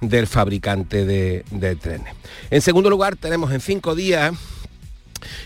del 0.00 0.26
fabricante 0.26 1.06
de 1.06 1.76
trenes. 1.80 2.12
En 2.50 2.60
segundo 2.60 2.90
lugar, 2.90 3.14
tenemos 3.14 3.52
en 3.52 3.60
cinco 3.60 3.94
días 3.94 4.32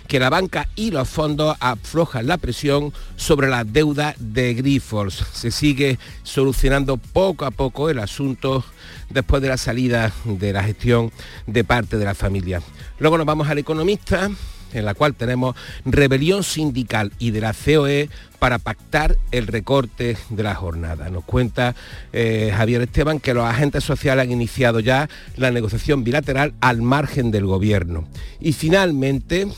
que 0.07 0.19
la 0.19 0.31
banca 0.31 0.69
y 0.75 0.91
los 0.91 1.09
fondos 1.09 1.57
aflojan 1.61 2.27
la 2.27 2.39
presión 2.39 2.93
sobre 3.17 3.49
la 3.49 3.65
deuda 3.65 4.15
de 4.19 4.55
Grifols. 4.55 5.25
Se 5.33 5.51
sigue 5.51 5.99
solucionando 6.23 6.97
poco 6.97 7.45
a 7.45 7.51
poco 7.51 7.91
el 7.91 7.99
asunto 7.99 8.65
después 9.09 9.43
de 9.43 9.49
la 9.49 9.57
salida 9.57 10.13
de 10.25 10.53
la 10.53 10.63
gestión 10.63 11.13
de 11.47 11.65
parte 11.65 11.97
de 11.97 12.05
la 12.05 12.15
familia. 12.15 12.63
Luego 12.99 13.19
nos 13.19 13.27
vamos 13.27 13.49
al 13.49 13.59
economista, 13.59 14.31
en 14.73 14.85
la 14.85 14.95
cual 14.95 15.15
tenemos 15.15 15.57
rebelión 15.85 16.43
sindical 16.43 17.13
y 17.19 17.31
de 17.31 17.41
la 17.41 17.53
COE 17.53 18.09
para 18.39 18.59
pactar 18.59 19.19
el 19.33 19.47
recorte 19.47 20.17
de 20.31 20.43
la 20.43 20.55
jornada. 20.55 21.11
Nos 21.11 21.25
cuenta 21.25 21.75
eh, 22.13 22.53
Javier 22.57 22.83
Esteban 22.83 23.21
que 23.21 23.35
los 23.35 23.45
agentes 23.45 23.85
sociales 23.85 24.25
han 24.25 24.33
iniciado 24.33 24.81
ya 24.81 25.09
la 25.37 25.51
negociación 25.51 26.05
bilateral 26.05 26.55
al 26.61 26.83
margen 26.83 27.31
del 27.31 27.47
gobierno. 27.47 28.09
Y 28.41 28.53
finalmente, 28.53 29.49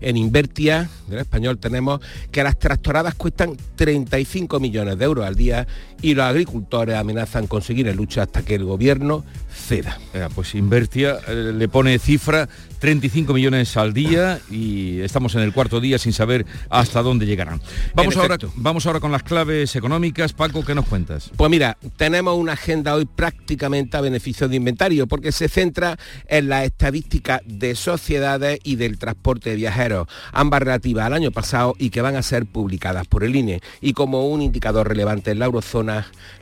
En 0.00 0.16
Invertia, 0.16 0.88
del 1.06 1.20
español, 1.20 1.58
tenemos 1.58 2.00
que 2.32 2.42
las 2.42 2.58
tractoradas 2.58 3.14
cuestan 3.14 3.56
35 3.76 4.58
millones 4.58 4.98
de 4.98 5.04
euros 5.04 5.26
al 5.26 5.36
día 5.36 5.66
y 6.02 6.14
los 6.14 6.24
agricultores 6.24 6.96
amenazan 6.96 7.46
con 7.46 7.62
seguir 7.62 7.88
en 7.88 7.96
lucha 7.96 8.22
hasta 8.22 8.42
que 8.42 8.54
el 8.54 8.64
gobierno 8.64 9.24
ceda. 9.52 9.98
pues 10.34 10.54
Invertia 10.54 11.18
eh, 11.28 11.52
le 11.54 11.68
pone 11.68 11.98
cifra 11.98 12.48
35 12.80 13.34
millones 13.34 13.76
al 13.76 13.92
día 13.92 14.40
y 14.50 15.00
estamos 15.00 15.34
en 15.34 15.42
el 15.42 15.52
cuarto 15.52 15.80
día 15.80 15.98
sin 15.98 16.12
saber 16.12 16.46
hasta 16.70 17.02
dónde 17.02 17.26
llegarán. 17.26 17.60
Vamos, 17.94 18.16
ahora, 18.16 18.38
vamos 18.56 18.86
ahora 18.86 19.00
con 19.00 19.12
las 19.12 19.22
claves 19.22 19.76
económicas. 19.76 20.32
Paco, 20.32 20.64
¿qué 20.64 20.74
nos 20.74 20.86
cuentas? 20.86 21.30
Pues 21.36 21.50
mira, 21.50 21.76
tenemos 21.96 22.36
una 22.38 22.54
agenda 22.54 22.94
hoy 22.94 23.04
prácticamente 23.04 23.96
a 23.96 24.00
beneficio 24.00 24.48
de 24.48 24.56
inventario 24.56 25.06
porque 25.06 25.30
se 25.30 25.48
centra 25.48 25.98
en 26.26 26.48
la 26.48 26.64
estadística 26.64 27.42
de 27.44 27.74
sociedades 27.74 28.58
y 28.64 28.76
del 28.76 28.98
transporte 28.98 29.50
de 29.50 29.56
viajeros, 29.56 30.08
ambas 30.32 30.60
relativas 30.60 31.06
al 31.06 31.12
año 31.12 31.30
pasado 31.30 31.74
y 31.78 31.90
que 31.90 32.00
van 32.00 32.16
a 32.16 32.22
ser 32.22 32.46
publicadas 32.46 33.06
por 33.06 33.24
el 33.24 33.36
INE 33.36 33.60
y 33.82 33.92
como 33.92 34.26
un 34.28 34.40
indicador 34.40 34.88
relevante 34.88 35.30
en 35.32 35.38
la 35.38 35.44
eurozona, 35.44 35.89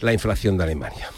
la 0.00 0.12
inflación 0.12 0.56
de 0.56 0.64
Alemania. 0.64 1.08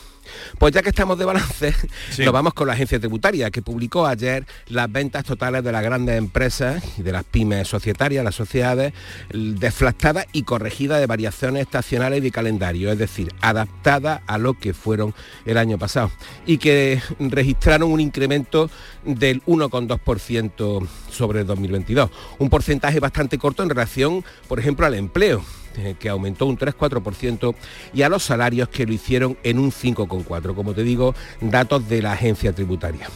Pues 0.59 0.75
ya 0.75 0.83
que 0.83 0.91
estamos 0.91 1.19
de 1.19 1.25
balance, 1.25 1.75
nos 2.19 2.33
vamos 2.33 2.55
con 2.55 2.67
la 2.67 2.75
agencia 2.75 2.99
tributaria, 2.99 3.51
que 3.51 3.63
publicó 3.63 4.07
ayer 4.07 4.47
las 4.69 4.91
ventas 4.91 5.25
totales 5.25 5.65
de 5.65 5.73
las 5.73 5.83
grandes 5.83 6.19
empresas 6.19 6.83
y 6.99 7.03
de 7.03 7.13
las 7.13 7.25
pymes 7.25 7.69
societarias, 7.69 8.25
las 8.25 8.35
sociedades, 8.35 8.93
deflactadas 9.33 10.27
y 10.33 10.43
corregidas 10.43 11.01
de 11.01 11.07
variaciones 11.07 11.63
estacionales 11.63 12.19
y 12.19 12.23
de 12.23 12.31
calendario, 12.31 12.93
es 12.93 12.99
decir, 12.99 13.33
adaptadas 13.41 14.21
a 14.27 14.39
lo 14.39 14.55
que 14.55 14.75
fueron 14.75 15.15
el 15.45 15.57
año 15.57 15.79
pasado, 15.79 16.11
y 16.47 16.59
que 16.59 17.01
registraron 17.19 17.91
un 17.91 18.01
incremento 18.01 18.71
del 19.05 19.43
1,2% 19.45 20.89
sobre 21.11 21.41
el 21.41 21.47
2022, 21.47 22.11
un 22.39 22.51
porcentaje 22.51 23.01
bastante 23.01 23.39
corto 23.39 23.63
en 23.63 23.71
relación, 23.71 24.25
por 24.49 24.59
ejemplo, 24.59 24.87
al 24.87 24.95
empleo 24.95 25.43
eh, 25.77 25.95
que 25.99 26.09
aumentó 26.09 26.47
un 26.47 26.59
3-4%, 26.59 27.55
y 27.93 28.03
a 28.03 28.09
los 28.09 28.23
salarios 28.23 28.69
que 28.69 28.87
lo 28.87 28.93
hicieron 28.93 29.37
en 29.43 29.59
un 29.59 29.71
5,4%, 29.71 30.55
como 30.55 30.75
te 30.75 30.83
digo, 30.83 31.15
datos 31.41 31.89
de 31.89 32.03
la 32.03 32.13
agencia 32.13 32.53
tributaria. 32.53 33.09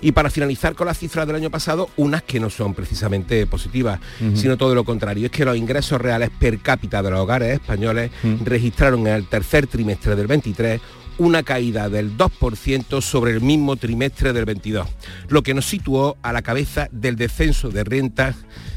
Y 0.00 0.12
para 0.12 0.30
finalizar 0.30 0.74
con 0.74 0.86
las 0.86 0.98
cifras 0.98 1.26
del 1.26 1.36
año 1.36 1.50
pasado, 1.50 1.88
unas 1.96 2.22
que 2.22 2.40
no 2.40 2.50
son 2.50 2.74
precisamente 2.74 3.46
positivas, 3.46 4.00
sino 4.34 4.56
todo 4.56 4.74
lo 4.74 4.84
contrario, 4.84 5.26
es 5.26 5.32
que 5.32 5.44
los 5.44 5.56
ingresos 5.56 6.00
reales 6.00 6.30
per 6.38 6.58
cápita 6.58 7.02
de 7.02 7.10
los 7.10 7.20
hogares 7.20 7.54
españoles 7.54 8.10
registraron 8.44 9.06
en 9.06 9.14
el 9.14 9.26
tercer 9.26 9.66
trimestre 9.66 10.16
del 10.16 10.26
23 10.26 10.80
una 11.20 11.42
caída 11.42 11.90
del 11.90 12.16
2% 12.16 13.02
sobre 13.02 13.32
el 13.32 13.42
mismo 13.42 13.76
trimestre 13.76 14.32
del 14.32 14.46
22, 14.46 14.88
lo 15.28 15.42
que 15.42 15.52
nos 15.52 15.66
situó 15.66 16.16
a 16.22 16.32
la 16.32 16.40
cabeza 16.40 16.88
del 16.92 17.16
descenso 17.16 17.68
de 17.68 17.84
renta 17.84 18.34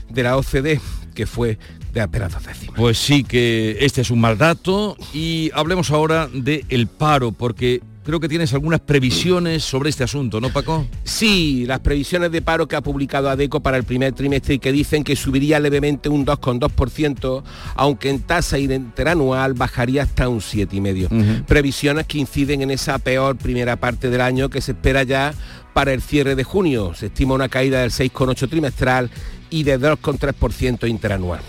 de 0.09 0.23
la 0.23 0.35
OCDE, 0.35 0.81
que 1.15 1.25
fue 1.25 1.57
de 1.93 2.01
apenas 2.01 2.33
dos 2.33 2.45
décimas. 2.45 2.75
Pues 2.75 2.97
sí 2.97 3.23
que 3.23 3.77
este 3.79 4.01
es 4.01 4.09
un 4.09 4.19
mal 4.19 4.37
dato 4.37 4.97
y 5.13 5.51
hablemos 5.53 5.91
ahora 5.91 6.27
del 6.27 6.65
el 6.69 6.87
paro, 6.87 7.31
porque 7.31 7.81
creo 8.03 8.19
que 8.19 8.27
tienes 8.27 8.53
algunas 8.53 8.79
previsiones 8.79 9.63
sobre 9.63 9.89
este 9.89 10.03
asunto, 10.03 10.41
¿no, 10.41 10.51
Paco? 10.51 10.85
Sí, 11.03 11.65
las 11.67 11.79
previsiones 11.79 12.31
de 12.31 12.41
paro 12.41 12.67
que 12.67 12.75
ha 12.75 12.81
publicado 12.81 13.29
ADECO 13.29 13.61
para 13.61 13.77
el 13.77 13.83
primer 13.83 14.13
trimestre 14.13 14.55
y 14.55 14.59
que 14.59 14.71
dicen 14.71 15.03
que 15.03 15.15
subiría 15.15 15.59
levemente 15.59 16.09
un 16.09 16.25
2,2%, 16.25 17.43
aunque 17.75 18.09
en 18.09 18.21
tasa 18.21 18.57
interanual 18.57 19.53
bajaría 19.53 20.03
hasta 20.03 20.27
un 20.27 20.39
7,5%. 20.39 21.45
Previsiones 21.45 22.07
que 22.07 22.17
inciden 22.17 22.61
en 22.61 22.71
esa 22.71 22.97
peor 22.99 23.37
primera 23.37 23.77
parte 23.77 24.09
del 24.09 24.21
año 24.21 24.49
que 24.49 24.61
se 24.61 24.71
espera 24.73 25.03
ya 25.03 25.33
para 25.73 25.93
el 25.93 26.01
cierre 26.01 26.35
de 26.35 26.43
junio. 26.43 26.93
Se 26.93 27.07
estima 27.07 27.33
una 27.35 27.49
caída 27.49 27.81
del 27.81 27.91
6,8 27.91 28.49
trimestral 28.49 29.09
y 29.49 29.63
de 29.63 29.79
2,3% 29.79 30.89
interanual. 30.89 31.39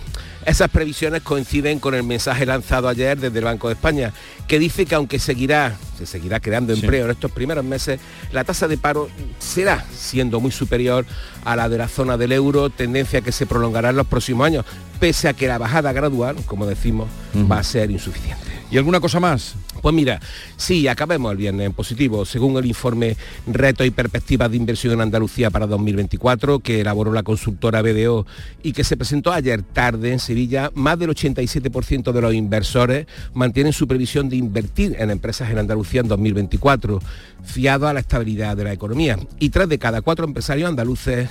Esas 0.47 0.68
previsiones 0.70 1.22
coinciden 1.22 1.78
con 1.78 1.95
el 1.95 2.03
mensaje 2.03 2.45
lanzado 2.45 2.88
ayer 2.88 3.18
desde 3.18 3.38
el 3.38 3.45
Banco 3.45 3.68
de 3.68 3.74
España, 3.74 4.12
que 4.47 4.59
dice 4.59 4.84
que 4.84 4.95
aunque 4.95 5.18
seguirá, 5.18 5.76
se 5.97 6.05
seguirá 6.05 6.38
creando 6.40 6.72
empleo 6.72 7.07
en 7.07 7.12
estos 7.12 7.30
primeros 7.30 7.64
meses, 7.64 7.99
la 8.30 8.45
tasa 8.45 8.68
de 8.68 8.76
paro 8.76 9.09
será 9.38 9.84
siendo 9.95 10.40
muy 10.40 10.51
superior 10.51 11.07
a 11.45 11.57
la 11.57 11.68
de 11.68 11.78
la 11.78 11.88
zona 11.88 12.18
del 12.18 12.32
euro, 12.32 12.68
tendencia 12.68 13.22
que 13.22 13.32
se 13.32 13.47
prolongará 13.47 13.90
en 13.90 13.97
los 13.97 14.07
próximos 14.07 14.47
años, 14.47 14.66
pese 15.01 15.28
a 15.28 15.32
que 15.32 15.49
la 15.49 15.57
bajada 15.57 15.92
gradual, 15.92 16.36
como 16.45 16.66
decimos, 16.66 17.09
va 17.51 17.59
a 17.59 17.64
ser 17.64 17.90
insuficiente. 17.90 18.45
¿Y 18.70 18.76
alguna 18.76 19.01
cosa 19.01 19.20
más? 19.20 19.55
Pues 19.85 19.95
mira, 19.95 20.18
sí, 20.57 20.89
acabemos 20.89 21.30
el 21.30 21.37
viernes 21.37 21.66
en 21.66 21.74
positivo, 21.74 22.24
según 22.24 22.57
el 22.57 22.64
informe 22.64 23.18
Retos 23.47 23.87
y 23.87 23.91
Perspectivas 23.91 24.51
de 24.51 24.57
Inversión 24.57 24.95
en 24.95 25.03
Andalucía 25.03 25.51
para 25.51 25.66
2024, 25.66 26.61
que 26.61 26.80
elaboró 26.80 27.12
la 27.12 27.22
consultora 27.22 27.82
BDO 27.82 28.24
y 28.62 28.72
que 28.72 28.82
se 28.82 28.97
presentó 28.97 29.30
ayer 29.30 29.62
tarde 29.62 30.11
en 30.11 30.20
Sevilla, 30.20 30.70
más 30.74 30.99
del 30.99 31.11
87% 31.11 32.12
de 32.12 32.20
los 32.22 32.32
inversores 32.32 33.07
mantienen 33.35 33.74
su 33.74 33.87
previsión 33.87 34.30
de 34.30 34.37
invertir 34.37 34.97
en 34.99 35.11
empresas 35.11 35.51
en 35.51 35.59
Andalucía 35.59 36.01
en 36.01 36.09
2024, 36.09 37.03
fiado 37.43 37.87
a 37.87 37.93
la 37.93 38.01
estabilidad 38.01 38.57
de 38.57 38.64
la 38.64 38.72
economía. 38.72 39.18
Y 39.39 39.51
tres 39.51 39.68
de 39.68 39.78
cada 39.78 40.01
cuatro 40.01 40.24
empresarios 40.24 40.66
andaluces 40.66 41.28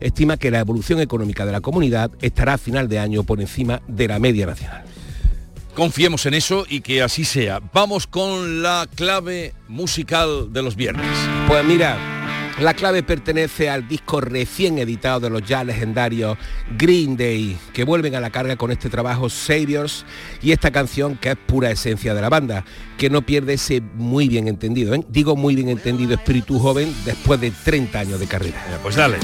estima 0.00 0.38
que 0.38 0.50
la 0.50 0.60
evolución 0.60 1.02
económica 1.02 1.44
de 1.44 1.52
la 1.52 1.60
comunidad 1.60 2.10
estará 2.22 2.54
a 2.54 2.58
final 2.58 2.88
de 2.88 2.98
año 2.98 3.24
por 3.24 3.42
encima 3.42 3.82
de 3.88 4.08
la 4.08 4.18
media 4.18 4.46
nacional. 4.46 4.93
Confiemos 5.74 6.24
en 6.26 6.34
eso 6.34 6.66
y 6.68 6.80
que 6.80 7.02
así 7.02 7.24
sea. 7.24 7.60
Vamos 7.72 8.06
con 8.06 8.62
la 8.62 8.86
clave 8.94 9.54
musical 9.66 10.52
de 10.52 10.62
los 10.62 10.76
viernes. 10.76 11.06
Pues 11.48 11.64
mira, 11.64 11.98
la 12.60 12.74
clave 12.74 13.02
pertenece 13.02 13.68
al 13.68 13.88
disco 13.88 14.20
recién 14.20 14.78
editado 14.78 15.18
de 15.18 15.30
los 15.30 15.42
ya 15.42 15.64
legendarios 15.64 16.38
Green 16.78 17.16
Day, 17.16 17.58
que 17.72 17.82
vuelven 17.82 18.14
a 18.14 18.20
la 18.20 18.30
carga 18.30 18.54
con 18.54 18.70
este 18.70 18.88
trabajo 18.88 19.28
Saviors 19.28 20.06
y 20.40 20.52
esta 20.52 20.70
canción 20.70 21.16
que 21.16 21.32
es 21.32 21.36
pura 21.36 21.72
esencia 21.72 22.14
de 22.14 22.22
la 22.22 22.28
banda, 22.28 22.64
que 22.96 23.10
no 23.10 23.22
pierde 23.22 23.54
ese 23.54 23.80
muy 23.80 24.28
bien 24.28 24.46
entendido, 24.46 24.94
¿eh? 24.94 25.04
digo 25.08 25.34
muy 25.34 25.56
bien 25.56 25.68
entendido 25.68 26.14
espíritu 26.14 26.60
joven 26.60 26.94
después 27.04 27.40
de 27.40 27.50
30 27.50 27.98
años 27.98 28.20
de 28.20 28.28
carrera. 28.28 28.62
Pues 28.80 28.94
dale. 28.94 29.18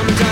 sometimes 0.00 0.29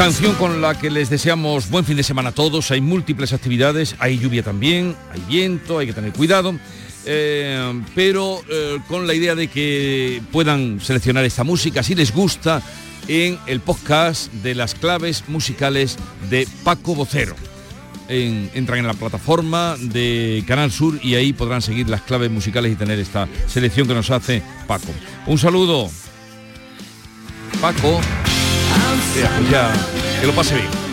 Canción 0.00 0.34
con 0.36 0.62
la 0.62 0.78
que 0.78 0.88
les 0.88 1.10
deseamos 1.10 1.68
buen 1.68 1.84
fin 1.84 1.94
de 1.94 2.02
semana 2.02 2.30
a 2.30 2.32
todos. 2.32 2.70
Hay 2.70 2.80
múltiples 2.80 3.34
actividades, 3.34 3.96
hay 3.98 4.18
lluvia 4.18 4.42
también, 4.42 4.96
hay 5.12 5.20
viento, 5.28 5.78
hay 5.78 5.88
que 5.88 5.92
tener 5.92 6.14
cuidado. 6.14 6.54
Eh, 7.04 7.82
pero 7.94 8.40
eh, 8.48 8.78
con 8.88 9.06
la 9.06 9.12
idea 9.12 9.34
de 9.34 9.48
que 9.48 10.22
puedan 10.32 10.80
seleccionar 10.80 11.26
esta 11.26 11.44
música 11.44 11.82
si 11.82 11.94
les 11.94 12.14
gusta 12.14 12.62
en 13.08 13.38
el 13.46 13.60
podcast 13.60 14.32
de 14.32 14.54
las 14.54 14.74
claves 14.74 15.24
musicales 15.28 15.98
de 16.30 16.48
Paco 16.64 16.94
Vocero. 16.94 17.36
entran 18.08 18.78
en 18.78 18.86
la 18.86 18.94
plataforma 18.94 19.76
de 19.78 20.42
Canal 20.46 20.72
Sur 20.72 20.98
y 21.02 21.14
ahí 21.16 21.34
podrán 21.34 21.60
seguir 21.60 21.90
las 21.90 22.00
claves 22.00 22.30
musicales 22.30 22.72
y 22.72 22.76
tener 22.76 22.98
esta 22.98 23.28
selección 23.46 23.86
que 23.86 23.92
nos 23.92 24.10
hace 24.10 24.42
Paco. 24.66 24.94
Un 25.26 25.36
saludo. 25.36 25.90
Paco. 27.60 28.00
Pues 29.12 29.50
ya, 29.50 29.72
que 30.20 30.26
lo 30.26 30.32
pase 30.32 30.54
bien. 30.54 30.89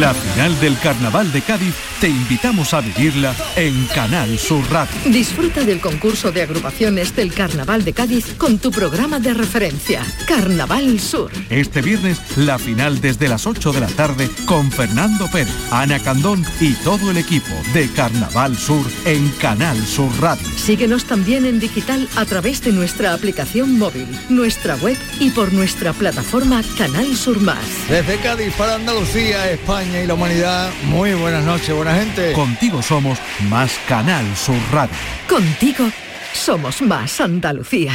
La 0.00 0.12
final 0.12 0.60
del 0.60 0.78
Carnaval 0.78 1.32
de 1.32 1.40
Cádiz 1.40 1.74
te 2.02 2.08
invitamos 2.08 2.74
a 2.74 2.82
vivirla 2.82 3.34
en 3.56 3.86
Canal 3.86 4.38
Sur 4.38 4.62
Radio. 4.70 4.94
Disfruta 5.06 5.64
del 5.64 5.80
concurso 5.80 6.30
de 6.30 6.42
agrupaciones 6.42 7.16
del 7.16 7.32
Carnaval 7.32 7.82
de 7.82 7.94
Cádiz 7.94 8.34
con 8.36 8.58
tu 8.58 8.70
programa 8.70 9.20
de 9.20 9.32
referencia, 9.32 10.02
Carnaval 10.28 11.00
Sur. 11.00 11.30
Este 11.48 11.80
viernes, 11.80 12.20
la 12.36 12.58
final 12.58 13.00
desde 13.00 13.26
las 13.26 13.46
8 13.46 13.72
de 13.72 13.80
la 13.80 13.86
tarde 13.86 14.28
con 14.44 14.70
Fernando 14.70 15.30
Pérez, 15.30 15.54
Ana 15.70 15.98
Candón 15.98 16.44
y 16.60 16.74
todo 16.74 17.10
el 17.10 17.16
equipo 17.16 17.54
de 17.72 17.88
Carnaval 17.88 18.58
Sur 18.58 18.84
en 19.06 19.30
Canal 19.40 19.78
Sur 19.86 20.10
Radio. 20.20 20.46
Síguenos 20.58 21.06
también 21.06 21.46
en 21.46 21.58
digital 21.58 22.06
a 22.16 22.26
través 22.26 22.60
de 22.60 22.72
nuestra 22.72 23.14
aplicación 23.14 23.78
móvil, 23.78 24.06
nuestra 24.28 24.76
web 24.76 24.98
y 25.20 25.30
por 25.30 25.54
nuestra 25.54 25.94
plataforma 25.94 26.62
Canal 26.76 27.16
Sur 27.16 27.40
Más. 27.40 27.64
Desde 27.88 28.18
Cádiz 28.18 28.52
para 28.56 28.74
Andalucía, 28.74 29.50
España 29.50 29.85
y 29.94 30.06
la 30.06 30.14
humanidad, 30.14 30.70
muy 30.84 31.14
buenas 31.14 31.44
noches, 31.44 31.74
buena 31.74 31.94
gente. 31.94 32.32
Contigo 32.32 32.82
somos 32.82 33.18
más 33.48 33.78
Canal 33.88 34.24
Sur 34.36 34.56
Radio. 34.72 34.94
Contigo 35.28 35.90
somos 36.32 36.82
más 36.82 37.20
Andalucía. 37.20 37.92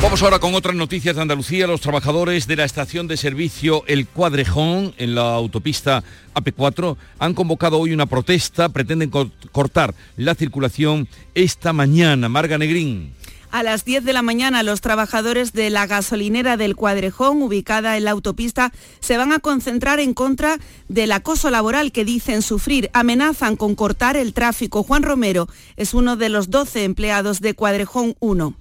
Vamos 0.00 0.22
ahora 0.22 0.38
con 0.38 0.54
otras 0.54 0.74
noticias 0.74 1.16
de 1.16 1.22
Andalucía. 1.22 1.66
Los 1.66 1.80
trabajadores 1.80 2.46
de 2.46 2.56
la 2.56 2.64
estación 2.64 3.06
de 3.06 3.16
servicio 3.16 3.84
El 3.86 4.06
Cuadrejón 4.06 4.94
en 4.98 5.14
la 5.14 5.34
autopista 5.34 6.02
AP4 6.34 6.96
han 7.18 7.34
convocado 7.34 7.78
hoy 7.78 7.92
una 7.92 8.06
protesta. 8.06 8.68
Pretenden 8.68 9.10
cortar 9.52 9.94
la 10.16 10.34
circulación 10.34 11.08
esta 11.34 11.72
mañana. 11.72 12.28
Marga 12.28 12.58
Negrín. 12.58 13.14
A 13.52 13.62
las 13.62 13.84
10 13.84 14.04
de 14.04 14.14
la 14.14 14.22
mañana 14.22 14.62
los 14.62 14.80
trabajadores 14.80 15.52
de 15.52 15.68
la 15.68 15.86
gasolinera 15.86 16.56
del 16.56 16.74
Cuadrejón, 16.74 17.42
ubicada 17.42 17.98
en 17.98 18.04
la 18.04 18.12
autopista, 18.12 18.72
se 19.00 19.18
van 19.18 19.30
a 19.30 19.40
concentrar 19.40 20.00
en 20.00 20.14
contra 20.14 20.56
del 20.88 21.12
acoso 21.12 21.50
laboral 21.50 21.92
que 21.92 22.06
dicen 22.06 22.40
sufrir. 22.40 22.88
Amenazan 22.94 23.56
con 23.56 23.74
cortar 23.74 24.16
el 24.16 24.32
tráfico. 24.32 24.82
Juan 24.82 25.02
Romero 25.02 25.48
es 25.76 25.92
uno 25.92 26.16
de 26.16 26.30
los 26.30 26.48
12 26.48 26.84
empleados 26.84 27.42
de 27.42 27.52
Cuadrejón 27.52 28.14
1. 28.20 28.54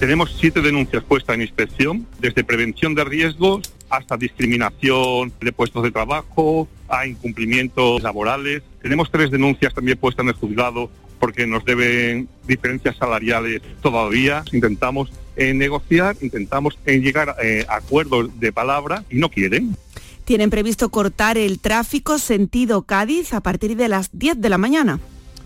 Tenemos 0.00 0.34
siete 0.40 0.62
denuncias 0.62 1.04
puestas 1.04 1.34
en 1.34 1.42
inspección, 1.42 2.06
desde 2.18 2.42
prevención 2.42 2.94
de 2.94 3.04
riesgos 3.04 3.70
hasta 3.90 4.16
discriminación 4.16 5.30
de 5.42 5.52
puestos 5.52 5.82
de 5.82 5.90
trabajo, 5.90 6.66
a 6.88 7.06
incumplimientos 7.06 8.02
laborales. 8.02 8.62
Tenemos 8.80 9.10
tres 9.10 9.30
denuncias 9.30 9.74
también 9.74 9.98
puestas 9.98 10.24
en 10.24 10.30
el 10.30 10.34
juzgado 10.36 10.88
porque 11.22 11.46
nos 11.46 11.64
deben 11.64 12.28
diferencias 12.48 12.96
salariales 12.96 13.62
todavía. 13.80 14.42
Intentamos 14.50 15.12
eh, 15.36 15.54
negociar, 15.54 16.16
intentamos 16.20 16.76
eh, 16.84 16.98
llegar 16.98 17.36
eh, 17.40 17.64
a 17.68 17.76
acuerdos 17.76 18.40
de 18.40 18.52
palabra 18.52 19.04
y 19.08 19.18
no 19.18 19.28
quieren. 19.28 19.76
Tienen 20.24 20.50
previsto 20.50 20.88
cortar 20.88 21.38
el 21.38 21.60
tráfico 21.60 22.18
sentido 22.18 22.82
Cádiz 22.82 23.34
a 23.34 23.40
partir 23.40 23.76
de 23.76 23.86
las 23.86 24.10
10 24.12 24.40
de 24.40 24.48
la 24.48 24.58
mañana. 24.58 24.98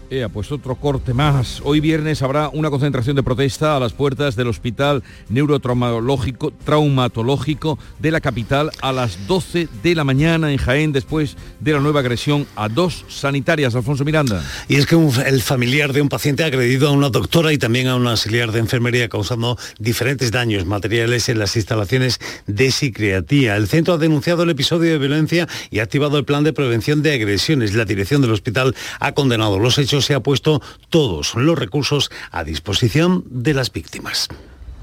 Eh, 0.09 0.28
pues 0.32 0.52
otro 0.52 0.76
corte 0.76 1.14
más. 1.14 1.61
Hoy 1.64 1.80
viernes 1.80 2.22
habrá 2.22 2.48
una 2.50 2.70
concentración 2.70 3.16
de 3.16 3.24
protesta 3.24 3.76
a 3.76 3.80
las 3.80 3.92
puertas 3.92 4.36
del 4.36 4.46
Hospital 4.46 5.02
Neurotraumatológico 5.28 6.52
traumatológico 6.64 7.76
de 7.98 8.12
la 8.12 8.20
capital 8.20 8.70
a 8.82 8.92
las 8.92 9.26
12 9.26 9.68
de 9.82 9.94
la 9.96 10.04
mañana 10.04 10.52
en 10.52 10.59
Jaén 10.59 10.92
después 10.92 11.36
de 11.59 11.72
la 11.72 11.80
nueva 11.80 12.00
agresión 12.00 12.46
a 12.54 12.68
dos 12.68 13.04
sanitarias. 13.09 13.74
Alfonso 13.74 14.04
Miranda. 14.04 14.44
Y 14.68 14.76
es 14.76 14.86
que 14.86 14.94
el 14.94 15.42
familiar 15.42 15.92
de 15.92 16.02
un 16.02 16.09
paciente 16.09 16.44
ha 16.44 16.46
agredido 16.46 16.88
a 16.88 16.92
una 16.92 17.11
doctora 17.11 17.52
y 17.52 17.59
también 17.59 17.88
a 17.88 17.96
una 17.96 18.11
auxiliar 18.11 18.52
de 18.52 18.61
enfermería 18.61 19.09
causando 19.09 19.59
diferentes 19.80 20.30
daños 20.30 20.66
materiales 20.66 21.28
en 21.28 21.40
las 21.40 21.57
instalaciones 21.57 22.20
de 22.46 22.70
psiquiatría. 22.70 23.57
El 23.57 23.66
centro 23.66 23.94
ha 23.94 23.98
denunciado 23.98 24.44
el 24.44 24.50
episodio 24.50 24.92
de 24.92 24.98
violencia 24.98 25.48
y 25.70 25.80
ha 25.80 25.82
activado 25.82 26.16
el 26.16 26.24
plan 26.24 26.44
de 26.44 26.52
prevención 26.52 27.02
de 27.02 27.12
agresiones. 27.12 27.74
La 27.74 27.84
dirección 27.84 28.22
del 28.22 28.30
hospital 28.30 28.76
ha 29.00 29.12
condenado 29.12 29.59
los 29.59 29.78
hechos 29.78 29.95
se 30.01 30.14
ha 30.14 30.20
puesto 30.20 30.62
todos 30.88 31.34
los 31.34 31.59
recursos 31.59 32.11
a 32.30 32.44
disposición 32.44 33.24
de 33.28 33.55
las 33.55 33.72
víctimas. 33.72 34.28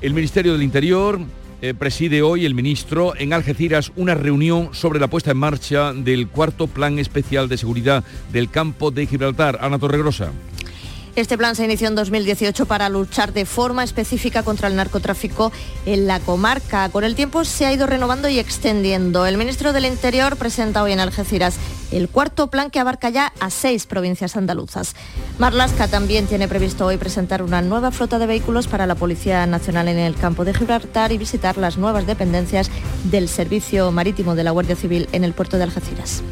El 0.01 0.13
Ministerio 0.13 0.53
del 0.53 0.63
Interior 0.63 1.19
eh, 1.61 1.73
preside 1.73 2.21
hoy 2.21 2.45
el 2.45 2.55
ministro 2.55 3.13
en 3.17 3.31
Algeciras 3.31 3.93
una 3.95 4.15
reunión 4.15 4.69
sobre 4.73 4.99
la 4.99 5.07
puesta 5.07 5.31
en 5.31 5.37
marcha 5.37 5.93
del 5.93 6.27
cuarto 6.27 6.67
plan 6.67 6.99
especial 6.99 7.47
de 7.47 7.57
seguridad 7.57 8.03
del 8.33 8.49
campo 8.49 8.91
de 8.91 9.07
Gibraltar. 9.07 9.59
Ana 9.61 9.79
Torregrosa. 9.79 10.33
Este 11.15 11.37
plan 11.37 11.55
se 11.55 11.65
inició 11.65 11.89
en 11.89 11.95
2018 11.95 12.65
para 12.65 12.89
luchar 12.89 13.33
de 13.33 13.45
forma 13.45 13.83
específica 13.83 14.41
contra 14.41 14.67
el 14.67 14.75
narcotráfico 14.75 15.51
en 15.85 16.07
la 16.07 16.19
comarca. 16.19 16.89
Con 16.89 17.03
el 17.03 17.13
tiempo 17.13 17.45
se 17.45 17.67
ha 17.67 17.73
ido 17.73 17.85
renovando 17.85 18.29
y 18.29 18.39
extendiendo. 18.39 19.27
El 19.27 19.37
ministro 19.37 19.73
del 19.73 19.85
Interior 19.85 20.37
presenta 20.37 20.81
hoy 20.81 20.91
en 20.91 20.99
Algeciras 20.99 21.57
el 21.91 22.09
cuarto 22.09 22.47
plan 22.47 22.71
que 22.71 22.79
abarca 22.79 23.11
ya 23.11 23.31
a 23.39 23.51
seis 23.51 23.85
provincias 23.85 24.35
andaluzas. 24.35 24.95
Marlasca 25.37 25.87
también 25.87 26.25
tiene 26.25 26.47
previsto 26.47 26.87
hoy 26.87 26.97
presentar 26.97 27.43
una 27.43 27.61
nueva 27.61 27.91
flota 27.91 28.17
de 28.17 28.25
vehículos 28.25 28.67
para 28.67 28.87
la 28.87 28.95
Policía 28.95 29.45
Nacional 29.45 29.89
en 29.89 29.99
el 29.99 30.15
campo 30.15 30.45
de 30.45 30.55
Gibraltar 30.55 31.11
y 31.11 31.19
visitar 31.19 31.57
las 31.57 31.77
nuevas 31.77 32.07
dependencias 32.07 32.71
del 33.03 33.29
Servicio 33.29 33.91
Marítimo 33.91 34.33
de 34.33 34.45
la 34.45 34.51
Guardia 34.51 34.75
Civil 34.75 35.07
en 35.11 35.23
el 35.23 35.33
puerto 35.33 35.57
de 35.57 35.63
Algeciras. 35.63 36.23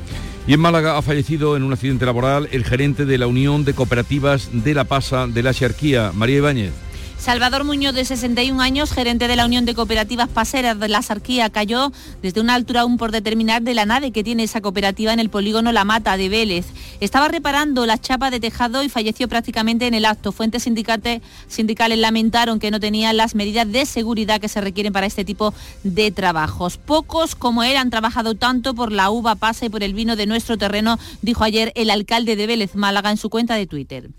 Y 0.48 0.54
en 0.54 0.60
Málaga 0.60 0.98
ha 0.98 1.02
fallecido 1.02 1.56
en 1.56 1.64
un 1.64 1.74
accidente 1.74 2.06
laboral 2.06 2.50
el 2.52 2.66
gerente 2.66 3.06
de 3.06 3.18
la 3.18 3.28
Unión 3.28 3.64
de 3.64 3.74
Cooperativas 3.74 4.50
de 4.52 4.74
La 4.74 4.86
Pasa 4.86 5.28
de 5.28 5.44
la 5.44 5.54
Xarquía, 5.54 6.12
María 6.14 6.38
Ibáñez. 6.38 6.74
Salvador 7.22 7.66
Muñoz, 7.66 7.94
de 7.94 8.04
61 8.04 8.60
años, 8.60 8.92
gerente 8.92 9.28
de 9.28 9.36
la 9.36 9.46
Unión 9.46 9.64
de 9.64 9.76
Cooperativas 9.76 10.28
Paseras 10.28 10.80
de 10.80 10.88
la 10.88 11.04
Sarquía, 11.04 11.52
cayó 11.52 11.92
desde 12.24 12.42
una 12.42 12.56
altura 12.56 12.82
aún 12.82 12.98
por 12.98 13.12
determinar 13.12 13.62
de 13.62 13.76
la 13.76 13.86
nave 13.86 14.12
que 14.12 14.24
tiene 14.24 14.42
esa 14.42 14.60
cooperativa 14.60 15.14
en 15.14 15.20
el 15.20 15.30
polígono 15.30 15.72
La 15.72 15.86
Mata 15.86 16.18
de 16.18 16.30
Vélez. 16.30 16.66
Estaba 17.00 17.28
reparando 17.28 17.86
la 17.86 18.00
chapa 18.00 18.32
de 18.32 18.40
tejado 18.40 18.82
y 18.82 18.90
falleció 18.90 19.28
prácticamente 19.30 19.86
en 19.86 19.94
el 19.94 20.06
acto. 20.06 20.32
Fuentes 20.32 20.64
sindicales 20.64 22.00
lamentaron 22.00 22.58
que 22.58 22.72
no 22.72 22.80
tenían 22.80 23.16
las 23.18 23.36
medidas 23.36 23.72
de 23.72 23.86
seguridad 23.86 24.42
que 24.42 24.50
se 24.50 24.60
requieren 24.60 24.92
para 24.92 25.06
este 25.06 25.24
tipo 25.24 25.54
de 25.84 26.10
trabajos. 26.10 26.78
Pocos 26.78 27.36
como 27.36 27.62
él 27.62 27.78
han 27.78 27.92
trabajado 27.92 28.34
tanto 28.34 28.74
por 28.74 28.92
la 28.92 29.12
uva 29.12 29.36
pasa 29.36 29.68
y 29.68 29.70
por 29.70 29.84
el 29.84 29.94
vino 29.94 30.16
de 30.16 30.26
nuestro 30.26 30.58
terreno, 30.58 30.98
dijo 31.22 31.44
ayer 31.44 31.72
el 31.76 31.92
alcalde 31.92 32.36
de 32.36 32.48
Vélez 32.48 32.74
Málaga 32.74 33.12
en 33.12 33.18
su 33.18 33.30
cuenta 33.30 33.54
de 33.54 33.68
Twitter. 33.68 34.10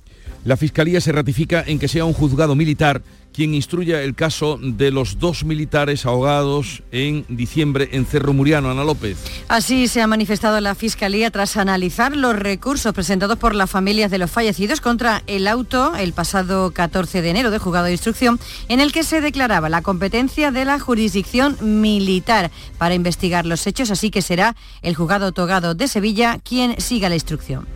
La 0.45 0.57
Fiscalía 0.57 1.01
se 1.01 1.13
ratifica 1.13 1.63
en 1.65 1.79
que 1.79 1.87
sea 1.87 2.05
un 2.05 2.13
juzgado 2.13 2.57
militar 2.57 3.03
quien 3.33 3.55
instruya 3.55 4.03
el 4.03 4.15
caso 4.15 4.59
de 4.61 4.91
los 4.91 5.19
dos 5.19 5.45
militares 5.45 6.05
ahogados 6.05 6.83
en 6.91 7.25
diciembre 7.29 7.89
en 7.93 8.05
Cerro 8.05 8.33
Muriano. 8.33 8.71
Ana 8.71 8.85
López. 8.85 9.17
Así 9.49 9.89
se 9.89 10.03
ha 10.03 10.07
manifestado 10.07 10.61
la 10.61 10.75
Fiscalía 10.75 11.31
tras 11.31 11.57
analizar 11.57 12.17
los 12.17 12.37
recursos 12.37 12.93
presentados 12.93 13.39
por 13.39 13.55
las 13.55 13.71
familias 13.71 14.11
de 14.11 14.19
los 14.19 14.31
fallecidos 14.31 14.81
contra 14.81 15.23
el 15.29 15.47
auto 15.47 15.95
el 15.97 16.13
pasado 16.13 16.73
14 16.73 17.23
de 17.23 17.31
enero 17.31 17.51
de 17.51 17.59
juzgado 17.59 17.87
de 17.87 17.93
instrucción, 17.93 18.39
en 18.69 18.81
el 18.81 18.93
que 18.93 19.05
se 19.05 19.21
declaraba 19.21 19.69
la 19.69 19.83
competencia 19.83 20.51
de 20.51 20.65
la 20.65 20.79
jurisdicción 20.79 21.57
militar 21.81 22.51
para 22.79 22.95
investigar 22.95 23.47
los 23.47 23.67
hechos, 23.67 23.91
así 23.91 24.11
que 24.11 24.23
será 24.23 24.57
el 24.83 24.95
juzgado 24.95 25.33
togado 25.33 25.75
de 25.75 25.89
Sevilla 25.89 26.39
quien 26.43 26.81
siga 26.81 27.09
la 27.09 27.15
instrucción. 27.15 27.67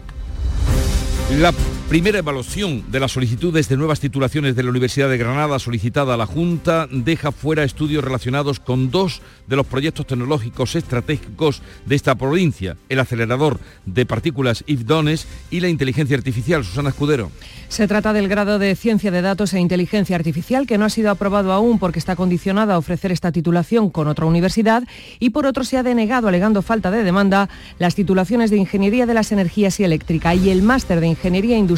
La 1.31 1.53
primera 1.89 2.19
evaluación 2.19 2.91
de 2.91 2.99
las 2.99 3.13
solicitudes 3.13 3.69
de 3.69 3.77
nuevas 3.77 4.01
titulaciones 4.01 4.57
de 4.57 4.65
la 4.65 4.71
Universidad 4.71 5.09
de 5.09 5.19
Granada 5.19 5.61
solicitada 5.61 6.15
a 6.15 6.17
la 6.17 6.27
Junta 6.27 6.89
deja 6.91 7.31
fuera 7.31 7.63
estudios 7.63 8.03
relacionados 8.03 8.59
con 8.59 8.91
dos 8.91 9.23
de 9.47 9.55
los 9.55 9.67
proyectos 9.67 10.07
tecnológicos 10.07 10.75
estratégicos 10.75 11.63
de 11.85 11.95
esta 11.95 12.17
provincia, 12.17 12.77
el 12.89 12.99
acelerador 12.99 13.61
de 13.85 14.05
partículas 14.05 14.65
IFDONES 14.67 15.29
y 15.51 15.61
la 15.61 15.69
inteligencia 15.69 16.17
artificial. 16.17 16.65
Susana 16.65 16.89
Escudero. 16.89 17.31
Se 17.69 17.89
trata 17.89 18.13
del 18.13 18.29
grado 18.29 18.59
de 18.59 18.75
ciencia 18.77 19.11
de 19.11 19.23
datos 19.23 19.53
e 19.53 19.61
inteligencia 19.61 20.17
artificial 20.17 20.67
que 20.67 20.79
no 20.79 20.85
ha 20.85 20.91
sido 20.91 21.11
aprobado 21.11 21.53
aún 21.53 21.79
porque 21.79 21.99
está 21.99 22.15
condicionada 22.15 22.75
a 22.75 22.79
ofrecer 22.79 23.11
esta 23.11 23.33
titulación 23.33 23.91
con 23.91 24.07
otra 24.07 24.27
universidad 24.27 24.85
y 25.19 25.31
por 25.31 25.47
otro 25.47 25.65
se 25.65 25.77
ha 25.77 25.83
denegado 25.83 26.29
alegando 26.29 26.63
falta 26.63 26.91
de 26.91 27.03
demanda 27.03 27.49
las 27.79 27.95
titulaciones 27.95 28.51
de 28.51 28.57
Ingeniería 28.57 29.07
de 29.07 29.15
las 29.15 29.33
Energías 29.33 29.81
y 29.81 29.85
Eléctrica 29.85 30.35
y 30.35 30.51
el 30.51 30.63
máster 30.63 31.01
de 31.01 31.09
Ingeniería 31.09 31.59
Industrial, 31.59 31.76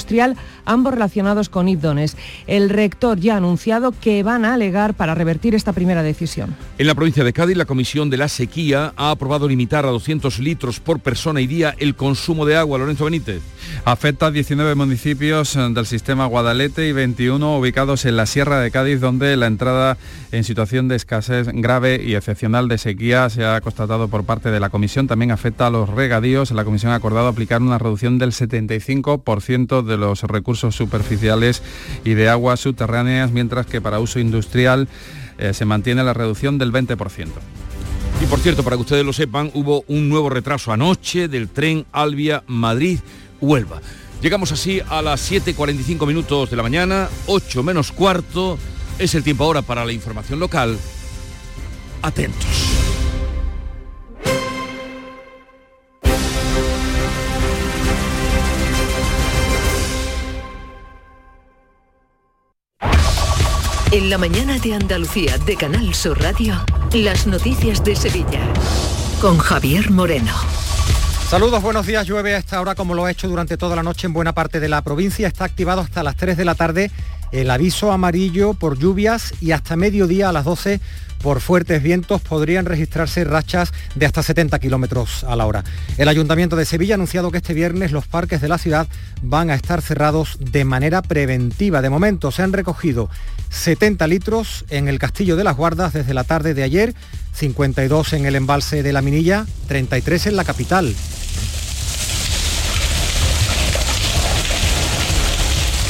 ambos 0.64 0.92
relacionados 0.94 1.48
con 1.48 1.68
IPDONES. 1.68 2.16
El 2.46 2.70
rector 2.70 3.18
ya 3.18 3.34
ha 3.34 3.36
anunciado 3.38 3.92
que 3.92 4.22
van 4.22 4.44
a 4.44 4.54
alegar 4.54 4.94
para 4.94 5.14
revertir 5.14 5.54
esta 5.54 5.72
primera 5.72 6.02
decisión. 6.02 6.54
En 6.78 6.86
la 6.86 6.94
provincia 6.94 7.24
de 7.24 7.32
Cádiz, 7.32 7.56
la 7.56 7.64
Comisión 7.64 8.10
de 8.10 8.16
la 8.16 8.28
Sequía 8.28 8.92
ha 8.96 9.10
aprobado 9.10 9.48
limitar 9.48 9.84
a 9.86 9.90
200 9.90 10.38
litros 10.38 10.80
por 10.80 11.00
persona 11.00 11.40
y 11.40 11.46
día 11.46 11.74
el 11.78 11.94
consumo 11.94 12.46
de 12.46 12.56
agua. 12.56 12.78
Lorenzo 12.78 13.04
Benítez. 13.04 13.42
Afecta 13.84 14.26
a 14.26 14.30
19 14.30 14.74
municipios 14.74 15.54
del 15.54 15.86
sistema 15.86 16.26
Guadalete 16.26 16.88
y 16.88 16.92
21 16.92 17.58
ubicados 17.58 18.04
en 18.04 18.16
la 18.16 18.26
Sierra 18.26 18.60
de 18.60 18.70
Cádiz, 18.70 19.00
donde 19.00 19.36
la 19.36 19.46
entrada 19.46 19.96
en 20.32 20.44
situación 20.44 20.88
de 20.88 20.96
escasez 20.96 21.48
grave 21.52 22.02
y 22.04 22.14
excepcional 22.14 22.68
de 22.68 22.78
sequía 22.78 23.28
se 23.30 23.44
ha 23.44 23.60
constatado 23.60 24.08
por 24.08 24.24
parte 24.24 24.50
de 24.50 24.60
la 24.60 24.70
Comisión. 24.70 25.06
También 25.06 25.30
afecta 25.30 25.66
a 25.66 25.70
los 25.70 25.88
regadíos. 25.88 26.50
La 26.50 26.64
Comisión 26.64 26.92
ha 26.92 26.96
acordado 26.96 27.28
aplicar 27.28 27.62
una 27.62 27.78
reducción 27.78 28.18
del 28.18 28.32
75% 28.32 29.82
de 29.88 29.96
los 29.96 30.22
recursos 30.22 30.76
superficiales 30.76 31.62
y 32.04 32.14
de 32.14 32.28
aguas 32.28 32.60
subterráneas, 32.60 33.32
mientras 33.32 33.66
que 33.66 33.80
para 33.80 33.98
uso 33.98 34.20
industrial 34.20 34.88
eh, 35.38 35.54
se 35.54 35.64
mantiene 35.64 36.04
la 36.04 36.14
reducción 36.14 36.58
del 36.58 36.72
20%. 36.72 37.26
Y 38.20 38.26
por 38.26 38.40
cierto, 38.40 38.64
para 38.64 38.76
que 38.76 38.82
ustedes 38.82 39.04
lo 39.04 39.12
sepan, 39.12 39.50
hubo 39.54 39.84
un 39.86 40.08
nuevo 40.08 40.28
retraso 40.28 40.72
anoche 40.72 41.28
del 41.28 41.48
tren 41.48 41.86
Albia 41.92 42.42
Madrid-Huelva. 42.46 43.80
Llegamos 44.20 44.50
así 44.50 44.80
a 44.88 45.00
las 45.02 45.30
7.45 45.30 46.06
minutos 46.06 46.50
de 46.50 46.56
la 46.56 46.64
mañana, 46.64 47.08
8 47.26 47.62
menos 47.62 47.92
cuarto. 47.92 48.58
Es 48.98 49.14
el 49.14 49.22
tiempo 49.22 49.44
ahora 49.44 49.62
para 49.62 49.84
la 49.84 49.92
información 49.92 50.40
local. 50.40 50.76
Atentos. 52.02 52.87
En 63.90 64.10
la 64.10 64.18
mañana 64.18 64.58
de 64.58 64.74
Andalucía 64.74 65.38
de 65.38 65.56
Canal 65.56 65.94
Sur 65.94 66.20
Radio, 66.20 66.62
las 66.92 67.26
noticias 67.26 67.82
de 67.82 67.96
Sevilla. 67.96 68.40
Con 69.18 69.38
Javier 69.38 69.90
Moreno. 69.90 70.34
Saludos, 71.26 71.62
buenos 71.62 71.86
días. 71.86 72.06
Llueve 72.06 72.34
a 72.34 72.38
esta 72.38 72.60
hora 72.60 72.74
como 72.74 72.92
lo 72.92 73.06
ha 73.06 73.10
hecho 73.10 73.28
durante 73.28 73.56
toda 73.56 73.76
la 73.76 73.82
noche 73.82 74.06
en 74.06 74.12
buena 74.12 74.34
parte 74.34 74.60
de 74.60 74.68
la 74.68 74.82
provincia. 74.82 75.26
Está 75.26 75.46
activado 75.46 75.80
hasta 75.80 76.02
las 76.02 76.16
3 76.16 76.36
de 76.36 76.44
la 76.44 76.54
tarde 76.54 76.90
el 77.32 77.50
aviso 77.50 77.92
amarillo 77.92 78.54
por 78.54 78.78
lluvias 78.78 79.34
y 79.40 79.52
hasta 79.52 79.76
mediodía 79.76 80.28
a 80.28 80.32
las 80.32 80.44
12 80.44 80.80
por 81.22 81.40
fuertes 81.40 81.82
vientos 81.82 82.20
podrían 82.20 82.64
registrarse 82.64 83.24
rachas 83.24 83.72
de 83.94 84.06
hasta 84.06 84.22
70 84.22 84.58
kilómetros 84.58 85.24
a 85.24 85.36
la 85.36 85.46
hora. 85.46 85.64
El 85.96 86.08
Ayuntamiento 86.08 86.56
de 86.56 86.64
Sevilla 86.64 86.94
ha 86.94 86.96
anunciado 86.96 87.30
que 87.30 87.38
este 87.38 87.54
viernes 87.54 87.92
los 87.92 88.06
parques 88.06 88.40
de 88.40 88.48
la 88.48 88.58
ciudad 88.58 88.86
van 89.22 89.50
a 89.50 89.54
estar 89.54 89.82
cerrados 89.82 90.38
de 90.40 90.64
manera 90.64 91.02
preventiva. 91.02 91.82
De 91.82 91.90
momento 91.90 92.30
se 92.30 92.42
han 92.42 92.52
recogido 92.52 93.10
70 93.50 94.06
litros 94.06 94.64
en 94.70 94.88
el 94.88 94.98
Castillo 94.98 95.36
de 95.36 95.44
las 95.44 95.56
Guardas 95.56 95.92
desde 95.92 96.14
la 96.14 96.24
tarde 96.24 96.54
de 96.54 96.62
ayer, 96.62 96.94
52 97.34 98.12
en 98.12 98.26
el 98.26 98.36
embalse 98.36 98.82
de 98.82 98.92
la 98.92 99.02
Minilla, 99.02 99.46
33 99.66 100.28
en 100.28 100.36
la 100.36 100.44
capital. 100.44 100.94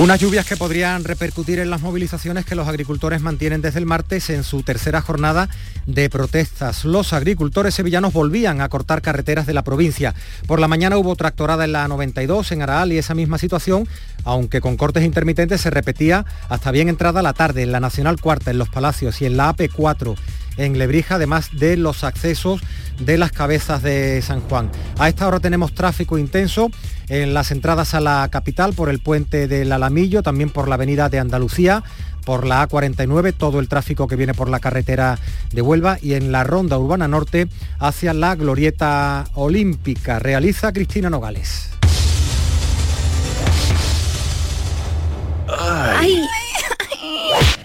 Unas 0.01 0.21
lluvias 0.21 0.47
que 0.47 0.57
podrían 0.57 1.03
repercutir 1.03 1.59
en 1.59 1.71
las 1.71 1.81
movilizaciones 1.81 2.45
que 2.45 2.55
los 2.55 2.69
agricultores 2.69 3.21
mantienen 3.21 3.61
desde 3.61 3.81
el 3.81 3.87
martes 3.87 4.31
en 4.31 4.45
su 4.45 4.63
tercera 4.63 5.01
jornada 5.01 5.49
de 5.87 6.09
protestas. 6.09 6.85
Los 6.85 7.13
agricultores 7.13 7.75
sevillanos 7.75 8.13
volvían 8.13 8.61
a 8.61 8.69
cortar 8.69 9.03
carreteras 9.03 9.45
de 9.45 9.55
la 9.55 9.65
provincia. 9.65 10.15
Por 10.47 10.61
la 10.61 10.69
mañana 10.69 10.99
hubo 10.99 11.17
tractorada 11.17 11.65
en 11.65 11.73
la 11.73 11.89
92 11.89 12.53
en 12.53 12.63
Araal 12.63 12.93
y 12.93 12.99
esa 12.99 13.17
misma 13.17 13.39
situación, 13.39 13.89
aunque 14.23 14.61
con 14.61 14.77
cortes 14.77 15.03
intermitentes, 15.03 15.63
se 15.63 15.71
repetía 15.71 16.25
hasta 16.49 16.71
bien 16.71 16.89
entrada 16.89 17.21
la 17.21 17.33
tarde 17.33 17.65
en 17.65 17.73
la 17.73 17.81
Nacional 17.81 18.21
Cuarta, 18.21 18.53
en 18.53 18.59
Los 18.59 18.69
Palacios 18.69 19.21
y 19.21 19.27
en 19.27 19.37
la 19.37 19.53
AP4 19.53 20.15
en 20.59 20.77
Lebrija, 20.77 21.15
además 21.15 21.49
de 21.53 21.79
los 21.79 22.05
accesos 22.05 22.61
de 23.01 23.17
las 23.17 23.33
cabezas 23.33 23.83
de 23.83 24.21
San 24.23 24.41
Juan. 24.43 24.71
A 24.99 25.09
esta 25.09 25.27
hora 25.27 25.41
tenemos 25.41 25.73
tráfico 25.73 26.19
intenso 26.19 26.71
en 27.09 27.33
las 27.33 27.51
entradas 27.51 27.95
a 27.95 28.01
la 28.01 28.29
capital 28.31 28.75
por 28.75 28.91
el 28.91 28.99
puente 28.99 29.49
del 29.49 29.73
Alamillo, 29.73 30.23
también 30.23 30.51
por 30.51 30.69
la 30.69 30.75
avenida 30.75 31.09
de 31.09 31.19
Andalucía, 31.19 31.83
por 32.25 32.47
la 32.47 32.69
A49, 32.69 33.33
todo 33.33 33.61
el 33.61 33.69
tráfico 33.69 34.07
que 34.07 34.17
viene 34.17 34.35
por 34.35 34.51
la 34.51 34.61
carretera 34.61 35.19
de 35.53 35.63
Huelva 35.63 35.99
y 36.03 36.13
en 36.13 36.31
la 36.31 36.45
ronda 36.45 36.77
urbana 36.77 37.09
norte 37.09 37.49
hacia 37.79 38.13
la 38.13 38.35
glorieta 38.35 39.25
olímpica. 39.35 40.19
Realiza 40.19 40.73
Cristina 40.73 41.09
Nogales. 41.09 41.71
Ay. 45.49 46.23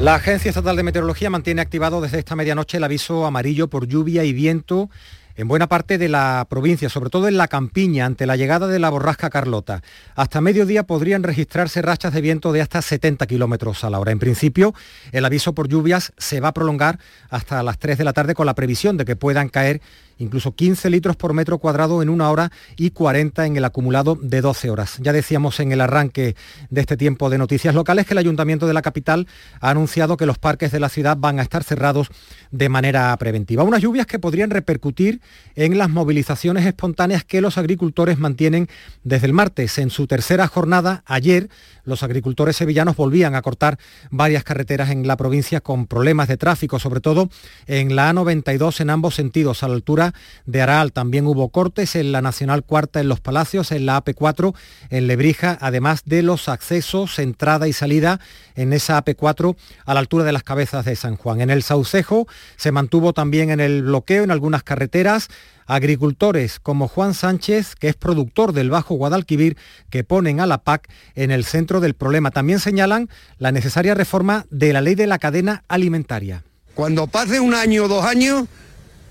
La 0.00 0.14
Agencia 0.14 0.48
Estatal 0.48 0.76
de 0.76 0.82
Meteorología 0.82 1.28
mantiene 1.28 1.60
activado 1.60 2.00
desde 2.00 2.18
esta 2.18 2.34
medianoche 2.34 2.78
el 2.78 2.84
aviso 2.84 3.26
amarillo 3.26 3.68
por 3.68 3.86
lluvia 3.86 4.24
y 4.24 4.32
viento 4.32 4.88
en 5.36 5.46
buena 5.46 5.68
parte 5.68 5.98
de 5.98 6.08
la 6.08 6.46
provincia, 6.48 6.88
sobre 6.88 7.10
todo 7.10 7.28
en 7.28 7.36
la 7.36 7.48
campiña, 7.48 8.06
ante 8.06 8.24
la 8.24 8.36
llegada 8.36 8.66
de 8.66 8.78
la 8.78 8.88
borrasca 8.88 9.28
Carlota. 9.28 9.82
Hasta 10.14 10.40
mediodía 10.40 10.84
podrían 10.84 11.22
registrarse 11.22 11.82
rachas 11.82 12.14
de 12.14 12.22
viento 12.22 12.50
de 12.50 12.62
hasta 12.62 12.80
70 12.80 13.26
kilómetros 13.26 13.84
a 13.84 13.90
la 13.90 13.98
hora. 13.98 14.10
En 14.10 14.18
principio, 14.18 14.74
el 15.12 15.26
aviso 15.26 15.54
por 15.54 15.68
lluvias 15.68 16.14
se 16.16 16.40
va 16.40 16.48
a 16.48 16.54
prolongar 16.54 16.98
hasta 17.28 17.62
las 17.62 17.78
3 17.78 17.98
de 17.98 18.04
la 18.04 18.14
tarde 18.14 18.34
con 18.34 18.46
la 18.46 18.54
previsión 18.54 18.96
de 18.96 19.04
que 19.04 19.16
puedan 19.16 19.50
caer 19.50 19.82
incluso 20.20 20.54
15 20.54 20.88
litros 20.90 21.16
por 21.16 21.34
metro 21.34 21.58
cuadrado 21.58 22.02
en 22.02 22.08
una 22.08 22.30
hora 22.30 22.52
y 22.76 22.90
40 22.90 23.46
en 23.46 23.56
el 23.56 23.64
acumulado 23.64 24.16
de 24.20 24.40
12 24.40 24.70
horas. 24.70 24.98
Ya 25.00 25.12
decíamos 25.12 25.58
en 25.60 25.72
el 25.72 25.80
arranque 25.80 26.36
de 26.68 26.80
este 26.80 26.96
tiempo 26.96 27.30
de 27.30 27.38
noticias 27.38 27.74
locales 27.74 28.06
que 28.06 28.14
el 28.14 28.18
Ayuntamiento 28.18 28.66
de 28.66 28.74
la 28.74 28.82
capital 28.82 29.26
ha 29.60 29.70
anunciado 29.70 30.16
que 30.16 30.26
los 30.26 30.38
parques 30.38 30.70
de 30.72 30.80
la 30.80 30.88
ciudad 30.88 31.16
van 31.16 31.38
a 31.38 31.42
estar 31.42 31.64
cerrados 31.64 32.08
de 32.50 32.68
manera 32.68 33.16
preventiva. 33.16 33.64
Unas 33.64 33.82
lluvias 33.82 34.06
que 34.06 34.18
podrían 34.18 34.50
repercutir 34.50 35.20
en 35.54 35.78
las 35.78 35.88
movilizaciones 35.88 36.66
espontáneas 36.66 37.24
que 37.24 37.40
los 37.40 37.58
agricultores 37.58 38.18
mantienen 38.18 38.68
desde 39.02 39.26
el 39.26 39.32
martes. 39.32 39.78
En 39.78 39.90
su 39.90 40.06
tercera 40.06 40.46
jornada, 40.46 41.02
ayer, 41.06 41.48
los 41.84 42.02
agricultores 42.02 42.56
sevillanos 42.56 42.96
volvían 42.96 43.34
a 43.34 43.42
cortar 43.42 43.78
varias 44.10 44.44
carreteras 44.44 44.90
en 44.90 45.06
la 45.06 45.16
provincia 45.16 45.60
con 45.60 45.86
problemas 45.86 46.28
de 46.28 46.36
tráfico, 46.36 46.78
sobre 46.78 47.00
todo 47.00 47.30
en 47.66 47.96
la 47.96 48.12
A92 48.12 48.80
en 48.80 48.90
ambos 48.90 49.14
sentidos, 49.14 49.62
a 49.62 49.68
la 49.68 49.74
altura 49.74 50.09
de 50.46 50.62
Aral. 50.62 50.92
También 50.92 51.26
hubo 51.26 51.48
cortes 51.48 51.96
en 51.96 52.12
la 52.12 52.22
Nacional 52.22 52.64
Cuarta 52.64 53.00
en 53.00 53.08
Los 53.08 53.20
Palacios, 53.20 53.72
en 53.72 53.86
la 53.86 54.02
AP4 54.02 54.54
en 54.90 55.06
Lebrija, 55.06 55.58
además 55.60 56.02
de 56.04 56.22
los 56.22 56.48
accesos, 56.48 57.18
entrada 57.18 57.68
y 57.68 57.72
salida 57.72 58.20
en 58.54 58.72
esa 58.72 59.02
AP4 59.02 59.56
a 59.84 59.94
la 59.94 60.00
altura 60.00 60.24
de 60.24 60.32
las 60.32 60.42
cabezas 60.42 60.84
de 60.84 60.96
San 60.96 61.16
Juan. 61.16 61.40
En 61.40 61.50
el 61.50 61.62
Saucejo 61.62 62.26
se 62.56 62.72
mantuvo 62.72 63.12
también 63.12 63.50
en 63.50 63.60
el 63.60 63.82
bloqueo 63.82 64.24
en 64.24 64.30
algunas 64.30 64.62
carreteras 64.62 65.28
agricultores 65.70 66.58
como 66.58 66.88
Juan 66.88 67.14
Sánchez, 67.14 67.76
que 67.76 67.88
es 67.88 67.94
productor 67.94 68.52
del 68.52 68.70
Bajo 68.70 68.96
Guadalquivir, 68.96 69.56
que 69.88 70.02
ponen 70.02 70.40
a 70.40 70.46
la 70.46 70.58
PAC 70.58 70.88
en 71.14 71.30
el 71.30 71.44
centro 71.44 71.80
del 71.80 71.94
problema. 71.94 72.32
También 72.32 72.58
señalan 72.58 73.08
la 73.38 73.52
necesaria 73.52 73.94
reforma 73.94 74.46
de 74.50 74.72
la 74.72 74.80
ley 74.80 74.96
de 74.96 75.06
la 75.06 75.18
cadena 75.18 75.62
alimentaria. 75.68 76.42
Cuando 76.74 77.06
pase 77.06 77.40
un 77.40 77.54
año 77.54 77.84
o 77.84 77.88
dos 77.88 78.04
años, 78.04 78.46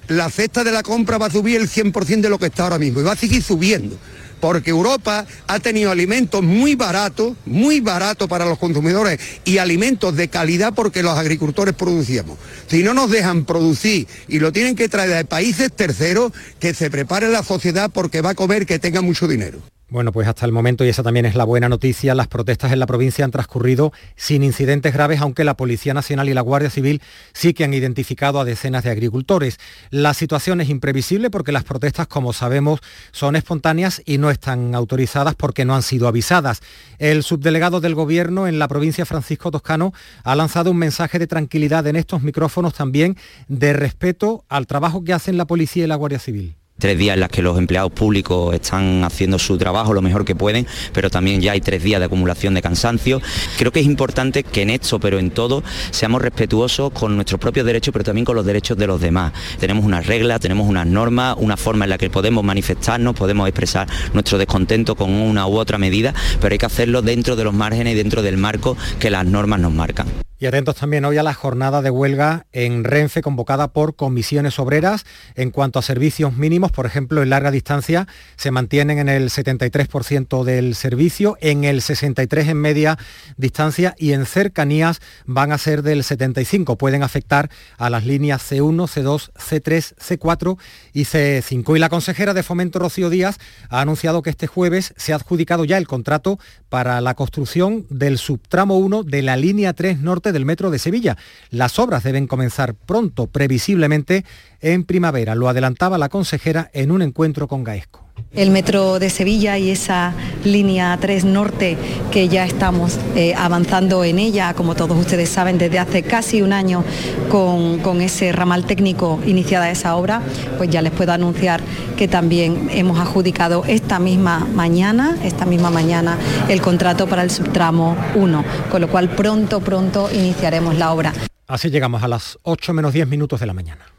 la 0.10 0.30
cesta 0.30 0.64
de 0.64 0.72
la 0.72 0.84
compra 0.84 1.18
va 1.18 1.28
a 1.28 1.32
subir 1.32 1.55
el 1.57 1.70
100% 1.70 2.22
de 2.22 2.30
lo 2.30 2.39
que 2.39 2.47
está 2.47 2.64
ahora 2.64 2.80
mismo 2.80 2.99
y 2.99 3.03
va 3.03 3.14
a 3.14 3.16
seguir 3.16 3.41
subiendo. 3.41 3.97
Porque 4.41 4.70
Europa 4.70 5.26
ha 5.47 5.60
tenido 5.60 5.91
alimentos 5.91 6.41
muy 6.41 6.76
baratos, 6.76 7.36
muy 7.45 7.82
baratos 7.82 8.28
para 8.28 8.45
los 8.45 8.57
consumidores 8.57 9.20
y 9.43 9.57
alimentos 9.57 10.16
de 10.16 10.30
calidad 10.30 10.74
porque 10.74 11.03
los 11.03 11.18
agricultores 11.18 11.76
producíamos. 11.76 12.38
Si 12.68 12.82
no 12.82 12.93
nos 12.93 13.12
dejan 13.12 13.45
producir 13.45 14.07
y 14.28 14.39
lo 14.39 14.51
tienen 14.51 14.76
que 14.76 14.89
traer 14.89 15.10
de 15.10 15.26
países 15.26 15.72
terceros, 15.74 16.32
que 16.60 16.74
se 16.74 16.89
prepare 16.89 17.28
la 17.28 17.43
sociedad 17.43 17.91
porque 17.93 18.22
va 18.22 18.32
a 18.32 18.36
comer 18.36 18.66
que 18.66 18.80
tenga 18.80 19.01
mucho 19.01 19.28
dinero. 19.28 19.60
Bueno, 19.92 20.12
pues 20.12 20.28
hasta 20.28 20.46
el 20.46 20.52
momento, 20.52 20.86
y 20.86 20.90
esa 20.90 21.02
también 21.02 21.26
es 21.26 21.34
la 21.34 21.46
buena 21.46 21.68
noticia, 21.68 22.14
las 22.14 22.28
protestas 22.28 22.72
en 22.72 22.78
la 22.78 22.86
provincia 22.86 23.26
han 23.26 23.32
transcurrido 23.32 23.92
sin 24.16 24.44
incidentes 24.44 24.94
graves, 24.94 25.20
aunque 25.20 25.44
la 25.44 25.58
Policía 25.58 25.96
Nacional 25.96 26.30
y 26.30 26.36
la 26.36 26.42
Guardia 26.42 26.70
Civil 26.70 27.02
sí 27.34 27.56
que 27.56 27.64
han 27.64 27.74
identificado 27.74 28.40
a 28.40 28.46
decenas 28.46 28.84
de 28.84 28.92
agricultores. 28.92 29.58
La 29.90 30.14
situación 30.14 30.62
es 30.62 30.70
imprevisible 30.70 31.32
porque 31.32 31.52
las 31.52 31.64
protestas, 31.64 32.06
como 32.06 32.34
sabemos, 32.34 32.82
son 33.12 33.36
espontáneas 33.36 34.04
y 34.06 34.20
no 34.20 34.30
están 34.30 34.76
autorizadas 34.76 35.34
porque 35.34 35.66
no 35.66 35.74
han 35.74 35.82
sido 35.82 36.08
avisadas. 36.08 36.62
El 37.00 37.24
subdelegado 37.24 37.82
del 37.82 37.96
Gobierno 37.96 38.46
en 38.46 38.60
la 38.60 38.68
provincia, 38.68 39.08
Francisco 39.08 39.50
Toscano, 39.50 39.92
ha 40.24 40.36
lanzado 40.36 40.70
un 40.70 40.78
mensaje 40.78 41.18
de 41.18 41.26
tranquilidad 41.26 41.88
en 41.88 41.96
estos 41.96 42.22
micrófonos 42.22 42.76
también 42.76 43.18
de 43.48 43.74
respeto 43.74 44.46
al 44.50 44.68
trabajo 44.68 45.04
que 45.04 45.14
hacen 45.14 45.38
la 45.38 45.46
Policía 45.46 45.86
y 45.86 45.88
la 45.88 45.96
Guardia 45.96 46.20
Civil 46.20 46.59
tres 46.80 46.98
días 46.98 47.14
en 47.14 47.20
las 47.20 47.30
que 47.30 47.42
los 47.42 47.58
empleados 47.58 47.92
públicos 47.92 48.56
están 48.56 49.04
haciendo 49.04 49.38
su 49.38 49.58
trabajo 49.58 49.94
lo 49.94 50.02
mejor 50.02 50.26
que 50.26 50.36
pueden, 50.36 50.66
pero 50.94 51.10
también 51.10 51.42
ya 51.42 51.52
hay 51.52 51.62
tres 51.62 51.84
días 51.84 52.00
de 52.00 52.06
acumulación 52.06 52.54
de 52.54 52.62
cansancio. 52.62 53.22
Creo 53.58 53.72
que 53.72 53.82
es 53.82 53.86
importante 53.86 54.44
que 54.44 54.62
en 54.62 54.70
esto, 54.70 55.00
pero 55.00 55.20
en 55.20 55.32
todo, 55.32 55.64
seamos 55.92 56.22
respetuosos 56.22 56.92
con 56.92 57.16
nuestros 57.16 57.40
propios 57.40 57.66
derechos, 57.66 57.92
pero 57.92 58.06
también 58.06 58.26
con 58.26 58.36
los 58.36 58.46
derechos 58.46 58.78
de 58.78 58.88
los 58.88 59.02
demás. 59.02 59.34
Tenemos 59.60 59.86
unas 59.86 60.08
reglas, 60.08 60.40
tenemos 60.40 60.68
unas 60.68 60.88
normas, 60.88 61.36
una 61.38 61.58
forma 61.58 61.86
en 61.86 61.90
la 61.90 61.98
que 61.98 62.10
podemos 62.10 62.44
manifestarnos, 62.44 63.16
podemos 63.16 63.48
expresar 63.48 63.88
nuestro 64.14 64.38
descontento 64.38 64.96
con 64.96 65.12
una 65.12 65.48
u 65.48 65.58
otra 65.58 65.78
medida, 65.78 66.14
pero 66.40 66.54
hay 66.54 66.58
que 66.58 66.66
hacerlo 66.66 67.02
dentro 67.02 67.36
de 67.36 67.44
los 67.44 67.54
márgenes 67.54 67.94
y 67.94 67.98
dentro 67.98 68.22
del 68.22 68.38
marco 68.38 68.78
que 69.00 69.10
las 69.10 69.26
normas 69.26 69.60
nos 69.60 69.74
marcan. 69.74 70.29
Y 70.42 70.46
atentos 70.46 70.78
también 70.78 71.04
hoy 71.04 71.18
a 71.18 71.24
la 71.24 71.34
jornada 71.34 71.82
de 71.82 71.90
huelga 71.90 72.46
en 72.54 72.86
Renfe 72.86 73.22
convocada 73.22 73.74
por 73.74 73.98
comisiones 73.98 74.58
obreras. 74.58 75.06
En 75.36 75.52
cuanto 75.52 75.80
a 75.80 75.82
servicios 75.82 76.38
mínimos, 76.38 76.72
por 76.72 76.86
ejemplo, 76.86 77.22
en 77.22 77.30
larga 77.30 77.52
distancia 77.52 78.08
se 78.38 78.50
mantienen 78.50 79.00
en 79.00 79.10
el 79.10 79.32
73% 79.32 80.46
del 80.46 80.76
servicio, 80.76 81.38
en 81.42 81.66
el 81.66 81.82
63% 81.82 82.52
en 82.52 82.56
media 82.58 82.98
distancia 83.36 83.96
y 83.98 84.14
en 84.14 84.26
cercanías 84.26 85.02
van 85.26 85.52
a 85.52 85.58
ser 85.58 85.84
del 85.84 86.04
75%. 86.04 86.78
Pueden 86.78 87.04
afectar 87.04 87.50
a 87.78 87.90
las 87.90 88.06
líneas 88.06 88.42
C1, 88.50 88.88
C2, 88.88 89.32
C3, 89.34 89.96
C4 89.98 90.58
y 90.94 91.04
C5. 91.04 91.76
Y 91.76 91.80
la 91.80 91.90
consejera 91.90 92.34
de 92.34 92.44
Fomento 92.44 92.80
Rocío 92.80 93.10
Díaz 93.10 93.40
ha 93.68 93.82
anunciado 93.82 94.22
que 94.22 94.30
este 94.30 94.48
jueves 94.48 94.94
se 94.96 95.12
ha 95.12 95.18
adjudicado 95.18 95.66
ya 95.66 95.78
el 95.78 95.86
contrato 95.86 96.40
para 96.70 97.02
la 97.02 97.16
construcción 97.16 97.86
del 97.90 98.18
subtramo 98.18 98.78
1 98.78 99.04
de 99.04 99.22
la 99.22 99.36
línea 99.36 99.74
3 99.74 100.00
norte 100.00 100.29
del 100.32 100.46
Metro 100.46 100.72
de 100.72 100.80
Sevilla. 100.80 101.18
Las 101.50 101.80
obras 101.80 102.04
deben 102.04 102.28
comenzar 102.28 102.76
pronto, 102.76 103.28
previsiblemente 103.28 104.26
en 104.62 104.84
primavera. 104.84 105.36
Lo 105.36 105.50
adelantaba 105.50 105.98
la 105.98 106.10
consejera 106.10 106.70
en 106.74 106.92
un 106.92 107.02
encuentro 107.02 107.48
con 107.48 107.64
Gaesco. 107.64 108.09
El 108.32 108.52
metro 108.52 109.00
de 109.00 109.10
Sevilla 109.10 109.58
y 109.58 109.72
esa 109.72 110.14
línea 110.44 110.96
3 111.02 111.26
norte 111.26 111.78
que 112.12 112.28
ya 112.28 112.46
estamos 112.46 113.00
eh, 113.16 113.34
avanzando 113.36 114.04
en 114.04 114.20
ella, 114.20 114.54
como 114.54 114.76
todos 114.76 114.96
ustedes 115.00 115.30
saben, 115.30 115.58
desde 115.58 115.80
hace 115.80 116.04
casi 116.04 116.44
un 116.44 116.54
año 116.54 116.84
con, 117.30 117.80
con, 117.80 118.02
ese 118.02 118.32
ramal 118.32 118.66
técnico 118.66 119.20
iniciada 119.26 119.72
esa 119.72 119.96
obra, 119.96 120.22
pues 120.60 120.70
ya 120.70 120.84
les 120.84 120.92
puedo 120.92 121.12
anunciar 121.12 121.62
que 121.98 122.08
también 122.08 122.70
hemos 122.72 123.00
adjudicado 123.00 123.64
esta 123.68 123.98
misma 123.98 124.48
mañana, 124.54 125.18
esta 125.24 125.48
misma 125.48 125.72
mañana, 125.72 126.16
el 126.50 126.62
contrato 126.62 127.08
para 127.08 127.24
el 127.24 127.32
subtramo 127.32 127.98
1, 128.14 128.46
con 128.70 128.82
lo 128.82 128.90
cual 128.90 129.10
pronto, 129.10 129.60
pronto 129.60 130.08
iniciaremos 130.14 130.78
la 130.78 130.94
obra. 130.94 131.14
Así 131.48 131.72
llegamos 131.72 132.04
a 132.04 132.08
las 132.08 132.38
8 132.44 132.74
menos 132.74 132.94
10 132.94 133.08
minutos 133.08 133.40
de 133.40 133.48
la 133.48 133.54
mañana. 133.54 133.99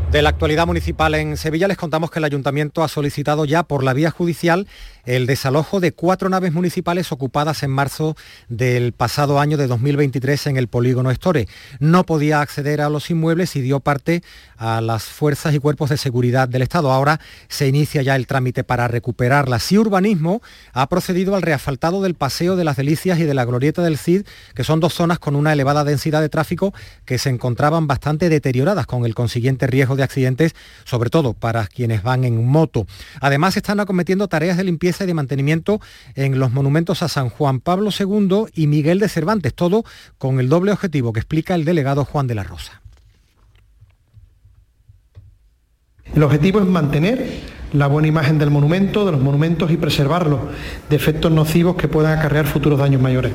De 0.11 0.21
la 0.21 0.27
actualidad 0.27 0.67
municipal 0.67 1.15
en 1.15 1.37
Sevilla 1.37 1.69
les 1.69 1.77
contamos 1.77 2.11
que 2.11 2.19
el 2.19 2.25
ayuntamiento 2.25 2.83
ha 2.83 2.89
solicitado 2.89 3.45
ya 3.45 3.63
por 3.63 3.81
la 3.81 3.93
vía 3.93 4.11
judicial 4.11 4.67
el 5.05 5.25
desalojo 5.27 5.79
de 5.79 5.91
cuatro 5.91 6.29
naves 6.29 6.53
municipales 6.53 7.11
ocupadas 7.11 7.63
en 7.63 7.71
marzo 7.71 8.15
del 8.49 8.93
pasado 8.93 9.39
año 9.39 9.57
de 9.57 9.67
2023 9.67 10.47
en 10.47 10.57
el 10.57 10.67
polígono 10.67 11.11
Estore. 11.11 11.47
No 11.79 12.05
podía 12.05 12.41
acceder 12.41 12.81
a 12.81 12.89
los 12.89 13.09
inmuebles 13.09 13.55
y 13.55 13.61
dio 13.61 13.79
parte 13.79 14.23
a 14.57 14.81
las 14.81 15.03
fuerzas 15.03 15.53
y 15.55 15.59
cuerpos 15.59 15.89
de 15.89 15.97
seguridad 15.97 16.47
del 16.47 16.61
Estado. 16.61 16.91
Ahora 16.91 17.19
se 17.47 17.67
inicia 17.67 18.01
ya 18.01 18.15
el 18.15 18.27
trámite 18.27 18.63
para 18.63 18.87
recuperarlas. 18.87 19.71
Y 19.71 19.77
Urbanismo 19.77 20.41
ha 20.73 20.87
procedido 20.87 21.35
al 21.35 21.41
reasfaltado 21.41 22.01
del 22.01 22.15
Paseo 22.15 22.55
de 22.55 22.63
las 22.63 22.77
Delicias 22.77 23.19
y 23.19 23.23
de 23.23 23.33
la 23.33 23.45
Glorieta 23.45 23.81
del 23.81 23.97
Cid, 23.97 24.25
que 24.53 24.63
son 24.63 24.79
dos 24.79 24.93
zonas 24.93 25.19
con 25.19 25.35
una 25.35 25.53
elevada 25.53 25.83
densidad 25.83 26.21
de 26.21 26.29
tráfico 26.29 26.73
que 27.05 27.17
se 27.17 27.29
encontraban 27.29 27.87
bastante 27.87 28.29
deterioradas 28.29 28.85
con 28.85 29.05
el 29.05 29.15
consiguiente 29.15 29.67
riesgo 29.67 29.95
de 29.95 30.03
accidentes, 30.03 30.53
sobre 30.83 31.09
todo 31.09 31.33
para 31.33 31.67
quienes 31.67 32.03
van 32.03 32.23
en 32.23 32.45
moto. 32.45 32.85
Además, 33.19 33.57
están 33.57 33.79
acometiendo 33.79 34.27
tareas 34.27 34.57
de 34.57 34.63
limpieza 34.63 34.90
y 34.99 35.05
de 35.05 35.13
mantenimiento 35.13 35.79
en 36.15 36.39
los 36.39 36.51
monumentos 36.51 37.01
a 37.03 37.07
San 37.07 37.29
Juan 37.29 37.61
Pablo 37.61 37.89
II 37.97 38.45
y 38.53 38.67
Miguel 38.67 38.99
de 38.99 39.07
Cervantes, 39.07 39.53
todo 39.53 39.85
con 40.17 40.39
el 40.39 40.49
doble 40.49 40.71
objetivo 40.71 41.13
que 41.13 41.21
explica 41.21 41.55
el 41.55 41.65
delegado 41.65 42.03
Juan 42.03 42.27
de 42.27 42.35
la 42.35 42.43
Rosa. 42.43 42.81
El 46.13 46.23
objetivo 46.23 46.59
es 46.59 46.65
mantener 46.65 47.25
la 47.73 47.87
buena 47.87 48.09
imagen 48.09 48.37
del 48.37 48.51
monumento, 48.51 49.05
de 49.05 49.13
los 49.13 49.21
monumentos 49.21 49.71
y 49.71 49.77
preservarlos 49.77 50.41
de 50.89 50.95
efectos 50.95 51.31
nocivos 51.31 51.77
que 51.77 51.87
puedan 51.87 52.17
acarrear 52.17 52.45
futuros 52.45 52.79
daños 52.79 53.01
mayores. 53.01 53.31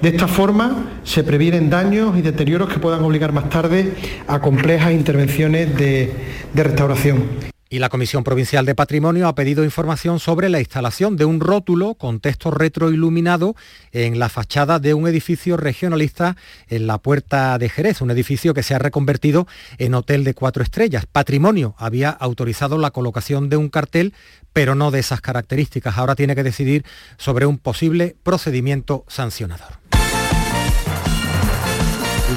De 0.00 0.10
esta 0.10 0.28
forma 0.28 1.00
se 1.04 1.24
previenen 1.24 1.70
daños 1.70 2.16
y 2.16 2.22
deterioros 2.22 2.68
que 2.68 2.78
puedan 2.78 3.02
obligar 3.02 3.32
más 3.32 3.48
tarde 3.48 3.94
a 4.28 4.40
complejas 4.40 4.92
intervenciones 4.92 5.74
de, 5.76 6.12
de 6.52 6.62
restauración. 6.62 7.55
Y 7.68 7.80
la 7.80 7.88
Comisión 7.88 8.22
Provincial 8.22 8.64
de 8.64 8.76
Patrimonio 8.76 9.26
ha 9.26 9.34
pedido 9.34 9.64
información 9.64 10.20
sobre 10.20 10.48
la 10.48 10.60
instalación 10.60 11.16
de 11.16 11.24
un 11.24 11.40
rótulo 11.40 11.94
con 11.94 12.20
texto 12.20 12.52
retroiluminado 12.52 13.56
en 13.90 14.20
la 14.20 14.28
fachada 14.28 14.78
de 14.78 14.94
un 14.94 15.08
edificio 15.08 15.56
regionalista 15.56 16.36
en 16.68 16.86
la 16.86 16.98
Puerta 16.98 17.58
de 17.58 17.68
Jerez, 17.68 18.02
un 18.02 18.12
edificio 18.12 18.54
que 18.54 18.62
se 18.62 18.76
ha 18.76 18.78
reconvertido 18.78 19.48
en 19.78 19.94
hotel 19.94 20.22
de 20.22 20.34
cuatro 20.34 20.62
estrellas. 20.62 21.06
Patrimonio 21.10 21.74
había 21.76 22.10
autorizado 22.10 22.78
la 22.78 22.92
colocación 22.92 23.48
de 23.48 23.56
un 23.56 23.68
cartel, 23.68 24.14
pero 24.52 24.76
no 24.76 24.92
de 24.92 25.00
esas 25.00 25.20
características. 25.20 25.98
Ahora 25.98 26.14
tiene 26.14 26.36
que 26.36 26.44
decidir 26.44 26.84
sobre 27.16 27.46
un 27.46 27.58
posible 27.58 28.14
procedimiento 28.22 29.04
sancionador. 29.08 29.85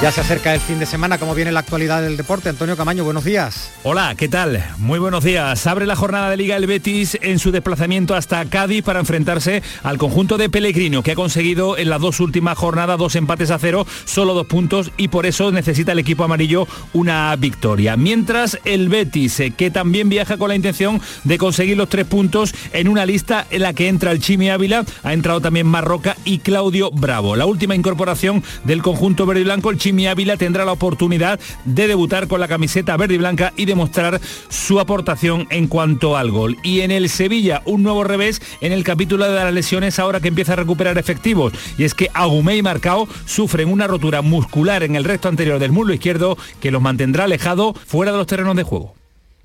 Ya 0.01 0.11
se 0.11 0.21
acerca 0.21 0.53
el 0.53 0.61
fin 0.61 0.79
de 0.79 0.85
semana, 0.85 1.17
como 1.17 1.33
viene 1.35 1.51
la 1.51 1.59
actualidad 1.61 2.01
del 2.01 2.15
deporte. 2.15 2.47
Antonio 2.47 2.77
Camaño, 2.77 3.03
buenos 3.03 3.25
días. 3.25 3.71
Hola, 3.83 4.13
¿qué 4.15 4.29
tal? 4.29 4.63
Muy 4.77 4.97
buenos 4.97 5.23
días. 5.25 5.65
Abre 5.65 5.87
la 5.87 5.95
jornada 5.95 6.29
de 6.29 6.37
Liga 6.37 6.55
el 6.55 6.67
Betis 6.67 7.17
en 7.21 7.37
su 7.39 7.51
desplazamiento 7.51 8.15
hasta 8.15 8.45
Cádiz 8.45 8.83
para 8.83 8.99
enfrentarse 8.99 9.61
al 9.83 9.97
conjunto 9.97 10.37
de 10.37 10.47
Pellegrino, 10.47 11.01
que 11.01 11.11
ha 11.11 11.15
conseguido 11.15 11.75
en 11.75 11.89
las 11.89 11.99
dos 11.99 12.19
últimas 12.21 12.57
jornadas 12.57 12.99
dos 12.99 13.15
empates 13.15 13.49
a 13.49 13.57
cero, 13.57 13.85
solo 14.05 14.35
dos 14.35 14.45
puntos 14.45 14.91
y 14.95 15.07
por 15.07 15.25
eso 15.25 15.51
necesita 15.51 15.91
el 15.91 15.99
equipo 15.99 16.23
amarillo 16.23 16.67
una 16.93 17.35
victoria. 17.35 17.97
Mientras 17.97 18.59
el 18.65 18.89
Betis, 18.89 19.39
eh, 19.39 19.51
que 19.51 19.71
también 19.71 20.07
viaja 20.07 20.37
con 20.37 20.49
la 20.49 20.55
intención 20.55 21.01
de 21.25 21.37
conseguir 21.39 21.75
los 21.75 21.89
tres 21.89 22.05
puntos 22.05 22.53
en 22.73 22.87
una 22.87 23.07
lista 23.07 23.47
en 23.49 23.63
la 23.63 23.73
que 23.73 23.87
entra 23.89 24.11
el 24.11 24.19
Chimi 24.19 24.49
Ávila, 24.49 24.85
ha 25.03 25.13
entrado 25.13 25.41
también 25.41 25.67
Marroca 25.67 26.15
y 26.23 26.39
Claudio 26.39 26.91
Bravo. 26.91 27.35
La 27.35 27.47
última 27.47 27.75
incorporación 27.75 28.43
del 28.63 28.81
conjunto 28.81 29.25
verde 29.25 29.41
y 29.41 29.45
blanco, 29.45 29.78
Chimi 29.79 30.05
Ávila 30.05 30.37
tendrá 30.37 30.65
la 30.65 30.73
oportunidad 30.73 31.39
de 31.65 31.87
debutar 31.87 32.27
con 32.27 32.39
la 32.39 32.47
camiseta 32.47 32.95
verde 32.97 33.15
y 33.15 33.17
blanca 33.17 33.53
y 33.57 33.65
demostrar 33.65 34.21
su 34.49 34.79
aportación 34.79 35.47
en 35.49 35.67
cuanto 35.67 36.15
al 36.15 36.29
gol. 36.29 36.57
Y 36.61 36.81
en 36.81 36.91
el 36.91 37.09
Sevilla, 37.09 37.63
un 37.65 37.81
nuevo 37.81 38.03
revés 38.03 38.41
en 38.61 38.71
el 38.71 38.83
capítulo 38.83 39.25
de 39.25 39.33
las 39.33 39.53
lesiones 39.53 39.97
ahora 39.97 40.19
que 40.19 40.27
empieza 40.27 40.53
a 40.53 40.57
recuperar 40.57 40.97
efectivos. 40.97 41.53
Y 41.77 41.85
es 41.85 41.95
que 41.95 42.09
Agumé 42.13 42.57
y 42.57 42.61
Marcao 42.61 43.07
sufren 43.25 43.69
una 43.69 43.87
rotura 43.87 44.21
muscular 44.21 44.83
en 44.83 44.95
el 44.95 45.03
resto 45.03 45.29
anterior 45.29 45.57
del 45.57 45.71
muslo 45.71 45.93
izquierdo 45.93 46.37
que 46.59 46.71
los 46.71 46.81
mantendrá 46.81 47.23
alejado 47.23 47.73
fuera 47.73 48.11
de 48.11 48.17
los 48.17 48.27
terrenos 48.27 48.55
de 48.55 48.63
juego. 48.63 48.99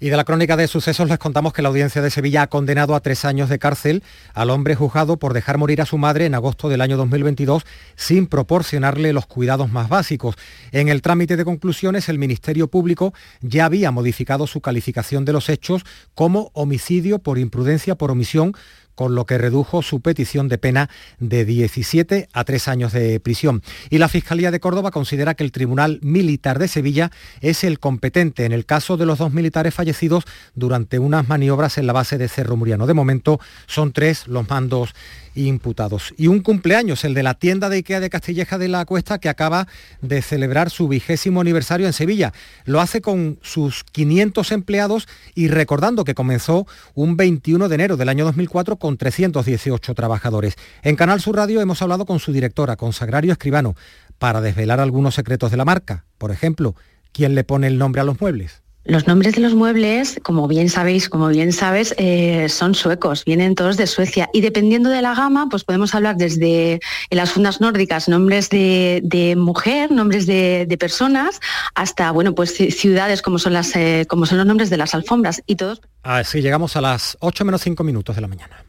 Y 0.04 0.10
de 0.10 0.18
la 0.18 0.24
crónica 0.24 0.58
de 0.58 0.68
sucesos 0.68 1.08
les 1.08 1.18
contamos 1.18 1.54
que 1.54 1.62
la 1.62 1.70
audiencia 1.70 2.02
de 2.02 2.10
Sevilla 2.10 2.42
ha 2.42 2.46
condenado 2.48 2.94
a 2.94 3.00
tres 3.00 3.24
años 3.24 3.48
de 3.48 3.58
cárcel 3.58 4.02
al 4.34 4.50
hombre 4.50 4.74
juzgado 4.74 5.16
por 5.16 5.32
dejar 5.32 5.56
morir 5.56 5.80
a 5.80 5.86
su 5.86 5.96
madre 5.96 6.26
en 6.26 6.34
agosto 6.34 6.68
del 6.68 6.82
año 6.82 6.98
2022 6.98 7.64
sin 7.96 8.26
proporcionarle 8.26 9.14
los 9.14 9.24
cuidados 9.24 9.72
más 9.72 9.88
básicos. 9.88 10.36
En 10.72 10.90
el 10.90 11.00
trámite 11.00 11.38
de 11.38 11.46
conclusiones, 11.46 12.10
el 12.10 12.18
Ministerio 12.18 12.68
Público 12.68 13.14
ya 13.40 13.64
había 13.64 13.92
modificado 13.92 14.46
su 14.46 14.60
calificación 14.60 15.24
de 15.24 15.32
los 15.32 15.48
hechos 15.48 15.86
como 16.14 16.50
homicidio 16.52 17.18
por 17.18 17.38
imprudencia 17.38 17.94
por 17.94 18.10
omisión 18.10 18.52
con 18.94 19.14
lo 19.14 19.26
que 19.26 19.38
redujo 19.38 19.82
su 19.82 20.00
petición 20.00 20.48
de 20.48 20.58
pena 20.58 20.90
de 21.18 21.44
17 21.44 22.28
a 22.32 22.44
3 22.44 22.68
años 22.68 22.92
de 22.92 23.20
prisión. 23.20 23.62
Y 23.90 23.98
la 23.98 24.08
Fiscalía 24.08 24.50
de 24.50 24.60
Córdoba 24.60 24.90
considera 24.90 25.34
que 25.34 25.44
el 25.44 25.52
Tribunal 25.52 25.98
Militar 26.02 26.58
de 26.58 26.68
Sevilla 26.68 27.10
es 27.40 27.64
el 27.64 27.78
competente 27.78 28.44
en 28.44 28.52
el 28.52 28.66
caso 28.66 28.96
de 28.96 29.06
los 29.06 29.18
dos 29.18 29.32
militares 29.32 29.74
fallecidos 29.74 30.24
durante 30.54 30.98
unas 30.98 31.28
maniobras 31.28 31.78
en 31.78 31.86
la 31.86 31.92
base 31.92 32.18
de 32.18 32.28
Cerro 32.28 32.56
Muriano. 32.56 32.86
De 32.86 32.94
momento 32.94 33.40
son 33.66 33.92
tres 33.92 34.26
los 34.26 34.48
mandos 34.48 34.94
imputados. 35.34 36.14
Y 36.16 36.28
un 36.28 36.40
cumpleaños, 36.40 37.04
el 37.04 37.14
de 37.14 37.22
la 37.22 37.34
tienda 37.34 37.68
de 37.68 37.76
Ikea 37.76 38.00
de 38.00 38.10
Castilleja 38.10 38.58
de 38.58 38.68
la 38.68 38.84
Cuesta, 38.84 39.18
que 39.18 39.28
acaba 39.28 39.66
de 40.00 40.22
celebrar 40.22 40.70
su 40.70 40.88
vigésimo 40.88 41.40
aniversario 41.40 41.86
en 41.86 41.92
Sevilla. 41.92 42.32
Lo 42.64 42.80
hace 42.80 43.00
con 43.00 43.38
sus 43.42 43.84
500 43.84 44.52
empleados 44.52 45.08
y 45.34 45.48
recordando 45.48 46.04
que 46.04 46.14
comenzó 46.14 46.66
un 46.94 47.16
21 47.16 47.68
de 47.68 47.74
enero 47.74 47.96
del 47.96 48.08
año 48.08 48.24
2004 48.24 48.76
con 48.76 48.96
318 48.96 49.94
trabajadores. 49.94 50.56
En 50.82 50.96
Canal 50.96 51.20
Sur 51.20 51.36
Radio 51.36 51.60
hemos 51.60 51.82
hablado 51.82 52.06
con 52.06 52.18
su 52.18 52.32
directora, 52.32 52.76
con 52.76 52.92
Sagrario 52.92 53.32
Escribano, 53.32 53.74
para 54.18 54.40
desvelar 54.40 54.80
algunos 54.80 55.14
secretos 55.14 55.50
de 55.50 55.56
la 55.56 55.64
marca. 55.64 56.04
Por 56.18 56.30
ejemplo, 56.30 56.74
¿quién 57.12 57.34
le 57.34 57.44
pone 57.44 57.66
el 57.66 57.78
nombre 57.78 58.00
a 58.00 58.04
los 58.04 58.20
muebles? 58.20 58.63
Los 58.86 59.06
nombres 59.06 59.34
de 59.34 59.40
los 59.40 59.54
muebles, 59.54 60.20
como 60.22 60.46
bien 60.46 60.68
sabéis, 60.68 61.08
como 61.08 61.28
bien 61.28 61.52
sabes, 61.52 61.94
eh, 61.96 62.50
son 62.50 62.74
suecos, 62.74 63.24
vienen 63.24 63.54
todos 63.54 63.78
de 63.78 63.86
Suecia. 63.86 64.28
Y 64.34 64.42
dependiendo 64.42 64.90
de 64.90 65.00
la 65.00 65.14
gama, 65.14 65.48
pues 65.48 65.64
podemos 65.64 65.94
hablar 65.94 66.16
desde 66.16 66.74
en 67.08 67.16
las 67.16 67.32
fundas 67.32 67.62
nórdicas 67.62 68.10
nombres 68.10 68.50
de, 68.50 69.34
mujer, 69.38 69.90
nombres 69.90 70.26
de, 70.26 70.76
personas, 70.78 71.40
hasta 71.74 72.10
bueno, 72.10 72.34
pues 72.34 72.52
ciudades 72.52 73.22
como 73.22 73.38
son 73.38 73.54
las 73.54 73.74
eh, 73.74 74.04
como 74.06 74.26
son 74.26 74.36
los 74.38 74.46
nombres 74.46 74.68
de 74.68 74.76
las 74.76 74.94
alfombras 74.94 75.42
y 75.46 75.56
todos. 75.56 75.80
Así 76.02 76.42
llegamos 76.42 76.76
a 76.76 76.82
las 76.82 77.16
8 77.20 77.44
menos 77.46 77.62
5 77.62 77.82
minutos 77.84 78.14
de 78.16 78.20
la 78.20 78.28
mañana. 78.28 78.64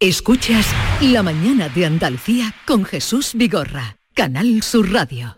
Escuchas 0.00 0.66
La 1.00 1.22
mañana 1.22 1.68
de 1.68 1.86
Andalucía 1.86 2.54
con 2.66 2.84
Jesús 2.84 3.32
Vigorra, 3.34 3.98
Canal 4.14 4.62
Sur 4.62 4.92
Radio. 4.92 5.36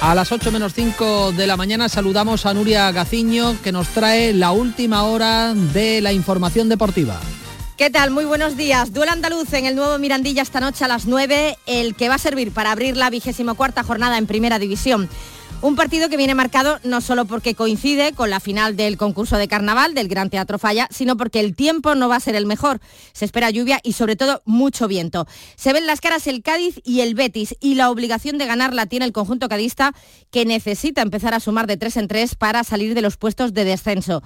A 0.00 0.14
las 0.14 0.32
8 0.32 0.50
menos 0.50 0.72
5 0.72 1.32
de 1.32 1.46
la 1.46 1.58
mañana 1.58 1.90
saludamos 1.90 2.46
a 2.46 2.54
Nuria 2.54 2.90
Gaciño 2.90 3.60
que 3.62 3.70
nos 3.70 3.88
trae 3.88 4.32
la 4.32 4.50
última 4.50 5.02
hora 5.02 5.52
de 5.52 6.00
la 6.00 6.14
información 6.14 6.70
deportiva. 6.70 7.20
¿Qué 7.76 7.90
tal? 7.90 8.10
Muy 8.10 8.24
buenos 8.24 8.56
días. 8.56 8.94
Duelo 8.94 9.12
andaluz 9.12 9.52
en 9.52 9.66
el 9.66 9.76
nuevo 9.76 9.98
Mirandilla 9.98 10.40
esta 10.40 10.58
noche 10.58 10.86
a 10.86 10.88
las 10.88 11.04
9, 11.04 11.58
el 11.66 11.94
que 11.94 12.08
va 12.08 12.14
a 12.14 12.18
servir 12.18 12.50
para 12.50 12.72
abrir 12.72 12.96
la 12.96 13.10
vigésimo 13.10 13.54
cuarta 13.56 13.82
jornada 13.82 14.16
en 14.16 14.26
Primera 14.26 14.58
División. 14.58 15.06
Un 15.62 15.76
partido 15.76 16.08
que 16.08 16.16
viene 16.16 16.34
marcado 16.34 16.80
no 16.84 17.02
solo 17.02 17.26
porque 17.26 17.54
coincide 17.54 18.14
con 18.14 18.30
la 18.30 18.40
final 18.40 18.76
del 18.76 18.96
concurso 18.96 19.36
de 19.36 19.46
carnaval 19.46 19.92
del 19.92 20.08
Gran 20.08 20.30
Teatro 20.30 20.58
Falla, 20.58 20.88
sino 20.90 21.18
porque 21.18 21.38
el 21.38 21.54
tiempo 21.54 21.94
no 21.94 22.08
va 22.08 22.16
a 22.16 22.20
ser 22.20 22.34
el 22.34 22.46
mejor. 22.46 22.80
Se 23.12 23.26
espera 23.26 23.50
lluvia 23.50 23.78
y 23.82 23.92
sobre 23.92 24.16
todo 24.16 24.40
mucho 24.46 24.88
viento. 24.88 25.26
Se 25.56 25.74
ven 25.74 25.86
las 25.86 26.00
caras 26.00 26.26
el 26.28 26.42
Cádiz 26.42 26.80
y 26.82 27.02
el 27.02 27.14
Betis 27.14 27.56
y 27.60 27.74
la 27.74 27.90
obligación 27.90 28.38
de 28.38 28.46
ganar 28.46 28.72
la 28.72 28.86
tiene 28.86 29.04
el 29.04 29.12
conjunto 29.12 29.50
cadista 29.50 29.92
que 30.30 30.46
necesita 30.46 31.02
empezar 31.02 31.34
a 31.34 31.40
sumar 31.40 31.66
de 31.66 31.76
tres 31.76 31.98
en 31.98 32.08
tres 32.08 32.36
para 32.36 32.64
salir 32.64 32.94
de 32.94 33.02
los 33.02 33.18
puestos 33.18 33.52
de 33.52 33.64
descenso. 33.64 34.22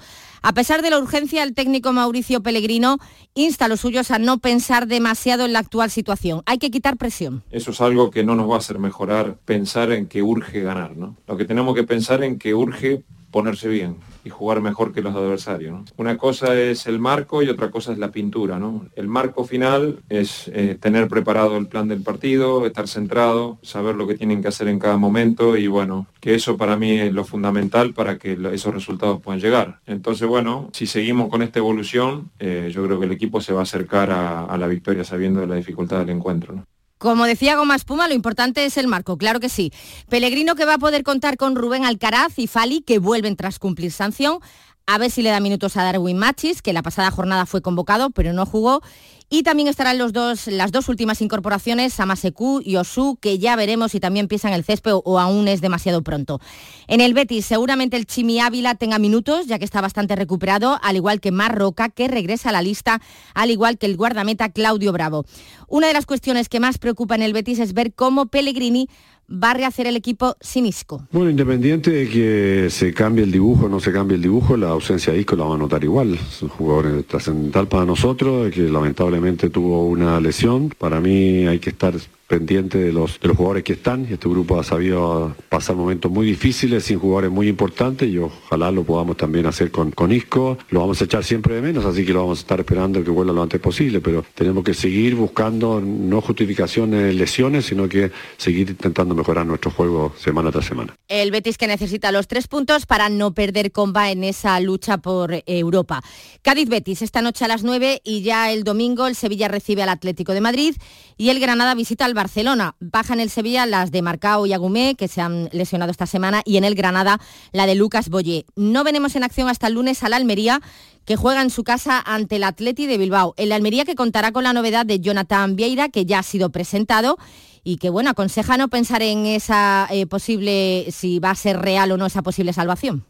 A 0.47 0.53
pesar 0.53 0.83
de 0.83 0.91
la 0.91 0.99
urgencia, 0.99 1.41
el 1.41 1.55
técnico 1.55 1.91
Mauricio 1.91 2.43
Pellegrino 2.43 2.99
insta 3.33 3.65
a 3.65 3.67
los 3.67 3.79
suyos 3.79 4.11
a 4.11 4.19
no 4.19 4.37
pensar 4.37 4.85
demasiado 4.85 5.43
en 5.43 5.53
la 5.53 5.57
actual 5.57 5.89
situación. 5.89 6.43
Hay 6.45 6.59
que 6.59 6.69
quitar 6.69 6.97
presión. 6.97 7.41
Eso 7.49 7.71
es 7.71 7.81
algo 7.81 8.11
que 8.11 8.23
no 8.23 8.35
nos 8.35 8.47
va 8.47 8.53
a 8.53 8.57
hacer 8.59 8.77
mejorar 8.77 9.39
pensar 9.43 9.91
en 9.91 10.05
que 10.05 10.21
urge 10.21 10.61
ganar. 10.61 10.97
¿no? 10.97 11.17
Lo 11.25 11.35
que 11.35 11.45
tenemos 11.45 11.73
que 11.73 11.81
pensar 11.81 12.23
en 12.23 12.37
que 12.37 12.53
urge 12.53 13.03
ponerse 13.31 13.67
bien 13.69 13.97
y 14.25 14.29
jugar 14.31 14.59
mejor 14.59 14.91
que 14.91 15.01
los 15.01 15.15
adversarios. 15.15 15.93
Una 15.95 16.17
cosa 16.17 16.59
es 16.59 16.87
el 16.87 16.99
marco 16.99 17.43
y 17.43 17.47
otra 17.47 17.69
cosa 17.69 17.93
es 17.93 17.99
la 17.99 18.11
pintura. 18.11 18.57
¿no? 18.57 18.87
El 18.95 19.07
marco 19.07 19.45
final 19.45 19.99
es 20.09 20.49
eh, 20.53 20.77
tener 20.79 21.07
preparado 21.07 21.55
el 21.57 21.67
plan 21.67 21.87
del 21.87 22.01
partido, 22.01 22.65
estar 22.65 22.87
centrado, 22.87 23.59
saber 23.61 23.95
lo 23.95 24.07
que 24.07 24.15
tienen 24.15 24.41
que 24.41 24.47
hacer 24.47 24.67
en 24.67 24.79
cada 24.79 24.97
momento 24.97 25.55
y 25.55 25.67
bueno, 25.67 26.07
que 26.19 26.33
eso 26.33 26.57
para 26.57 26.75
mí 26.75 26.99
es 26.99 27.13
lo 27.13 27.23
fundamental 27.23 27.93
para 27.93 28.17
que 28.17 28.37
esos 28.51 28.73
resultados 28.73 29.21
puedan 29.21 29.39
llegar. 29.39 29.79
Entonces 29.85 30.27
bueno, 30.27 30.69
si 30.73 30.87
seguimos 30.87 31.29
con 31.29 31.43
esta 31.43 31.59
evolución, 31.59 32.31
eh, 32.39 32.71
yo 32.73 32.83
creo 32.83 32.99
que 32.99 33.05
el 33.05 33.11
equipo 33.11 33.39
se 33.41 33.53
va 33.53 33.59
a 33.59 33.63
acercar 33.63 34.09
a, 34.11 34.57
la 34.57 34.67
victoria 34.67 35.03
sabiendo 35.03 35.41
de 35.41 35.47
la 35.47 35.55
dificultad 35.55 35.99
del 35.99 36.09
encuentro. 36.09 36.65
Como 37.05 37.25
decía 37.25 37.55
Goma 37.55 37.75
Espuma, 37.75 38.07
lo 38.07 38.15
importante 38.15 38.65
es 38.65 38.77
el 38.77 38.87
marco, 38.87 39.15
claro 39.15 39.39
que 39.39 39.47
sí. 39.47 39.71
Pellegrino 40.09 40.55
que 40.55 40.65
va 40.65 40.73
a 40.73 40.77
poder 40.79 41.03
contar 41.03 41.37
con 41.37 41.55
Rubén 41.55 41.85
Alcaraz 41.85 42.39
y 42.39 42.47
Fali, 42.47 42.81
que 42.81 42.97
vuelven 42.97 43.35
tras 43.35 43.59
cumplir 43.59 43.91
sanción. 43.91 44.39
A 44.87 44.99
ver 44.99 45.09
si 45.09 45.23
le 45.23 45.31
da 45.31 45.39
minutos 45.39 45.77
a 45.77 45.83
Darwin 45.83 46.17
Machis, 46.17 46.61
que 46.61 46.71
la 46.71 46.83
pasada 46.83 47.09
jornada 47.09 47.47
fue 47.47 47.63
convocado, 47.63 48.11
pero 48.11 48.33
no 48.33 48.45
jugó. 48.45 48.81
Y 49.27 49.41
también 49.41 49.67
estarán 49.67 49.97
los 49.97 50.13
dos, 50.13 50.45
las 50.45 50.71
dos 50.71 50.87
últimas 50.87 51.19
incorporaciones, 51.19 51.93
Samaseku 51.93 52.61
y 52.63 52.75
Osu, 52.75 53.17
que 53.19 53.39
ya 53.39 53.55
veremos 53.55 53.93
si 53.93 53.99
también 53.99 54.27
piensan 54.27 54.53
el 54.53 54.63
césped 54.63 54.91
o, 54.93 55.19
aún 55.19 55.47
es 55.47 55.61
demasiado 55.61 56.03
pronto. 56.03 56.39
En 56.87 57.01
el 57.01 57.15
Betis, 57.15 57.47
seguramente 57.47 57.97
el 57.97 58.05
Chimi 58.05 58.39
Ávila 58.39 58.75
tenga 58.75 58.99
minutos, 58.99 59.47
ya 59.47 59.57
que 59.57 59.65
está 59.65 59.81
bastante 59.81 60.15
recuperado, 60.15 60.79
al 60.83 60.97
igual 60.97 61.19
que 61.19 61.31
Mar 61.31 61.57
Roca, 61.57 61.89
que 61.89 62.07
regresa 62.07 62.49
a 62.49 62.51
la 62.51 62.61
lista, 62.61 63.01
al 63.33 63.49
igual 63.49 63.79
que 63.79 63.87
el 63.87 63.97
guardameta 63.97 64.49
Claudio 64.49 64.91
Bravo. 64.91 65.25
Una 65.67 65.87
de 65.87 65.93
las 65.93 66.05
cuestiones 66.05 66.47
que 66.47 66.59
más 66.59 66.77
preocupa 66.77 67.15
en 67.15 67.23
el 67.23 67.33
Betis 67.33 67.57
es 67.57 67.73
ver 67.73 67.95
cómo 67.95 68.27
Pellegrini 68.27 68.87
va 69.29 69.51
a 69.51 69.53
rehacer 69.53 69.87
el 69.87 69.95
equipo 69.95 70.35
sin 70.39 70.65
Isco. 70.65 71.01
Bueno, 71.11 71.29
independiente 71.29 71.91
de 71.91 72.09
que 72.09 72.69
se 72.69 72.93
cambie 72.93 73.23
el 73.23 73.31
dibujo 73.31 73.65
o 73.65 73.69
no 73.69 73.79
se 73.79 73.91
cambie 73.91 74.15
el 74.15 74.21
dibujo, 74.21 74.57
la 74.57 74.69
ausencia 74.69 75.13
de 75.13 75.19
Isco 75.19 75.35
la 75.35 75.45
va 75.45 75.55
a 75.55 75.57
notar 75.57 75.83
igual. 75.83 76.13
Es 76.13 76.41
un 76.41 76.49
jugador 76.49 77.03
trascendental 77.03 77.67
para 77.67 77.85
nosotros, 77.85 78.51
que 78.51 78.61
lamentablemente 78.61 79.49
tuvo 79.49 79.87
una 79.87 80.19
lesión. 80.19 80.73
Para 80.77 80.99
mí 80.99 81.45
hay 81.47 81.59
que 81.59 81.71
estar 81.71 81.93
pendiente 82.27 82.77
de 82.77 82.91
los, 82.91 83.19
de 83.19 83.27
los 83.27 83.37
jugadores 83.37 83.63
que 83.63 83.73
están. 83.73 84.05
Este 84.09 84.27
grupo 84.27 84.59
ha 84.59 84.63
sabido 84.63 85.35
pasar 85.49 85.75
momentos 85.75 86.11
muy 86.11 86.25
difíciles 86.25 86.83
sin 86.83 86.99
jugadores 86.99 87.31
muy 87.31 87.47
importantes 87.47 88.09
y 88.09 88.17
ojalá 88.17 88.71
lo 88.71 88.83
podamos 88.83 89.17
también 89.17 89.45
hacer 89.45 89.71
con, 89.71 89.91
con 89.91 90.11
Isco. 90.11 90.57
Lo 90.69 90.79
vamos 90.79 91.01
a 91.01 91.05
echar 91.05 91.23
siempre 91.23 91.55
de 91.55 91.61
menos, 91.61 91.85
así 91.85 92.05
que 92.05 92.13
lo 92.13 92.21
vamos 92.21 92.39
a 92.39 92.41
estar 92.41 92.59
esperando 92.59 93.03
que 93.03 93.11
vuelva 93.11 93.33
lo 93.33 93.43
antes 93.43 93.61
posible, 93.61 94.01
pero 94.01 94.25
tenemos 94.33 94.63
que 94.63 94.73
seguir 94.73 95.15
buscando 95.15 95.79
no 95.81 96.21
justificaciones 96.21 97.13
lesiones, 97.15 97.65
sino 97.65 97.87
que 97.87 98.11
seguir 98.37 98.69
intentando 98.69 99.13
mejorar 99.13 99.45
nuestro 99.45 99.71
juego 99.71 100.13
semana 100.17 100.51
tras 100.51 100.65
semana. 100.65 100.95
El 101.07 101.31
Betis 101.31 101.57
que 101.57 101.67
necesita 101.67 102.11
los 102.11 102.27
tres 102.27 102.47
puntos 102.47 102.85
para 102.85 103.09
no 103.09 103.33
perder 103.33 103.71
comba 103.71 104.09
en 104.09 104.23
esa 104.23 104.59
lucha 104.59 104.97
por 104.97 105.43
Europa. 105.45 106.01
Cádiz-Betis 106.41 107.01
esta 107.01 107.21
noche 107.21 107.45
a 107.45 107.47
las 107.47 107.63
9 107.63 108.01
y 108.03 108.21
ya 108.21 108.51
el 108.51 108.63
domingo 108.63 109.07
el 109.07 109.15
Sevilla 109.15 109.47
recibe 109.47 109.83
al 109.83 109.89
Atlético 109.89 110.33
de 110.33 110.41
Madrid 110.41 110.75
y 111.17 111.29
el 111.29 111.39
Granada 111.39 111.75
visita 111.75 112.05
al 112.05 112.14
Barcelona. 112.15 112.75
Bajan 112.79 113.19
el 113.19 113.29
Sevilla 113.29 113.67
las 113.67 113.91
de 113.91 114.01
Marcao 114.01 114.47
y 114.47 114.53
Agumé, 114.53 114.95
que 114.95 115.07
se 115.07 115.21
han 115.21 115.49
lesionado 115.51 115.91
esta 115.91 116.07
semana, 116.07 116.41
y 116.45 116.57
en 116.57 116.63
el 116.63 116.73
Granada 116.73 117.19
la 117.51 117.67
de 117.67 117.75
Lucas 117.75 118.09
Boyé. 118.09 118.45
No 118.55 118.83
venemos 118.83 119.15
en 119.15 119.23
acción 119.23 119.47
hasta 119.47 119.67
el 119.67 119.75
lunes 119.75 120.01
al 120.01 120.13
Almería, 120.13 120.61
que 121.05 121.15
juega 121.15 121.43
en 121.43 121.51
su 121.51 121.63
casa 121.63 122.01
ante 122.03 122.37
el 122.37 122.43
Atleti 122.43 122.87
de 122.87 122.97
Bilbao. 122.97 123.35
El 123.37 123.51
Almería 123.51 123.85
que 123.85 123.93
contará 123.93 124.31
con 124.31 124.43
la 124.43 124.53
novedad 124.53 124.85
de 124.85 124.99
Jonathan 124.99 125.55
Vieira, 125.55 125.89
que 125.89 126.05
ya 126.05 126.19
ha 126.19 126.23
sido 126.23 126.49
presentado 126.49 127.17
y 127.63 127.77
que, 127.77 127.89
bueno, 127.89 128.09
aconseja 128.09 128.57
no 128.57 128.69
pensar 128.69 129.03
en 129.03 129.25
esa 129.25 129.87
eh, 129.91 130.07
posible, 130.07 130.87
si 130.89 131.19
va 131.19 131.31
a 131.31 131.35
ser 131.35 131.59
real 131.59 131.91
o 131.91 131.97
no 131.97 132.07
esa 132.07 132.23
posible 132.23 132.53
salvación 132.53 133.05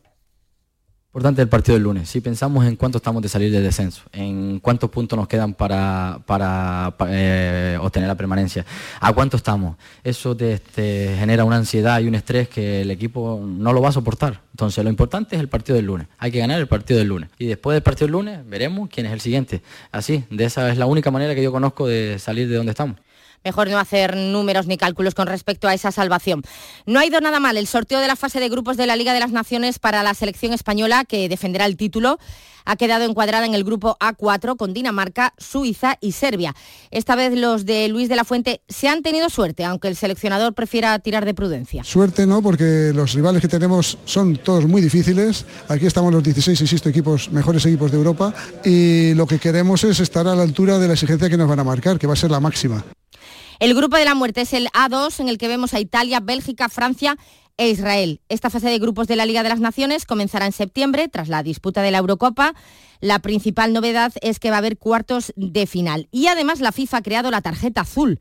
importante 1.16 1.42
el 1.42 1.48
partido 1.48 1.76
del 1.76 1.84
lunes. 1.84 2.10
Si 2.10 2.20
pensamos 2.20 2.66
en 2.66 2.76
cuánto 2.76 2.98
estamos 2.98 3.22
de 3.22 3.30
salir 3.30 3.50
del 3.50 3.64
descenso, 3.64 4.02
en 4.12 4.60
cuántos 4.60 4.90
puntos 4.90 5.18
nos 5.18 5.30
quedan 5.30 5.54
para, 5.54 6.20
para, 6.26 6.94
eh, 7.08 7.78
obtener 7.80 8.10
la 8.10 8.16
permanencia, 8.16 8.66
a 9.00 9.14
cuánto 9.14 9.38
estamos, 9.38 9.78
eso 10.04 10.36
te, 10.36 10.60
genera 10.76 11.46
una 11.46 11.56
ansiedad 11.56 12.02
y 12.02 12.10
un 12.10 12.16
estrés 12.16 12.50
que 12.50 12.82
el 12.82 12.92
equipo 12.92 13.42
no 13.42 13.72
lo 13.72 13.82
va 13.82 13.90
a 13.90 13.92
soportar. 13.94 14.42
Entonces 14.52 14.84
lo 14.84 14.90
importante 14.90 15.38
es 15.38 15.42
el 15.42 15.48
partido 15.48 15.78
del 15.78 15.86
lunes. 15.86 16.08
Hay 16.18 16.32
que 16.32 16.40
ganar 16.40 16.60
el 16.60 16.68
partido 16.68 17.00
del 17.00 17.08
lunes. 17.08 17.30
Y 17.40 17.46
después 17.46 17.76
del 17.76 17.84
partido 17.84 18.08
del 18.08 18.12
lunes 18.12 18.40
veremos 18.46 18.90
quién 18.92 19.06
es 19.06 19.14
el 19.14 19.22
siguiente. 19.22 19.62
Así, 19.94 20.26
de 20.30 20.44
esa 20.44 20.70
es 20.70 20.78
la 20.78 20.86
única 20.86 21.12
manera 21.12 21.34
que 21.34 21.42
yo 21.42 21.54
conozco 21.54 21.88
de 21.88 22.20
salir 22.20 22.50
de 22.50 22.58
donde 22.58 22.72
estamos 22.72 22.98
mejor 23.46 23.70
no 23.70 23.78
hacer 23.78 24.18
números 24.18 24.66
ni 24.66 24.76
cálculos 24.78 25.14
con 25.14 25.28
respecto 25.28 25.68
a 25.68 25.74
esa 25.74 25.92
salvación. 25.92 26.42
No 26.88 27.00
ha 27.00 27.06
ido 27.06 27.22
nada 27.22 27.40
mal 27.40 27.58
el 27.58 27.68
sorteo 27.68 28.00
de 28.00 28.08
la 28.08 28.16
fase 28.16 28.40
de 28.40 28.50
grupos 28.50 28.76
de 28.76 28.88
la 28.88 28.96
Liga 28.96 29.14
de 29.14 29.20
las 29.20 29.32
Naciones 29.32 29.78
para 29.78 30.02
la 30.02 30.16
selección 30.16 30.52
española 30.52 31.06
que 31.06 31.30
defenderá 31.30 31.66
el 31.68 31.78
título. 31.78 32.18
Ha 32.68 32.78
quedado 32.78 33.06
encuadrada 33.06 33.46
en 33.46 33.54
el 33.54 33.64
grupo 33.64 33.96
A4 34.00 34.58
con 34.58 34.74
Dinamarca, 34.74 35.36
Suiza 35.38 36.00
y 36.02 36.14
Serbia. 36.14 36.56
Esta 36.90 37.16
vez 37.16 37.38
los 37.38 37.68
de 37.68 37.88
Luis 37.90 38.10
de 38.10 38.16
la 38.16 38.24
Fuente 38.24 38.62
se 38.68 38.88
han 38.88 39.04
tenido 39.04 39.30
suerte, 39.30 39.64
aunque 39.64 39.88
el 39.88 39.96
seleccionador 39.96 40.56
prefiera 40.56 40.98
tirar 40.98 41.26
de 41.26 41.36
prudencia. 41.36 41.84
Suerte 41.84 42.26
no, 42.26 42.42
porque 42.42 42.92
los 42.96 43.14
rivales 43.14 43.44
que 43.44 43.48
tenemos 43.48 44.00
son 44.06 44.38
todos 44.38 44.66
muy 44.66 44.82
difíciles. 44.82 45.46
Aquí 45.68 45.86
estamos 45.86 46.12
los 46.12 46.24
16, 46.24 46.60
insisto, 46.60 46.90
equipos, 46.90 47.30
mejores 47.32 47.64
equipos 47.68 47.92
de 47.92 47.98
Europa 47.98 48.34
y 48.64 49.14
lo 49.14 49.28
que 49.28 49.38
queremos 49.38 49.84
es 49.84 50.00
estar 50.00 50.28
a 50.28 50.34
la 50.34 50.42
altura 50.42 50.80
de 50.80 50.88
la 50.88 50.94
exigencia 50.94 51.30
que 51.30 51.38
nos 51.38 51.48
van 51.48 51.60
a 51.60 51.64
marcar, 51.64 52.00
que 52.00 52.08
va 52.08 52.14
a 52.14 52.18
ser 52.18 52.32
la 52.32 52.40
máxima. 52.40 52.84
El 53.60 53.74
grupo 53.74 53.98
de 53.98 54.06
la 54.06 54.16
muerte 54.16 54.42
es 54.42 54.54
el 54.54 54.68
A2 54.68 55.20
en 55.20 55.30
el 55.30 55.38
que 55.38 55.48
vemos 55.48 55.74
a 55.74 55.80
Italia, 55.80 56.20
Bélgica, 56.20 56.70
Francia 56.70 57.18
e 57.58 57.70
Israel. 57.70 58.20
Esta 58.28 58.50
fase 58.50 58.70
de 58.70 58.80
grupos 58.80 59.08
de 59.08 59.16
la 59.16 59.26
Liga 59.26 59.44
de 59.44 59.50
las 59.50 59.62
Naciones 59.62 60.06
comenzará 60.06 60.46
en 60.46 60.52
septiembre 60.52 61.08
tras 61.08 61.30
la 61.30 61.42
disputa 61.42 61.82
de 61.82 61.92
la 61.92 62.00
Eurocopa. 62.00 62.54
La 63.00 63.20
principal 63.20 63.72
novedad 63.72 64.12
es 64.22 64.40
que 64.40 64.50
va 64.50 64.58
a 64.58 64.60
haber 64.60 64.78
cuartos 64.78 65.32
de 65.38 65.68
final. 65.68 66.10
Y 66.12 66.28
además 66.28 66.60
la 66.60 66.74
FIFA 66.74 66.98
ha 66.98 67.02
creado 67.02 67.32
la 67.32 67.42
tarjeta 67.42 67.82
azul 67.82 68.20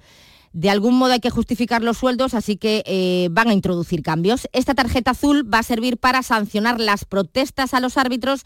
De 0.52 0.70
algún 0.70 0.96
modo 0.96 1.14
hay 1.14 1.20
que 1.20 1.30
justificar 1.30 1.82
los 1.82 1.98
sueldos, 1.98 2.32
así 2.34 2.56
que 2.56 2.84
eh, 2.86 3.28
van 3.32 3.48
a 3.48 3.54
introducir 3.54 4.02
cambios. 4.02 4.48
Esta 4.52 4.74
tarjeta 4.74 5.10
azul 5.10 5.52
va 5.52 5.58
a 5.58 5.64
servir 5.64 5.96
para 5.98 6.22
sancionar 6.22 6.78
las 6.80 7.04
protestas 7.04 7.74
a 7.74 7.80
los 7.80 7.98
árbitros 7.98 8.42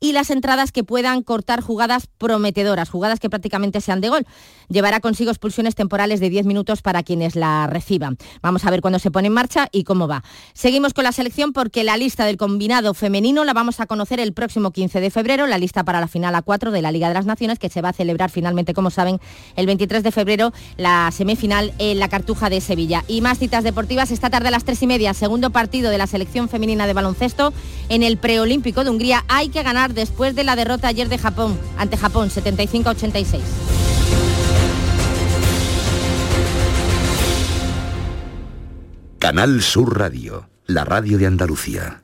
y 0.00 0.12
las 0.12 0.30
entradas 0.30 0.72
que 0.72 0.82
puedan 0.82 1.22
cortar 1.22 1.60
jugadas 1.60 2.08
prometedoras, 2.18 2.88
jugadas 2.88 3.20
que 3.20 3.28
prácticamente 3.30 3.80
sean 3.82 4.00
de 4.00 4.08
gol. 4.08 4.26
Llevará 4.68 5.00
consigo 5.00 5.30
expulsiones 5.30 5.74
temporales 5.74 6.20
de 6.20 6.30
10 6.30 6.46
minutos 6.46 6.80
para 6.80 7.02
quienes 7.02 7.36
la 7.36 7.66
reciban. 7.66 8.16
Vamos 8.40 8.64
a 8.64 8.70
ver 8.70 8.80
cuándo 8.80 8.98
se 8.98 9.10
pone 9.10 9.26
en 9.26 9.34
marcha 9.34 9.68
y 9.72 9.84
cómo 9.84 10.08
va. 10.08 10.24
Seguimos 10.54 10.94
con 10.94 11.04
la 11.04 11.12
selección 11.12 11.52
porque 11.52 11.84
la 11.84 11.96
lista 11.96 12.24
del 12.24 12.38
combinado 12.38 12.94
femenino 12.94 13.44
la 13.44 13.52
vamos 13.52 13.80
a 13.80 13.86
conocer 13.86 14.20
el 14.20 14.32
próximo 14.32 14.70
15 14.70 15.00
de 15.00 15.10
febrero, 15.10 15.46
la 15.46 15.58
lista 15.58 15.84
para 15.84 16.00
la 16.00 16.08
final 16.08 16.34
A4 16.34 16.70
de 16.70 16.82
la 16.82 16.92
Liga 16.92 17.08
de 17.08 17.14
las 17.14 17.26
Naciones 17.26 17.58
que 17.58 17.68
se 17.68 17.82
va 17.82 17.90
a 17.90 17.92
celebrar 17.92 18.30
finalmente, 18.30 18.72
como 18.72 18.90
saben, 18.90 19.20
el 19.56 19.66
23 19.66 20.02
de 20.02 20.12
febrero, 20.12 20.52
la 20.78 21.10
semifinal 21.10 21.74
en 21.78 21.98
la 21.98 22.08
Cartuja 22.08 22.48
de 22.48 22.60
Sevilla. 22.60 23.04
Y 23.06 23.20
más 23.20 23.38
citas 23.38 23.64
deportivas 23.64 24.10
esta 24.10 24.30
tarde 24.30 24.48
a 24.48 24.52
las 24.52 24.64
3 24.64 24.82
y 24.82 24.86
media, 24.86 25.14
segundo 25.14 25.50
partido 25.50 25.90
de 25.90 25.98
la 25.98 26.06
selección 26.06 26.48
femenina 26.48 26.86
de 26.86 26.94
baloncesto 26.94 27.52
en 27.88 28.02
el 28.02 28.16
preolímpico 28.16 28.84
de 28.84 28.90
Hungría. 28.90 29.24
Hay 29.28 29.50
que 29.50 29.62
ganar 29.62 29.89
después 29.94 30.34
de 30.34 30.44
la 30.44 30.56
derrota 30.56 30.88
ayer 30.88 31.08
de 31.08 31.18
Japón 31.18 31.58
ante 31.78 31.96
Japón 31.96 32.30
75-86. 32.30 33.40
Canal 39.18 39.62
Sur 39.62 39.98
Radio, 39.98 40.48
la 40.66 40.84
radio 40.84 41.18
de 41.18 41.26
Andalucía. 41.26 42.02